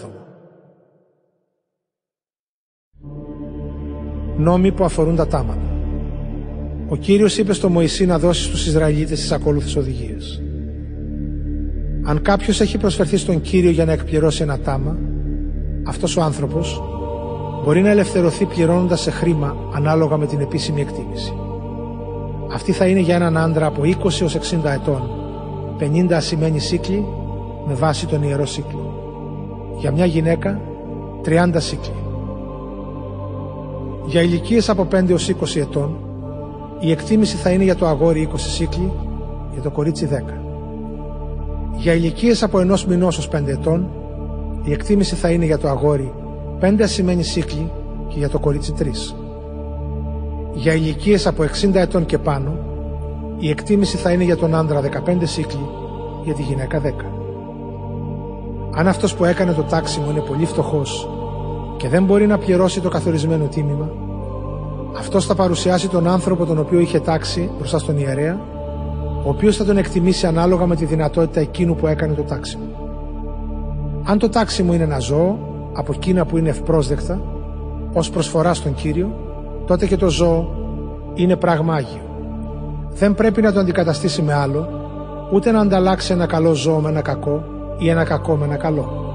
[4.36, 5.76] Νόμοι που αφορούν τα τάματα.
[6.88, 10.42] Ο Κύριος είπε στο Μωυσή να δώσει στους Ισραηλίτες τις ακόλουθες οδηγίες.
[12.04, 14.98] Αν κάποιος έχει προσφερθεί στον Κύριο για να εκπληρώσει ένα τάμα,
[15.86, 16.82] αυτός ο άνθρωπος
[17.64, 21.32] μπορεί να ελευθερωθεί πληρώνοντας σε χρήμα ανάλογα με την επίσημη εκτίμηση.
[22.52, 25.10] Αυτή θα είναι για έναν άντρα από 20 έως 60 ετών,
[25.78, 27.04] 50 ασημένοι σύκλοι
[27.68, 28.94] με βάση τον Ιερό Σύκλο.
[29.78, 30.60] Για μια γυναίκα
[31.24, 31.94] 30 σύκλοι.
[34.06, 35.96] Για ηλικίες από 5 έως 20 ετών
[36.80, 38.92] η εκτίμηση θα είναι για το αγόρι 20 σύκλοι,
[39.52, 40.32] για το κορίτσι 10.
[41.76, 43.88] Για ηλικίες από ενός μηνός ως 5 ετών
[44.62, 46.12] η εκτίμηση θα είναι για το αγόρι
[46.60, 47.70] 5 ασημένοι σύκλοι
[48.08, 48.84] και για το κορίτσι 3.
[50.54, 52.58] Για ηλικίες από 60 ετών και πάνω
[53.38, 55.68] η εκτίμηση θα είναι για τον άντρα 15 σύκλοι,
[56.24, 57.17] για τη γυναίκα 10.
[58.78, 61.08] Αν αυτός που έκανε το τάξιμο είναι πολύ φτωχός
[61.76, 63.90] και δεν μπορεί να πληρώσει το καθορισμένο τίμημα,
[64.98, 68.40] αυτός θα παρουσιάσει τον άνθρωπο τον οποίο είχε τάξει μπροστά στον ιερέα,
[69.24, 72.64] ο οποίος θα τον εκτιμήσει ανάλογα με τη δυνατότητα εκείνου που έκανε το τάξιμο.
[74.04, 75.38] Αν το τάξιμο είναι ένα ζώο,
[75.72, 77.20] από εκείνα που είναι ευπρόσδεκτα,
[77.92, 79.14] ως προσφορά στον Κύριο,
[79.66, 80.48] τότε και το ζώο
[81.14, 82.00] είναι πράγμα Άγιο.
[82.90, 84.68] Δεν πρέπει να το αντικαταστήσει με άλλο,
[85.32, 87.42] ούτε να ανταλλάξει ένα καλό ζώο με ένα κακό,
[87.78, 89.06] ή ένα κακό με ένα καλό.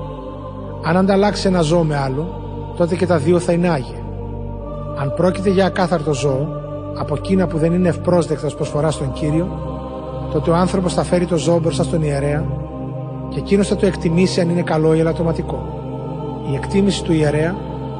[0.83, 2.41] Αν ανταλλάξει ένα ζώο με άλλο,
[2.77, 4.01] τότε και τα δύο θα είναι άγια.
[4.97, 6.47] Αν πρόκειται για ακάθαρτο ζώο,
[6.97, 9.47] από εκείνα που δεν είναι ευπρόσδεκτας προσφοράς στον κύριο,
[10.31, 12.45] τότε ο άνθρωπος θα φέρει το ζώο μπροστά στον ιερέα
[13.29, 15.81] και εκείνος θα το εκτιμήσει αν είναι καλό ή ελαττωματικό.
[16.51, 17.55] Η εκτίμηση του ιερέα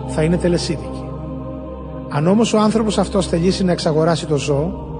[0.07, 1.03] θα είναι τελεσίδικη.
[2.09, 4.91] Αν όμως ο άνθρωπος αυτός θελήσει να εξαγοράσει το ζώο,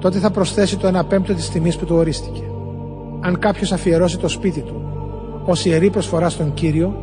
[0.00, 2.42] τότε θα προσθέσει το 1 πέμπτο της τιμής που του ορίστηκε.
[3.20, 4.89] αν κάποιος αφιερώσει το σπίτι του
[5.50, 6.94] ως ιερή προσφορά στον κύριο,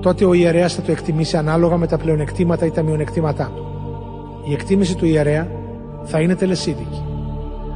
[0.00, 3.66] τότε ο ιερέας θα το εκτιμήσει ανάλογα με τα πλεονεκτήματα ή τα μειονεκτήματά του.
[4.48, 5.48] Η εκτίμηση του ιερέα
[6.04, 7.04] θα είναι τελεσίδικη.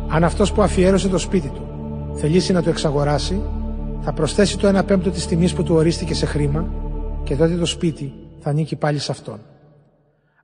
[0.09, 1.63] Αν αυτός που αφιέρωσε το σπίτι του
[2.15, 3.41] θελήσει να το εξαγοράσει,
[4.01, 6.67] θα προσθέσει το 1 πέμπτο της τιμής που του ορίστηκε σε χρήμα
[7.23, 9.41] και τότε το σπίτι θα ανήκει πάλι σε αυτόν.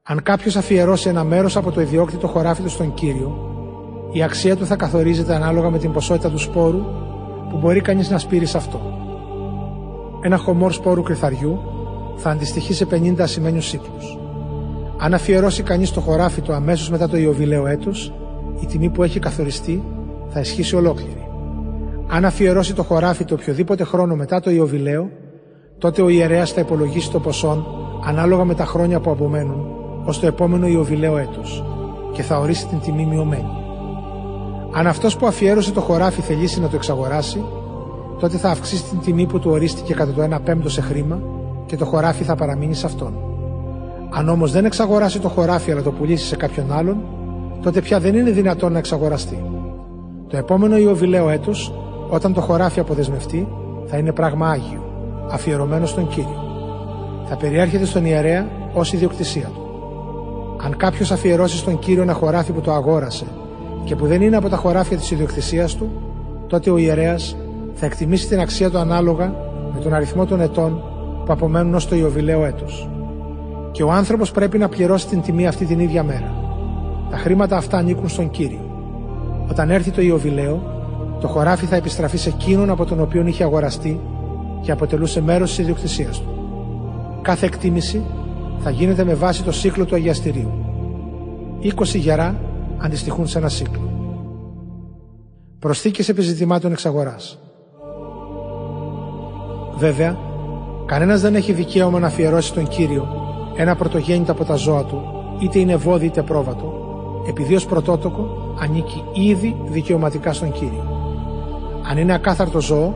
[0.02, 3.51] Αν κάποιος αφιερώσει ένα μέρος από το ιδιόκτητο χωράφι του στον κύριο,
[4.12, 6.80] η αξία του θα καθορίζεται ανάλογα με την ποσότητα του σπόρου
[7.51, 9.06] που μπορεί κανείς να σπείρει σε αυτό.
[10.20, 11.60] Ένα χωμόρ σπόρου κρυθαριού
[12.16, 13.97] θα αντιστοιχεί σε 50 ασημένιους σύκλου.
[14.98, 18.12] Αν αφιερώσει κανείς το χωράφι του αμέσως μετά το Ιωβιλέο έτος,
[18.60, 19.82] η τιμή που έχει καθοριστεί
[20.28, 21.28] θα ισχύσει ολόκληρη.
[22.09, 25.10] Αν αφιερώσει το χωράφι του οποιοδήποτε χρόνο μετά το Ιωβιλέο,
[25.78, 27.66] τότε ο ιερέας θα υπολογίσει το ποσό
[28.05, 29.66] ανάλογα με τα χρόνια που απομένουν
[30.05, 31.64] ως το επόμενο Ιωβιλέο έτος
[32.12, 33.51] και θα ορίσει την τιμή μειωμένη.
[34.72, 37.44] Αν αυτός που αφιέρωσε το χωράφι θελήσει να το εξαγοράσει,
[38.18, 41.20] τότε θα αυξήσει την τιμή που του ορίστηκε κατά το 1 πέμπτο σε χρήμα
[41.66, 43.14] και το χωράφι θα παραμείνει σε αυτόν.
[44.10, 46.97] Αν όμως δεν εξαγοράσει το χωράφι αλλά το πουλήσει σε κάποιον άλλον,
[47.62, 49.44] τότε πια δεν είναι δυνατόν να εξαγοραστεί.
[50.28, 51.72] Το επόμενο Ιωβιλέο έτος,
[52.10, 53.48] όταν το χωράφι αποδεσμευτεί,
[53.86, 54.82] θα είναι πράγμα άγιο,
[55.30, 56.44] αφιερωμένο στον κύριο.
[57.28, 59.60] Θα περιέρχεται στον ιερέα ως ιδιοκτησία του.
[60.64, 63.24] Αν κάποιος αφιερώσει στον κύριο ένα χωράφι που το αγόρασε
[63.84, 65.90] και που δεν είναι από τα χωράφια της ιδιοκτησίας του,
[66.47, 67.36] τότε ο ιερέας
[67.78, 69.35] θα εκτιμήσει την αξία του ανάλογα
[69.74, 70.82] με τον αριθμό των ετών
[71.24, 72.89] που απομένουν ως το Ιωβιλέο έτος.
[73.73, 76.35] Και ο άνθρωπος πρέπει να πληρώσει την τιμή αυτή την ίδια μέρα.
[77.11, 78.70] Τα χρήματα αυτά ανήκουν στον κύριο.
[79.51, 80.74] Όταν έρθει το Ιωβιλέο,
[81.20, 84.01] το χωράφι θα επιστραφεί σε εκείνον από τον οποίο είχε αγοραστεί
[84.61, 86.28] και αποτελούσε μέρος της ιδιοκτησίας του.
[87.23, 88.05] Κάθε εκτίμηση
[88.59, 90.53] θα γίνεται με βάση το σύκλο του αγιαστηρίου.
[91.62, 92.40] 20 γερά
[92.78, 93.90] αντιστοιχούν σε ένα σύκλο.
[95.59, 97.39] Προσθήκες επιζητημάτων εξαγοράς.
[99.77, 100.19] Βέβαια,
[100.86, 103.07] κανένας δεν έχει δικαίωμα να αφιερώσει τον Κύριο
[103.57, 105.03] ένα πρωτογέννητο από τα ζώα του,
[105.39, 106.73] είτε είναι βόδι είτε πρόβατο,
[107.28, 110.85] επειδή ως πρωτότοκο ανήκει ήδη δικαιωματικά στον Κύριο.
[111.90, 112.94] Αν είναι ακάθαρτο ζώο,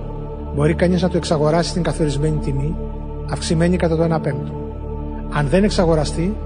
[0.55, 2.77] μπορεί κανείς να το εξαγοράσει στην καθορισμένη τιμή,
[3.31, 4.53] αυξημένη κατά το 1 πέμπτο.
[5.31, 6.37] Αν δεν εξαγοραστεί,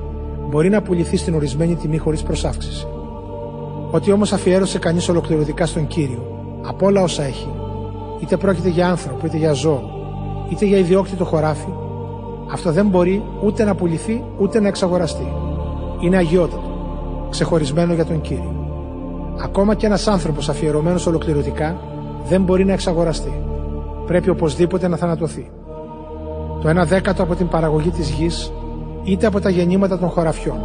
[0.48, 2.86] μπορεί να πουληθεί στην ορισμένη τιμή χωρίς προσάυξηση.
[3.90, 6.26] Ότι όμως αφιέρωσε κανείς ολοκληρωτικά στον κύριο,
[6.62, 7.48] από όλα όσα έχει,
[8.22, 9.93] είτε πρόκειται για άνθρωπο, είτε για ζώο,
[10.48, 11.72] είτε για ιδιόκτητο χωράφι,
[12.52, 15.32] αυτό δεν μπορεί ούτε να πουληθεί ούτε να εξαγοραστεί.
[16.00, 16.70] Είναι αγιότατο,
[17.30, 18.54] ξεχωρισμένο για τον κύριο.
[19.42, 21.76] Ακόμα και ένας άνθρωπος αφιερωμένος ολοκληρωτικά
[22.28, 23.42] δεν μπορεί να εξαγοραστεί.
[24.06, 25.50] Πρέπει οπωσδήποτε να θανατωθεί.
[26.60, 28.52] Το 1 δέκατο από την παραγωγή της γης
[29.02, 30.58] είτε από τα γεννήματα των χωραφιών,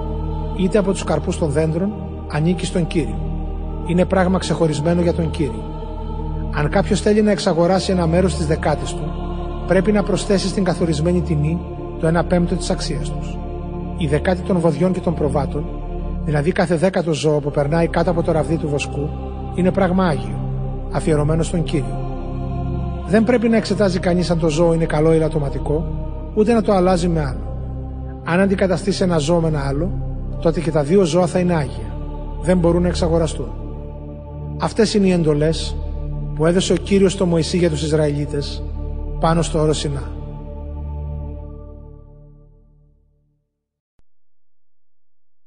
[0.58, 1.92] είτε από τους καρπούς των δέντρων,
[2.32, 3.20] ανήκει στον Κύριο.
[3.86, 5.64] Είναι πράγμα ξεχωρισμένο για τον Κύριο.
[6.54, 9.12] Αν κάποιος θέλει να εξαγοράσει ένα μέρος της δεκάτης του,
[9.70, 11.60] πρέπει να προσθέσεις στην καθορισμένη τιμή
[12.00, 13.38] το 1 πέμπτο της αξίας τους.
[13.98, 15.66] Η δεκάτη των βοδιών και των προβάτων,
[16.26, 19.10] δηλαδή κάθε δέκατο ζώο που περνάει κάτω από το ραβδί του βοσκού,
[19.56, 20.40] είναι πράγμα άγιο,
[20.92, 21.98] αφιερωμένο στον Κύριο.
[23.08, 25.88] Δεν πρέπει να εξετάζει κανείς αν το ζώο είναι καλό ή λατωματικό,
[26.34, 27.58] ούτε να το αλλάζει με άλλο.
[28.24, 29.92] Αν αντικαταστήσει ένα ζώο με ένα άλλο,
[30.42, 31.96] τότε και τα δύο ζώα θα είναι άγια.
[32.42, 33.52] Δεν μπορούν να εξαγοραστούν.
[34.62, 35.76] Αυτές είναι οι εντολές
[36.36, 38.64] που έδωσε ο κύριος στο Μωυσή για τους Ισραηλίτες
[39.20, 40.19] πάνω στο όρος Σινά.